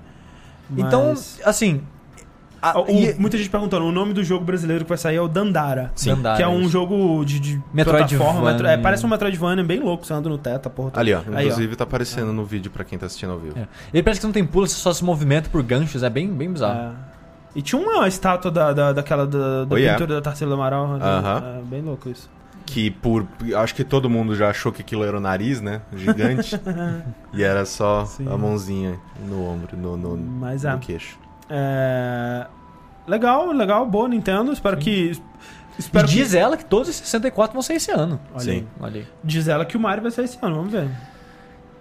[0.78, 1.82] Então, Mas- assim.
[2.62, 5.22] a- O- e- Muita gente perguntando, o nome do jogo brasileiro que vai sair é
[5.22, 5.92] o Dandara.
[5.96, 6.12] Sim.
[6.12, 8.18] Dandara, que é um jogo de, de Metroidvania.
[8.18, 8.52] plataforma.
[8.52, 10.92] metro- é, parece um Metroidvania bem louco, você anda no teto, porra.
[10.96, 11.22] Ali, ó.
[11.34, 13.58] Aí, Inclusive tá aparecendo no vídeo pra quem tá assistindo ao vivo.
[13.58, 13.68] é.
[13.94, 16.52] Ele parece que não tem pulo, você só se movimenta por ganchos, é bem, bem
[16.52, 16.80] bizarro.
[16.80, 17.12] É.
[17.54, 19.98] E tinha uma estátua da, da, daquela da, da Oh, yeah.
[20.00, 20.94] pintura da Tarsila do Amaral.
[20.94, 21.04] ali.
[21.04, 21.44] Aham.
[21.60, 22.30] É bem louco isso.
[22.74, 23.28] Que por.
[23.58, 25.82] Acho que todo mundo já achou que aquilo era o nariz, né?
[25.94, 26.60] Gigante.
[27.34, 28.28] e era só Sim.
[28.32, 30.72] a mãozinha no ombro, no, no, Mas é.
[30.72, 31.18] no queixo.
[31.50, 32.48] É,
[33.08, 34.52] Legal, legal, boa Nintendo.
[34.54, 35.12] Espero que.
[35.78, 38.20] Espero e que- diz ela que todos os 64 vão ser esse ano.
[38.34, 38.52] Olha Sim.
[38.52, 38.68] aí.
[38.80, 39.08] Olha aí.
[39.24, 40.90] Diz ela que o Mario vai sair esse ano, vamos ver.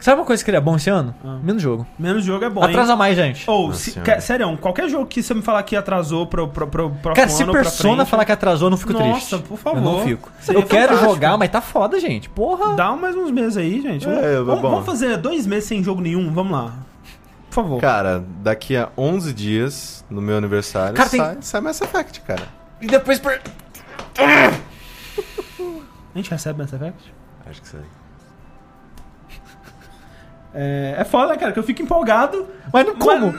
[0.01, 1.15] Sabe uma coisa que seria bom esse ano?
[1.25, 1.39] Ah.
[1.43, 1.87] Menos jogo.
[1.99, 2.63] Menos jogo é bom.
[2.65, 2.71] hein?
[2.71, 3.49] Atrasa mais, gente.
[3.49, 6.91] Ou, Nossa que, sério, qualquer jogo que você me falar que atrasou pro, pro, pro
[6.91, 9.05] próximo Cara, se Persona frente, falar que atrasou, eu não fico Nossa,
[9.37, 9.49] triste.
[9.49, 9.79] por favor.
[9.79, 10.31] Eu não fico.
[10.41, 11.15] Seria eu quero fantástico.
[11.15, 12.29] jogar, mas tá foda, gente.
[12.31, 12.75] Porra.
[12.75, 14.09] Dá mais uns meses aí, gente.
[14.09, 14.71] É, vamos, bom.
[14.71, 16.73] vamos fazer dois meses sem jogo nenhum, vamos lá.
[17.51, 17.81] Por favor.
[17.81, 22.45] Cara, daqui a 11 dias, no meu aniversário, Cara, tem- sai, sai Mass Effect, cara.
[22.81, 23.19] E depois...
[23.19, 23.41] Per...
[24.17, 27.13] A gente recebe Mass Effect?
[27.47, 27.81] Acho que sai.
[30.55, 32.47] É, é foda, cara, que eu fico empolgado.
[32.73, 33.35] Mas não como?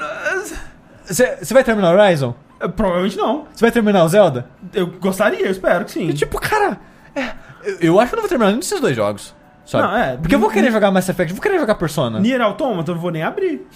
[1.05, 2.35] Você você vai terminar o Horizon?
[2.61, 3.45] é, provavelmente não.
[3.53, 4.45] Você vai terminar o Zelda?
[4.73, 6.07] Eu gostaria, eu espero que sim.
[6.07, 6.79] E, tipo, cara...
[7.15, 7.31] é,
[7.63, 9.35] eu, eu acho que eu não vou terminar nenhum desses dois jogos.
[9.65, 9.88] Sabe?
[9.88, 12.19] Não, é, Porque eu vou querer jogar Mass Effect, vou querer jogar Persona.
[12.19, 13.67] Nier Automata eu não vou nem abrir.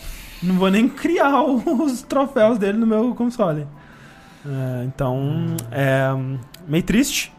[0.41, 3.68] Não vou nem criar os troféus dele no meu console.
[4.45, 6.10] É, então, é
[6.68, 7.34] meio triste.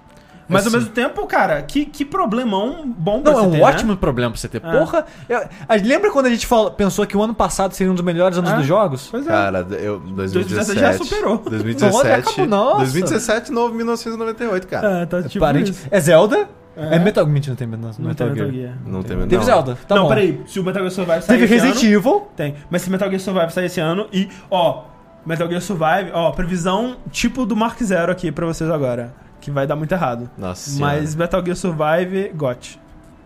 [0.48, 0.77] Mas ao Assim.
[0.78, 3.98] mesmo tempo, cara, que, que problemão bom pra Não, é você um ter, ótimo né?
[4.01, 4.62] problema pra você ter.
[4.64, 4.78] É.
[4.78, 5.40] Porra, eu-
[5.85, 8.51] lembra quando a gente falou- pensou que o ano passado seria um dos melhores anos
[8.52, 8.56] É.
[8.56, 9.09] dos jogos?
[9.10, 9.31] Pois é.
[9.31, 10.32] Cara, eu, 2017.
[10.74, 11.39] 2017 já superou.
[11.39, 12.40] 2017.
[12.43, 12.77] Nossa, nossa.
[12.78, 15.01] 2017, novo 1998, cara.
[15.02, 15.86] É, tá tipo Parente- isso.
[15.90, 16.48] É Zelda?
[16.77, 16.98] É, É.
[16.98, 17.27] Metal...
[17.27, 18.47] Mentira, não tem Metal, Não Metal tem Gear.
[18.47, 18.78] Metal Gear.
[18.86, 19.43] Não tem Teve não.
[19.43, 20.09] Zelda, tá não, bom.
[20.10, 20.43] peraí.
[20.47, 21.94] Se o Metal Gear Survive sair Teve esse Resident ano...
[21.94, 22.28] Evil.
[22.36, 22.55] Tem.
[22.70, 24.85] Mas se Metal Gear Survive sair esse ano e, ó,
[25.24, 29.12] Metal Gear Survive, ó, previsão tipo do Mark Zero aqui pra vocês agora.
[29.47, 30.28] Que vai dar muito errado.
[30.36, 30.97] Nossa senhora.
[30.97, 32.81] Mas Metal Gear Survive, GOT.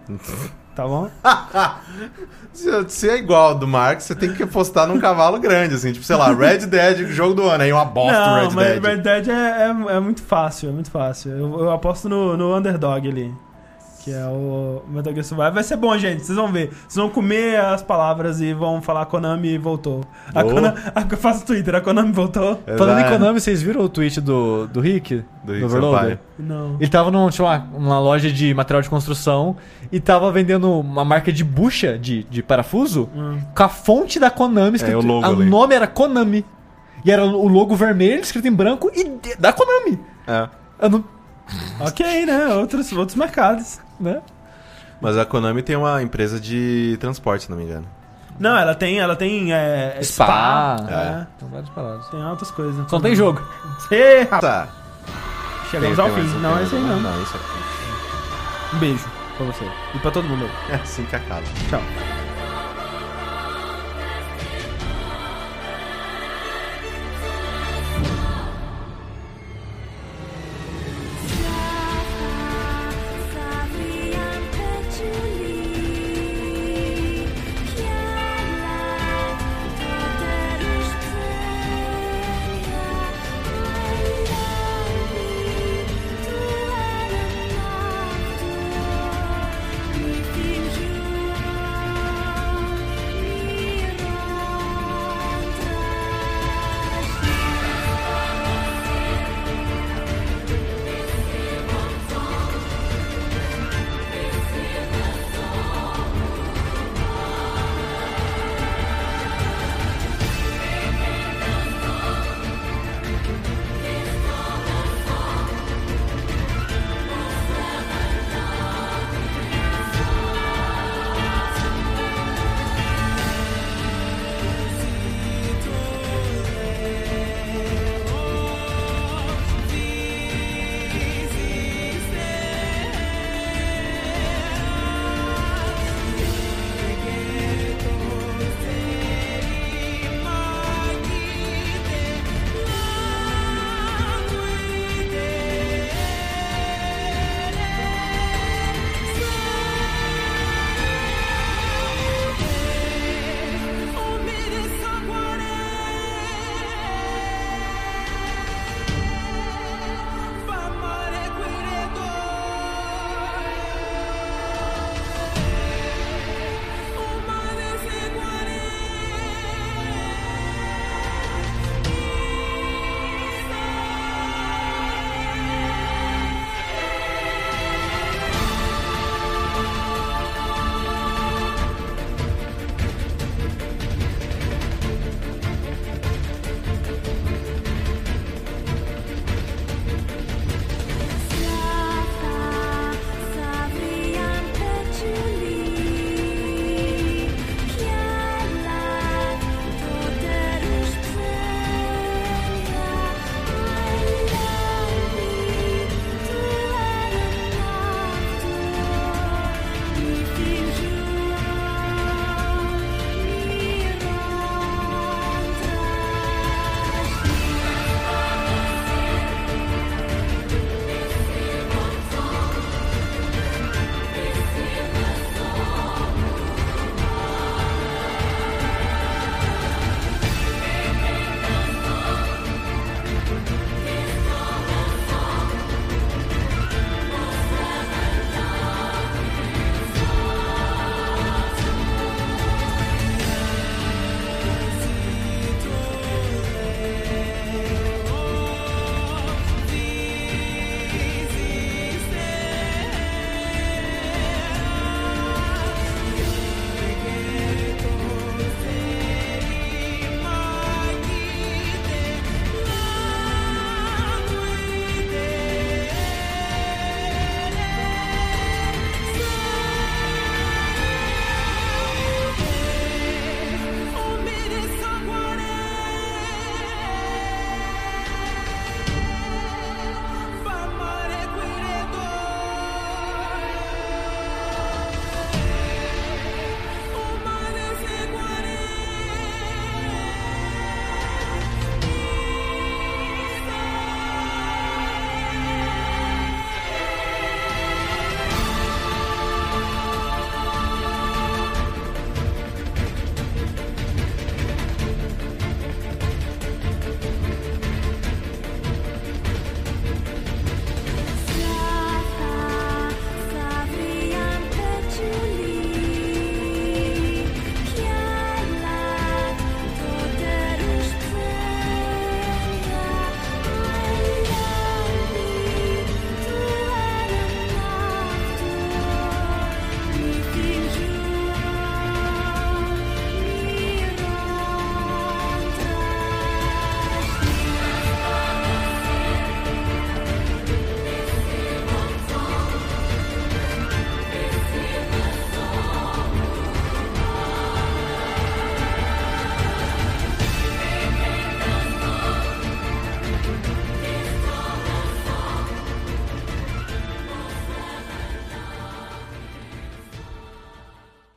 [0.73, 1.11] Tá bom?
[2.89, 5.93] Se, é igual do Mark, você tem que apostar num cavalo grande, assim.
[5.93, 7.65] Tipo, sei lá, Red Dead, jogo do ano.
[7.65, 8.85] Aí uma bosta Não, Red mas Dead.
[8.85, 11.33] Red Dead é, é, é muito fácil, é muito fácil.
[11.33, 13.35] Eu, eu aposto no, no Underdog ali.
[14.03, 15.51] Que é o Metal Gear Survive.
[15.51, 16.25] Vai ser bom, gente.
[16.25, 16.71] Vocês vão ver.
[16.71, 20.03] Vocês vão comer as palavras e vão falar Konami voltou.
[20.35, 20.55] A Boa.
[20.55, 22.59] Konami, a, faço Twitter, a Konami voltou?
[22.79, 23.19] Falando em Exato.
[23.19, 25.23] Konami, vocês viram o tweet do, do Rick?
[25.45, 26.19] Do Rick Overloader?
[26.39, 26.77] Não.
[26.81, 29.57] Ele tava num, sei lá, uma loja de material de construção
[29.93, 33.39] e tava vendendo uma marca de bucha de, de parafuso Hum.
[33.55, 34.95] com a fonte da Konami escrito.
[34.95, 35.45] É, o logo a ali.
[35.45, 36.43] nome era Konami.
[37.05, 40.01] E era o logo vermelho escrito em branco e da Konami.
[40.27, 40.49] É.
[40.81, 41.05] Eu não,
[41.81, 42.47] Ok, né?
[42.55, 43.79] Outros, outros mercados.
[44.01, 44.23] Né?
[45.01, 47.87] Mas a Konami tem uma empresa de transporte, se não me engano.
[48.39, 50.77] Não, ela tem, ela tem é, Spa.
[50.79, 50.87] spa.
[50.89, 50.95] É.
[50.95, 51.27] É.
[51.39, 52.09] Tem várias paradas.
[52.09, 52.91] Tem altas coisas.
[52.91, 53.41] Só tem jogo.
[54.31, 54.69] Rapaz, Tá.
[55.71, 56.31] Chegamos Tem- ao tem fim.
[56.31, 57.01] mais- Não, é isso aí não.
[57.01, 58.77] Não, isso aqui.
[58.77, 59.05] Um beijo.
[59.37, 59.65] Pra você.
[59.95, 60.49] E pra todo mundo.
[60.71, 61.43] É assim que acaba.
[61.69, 61.81] Tchau.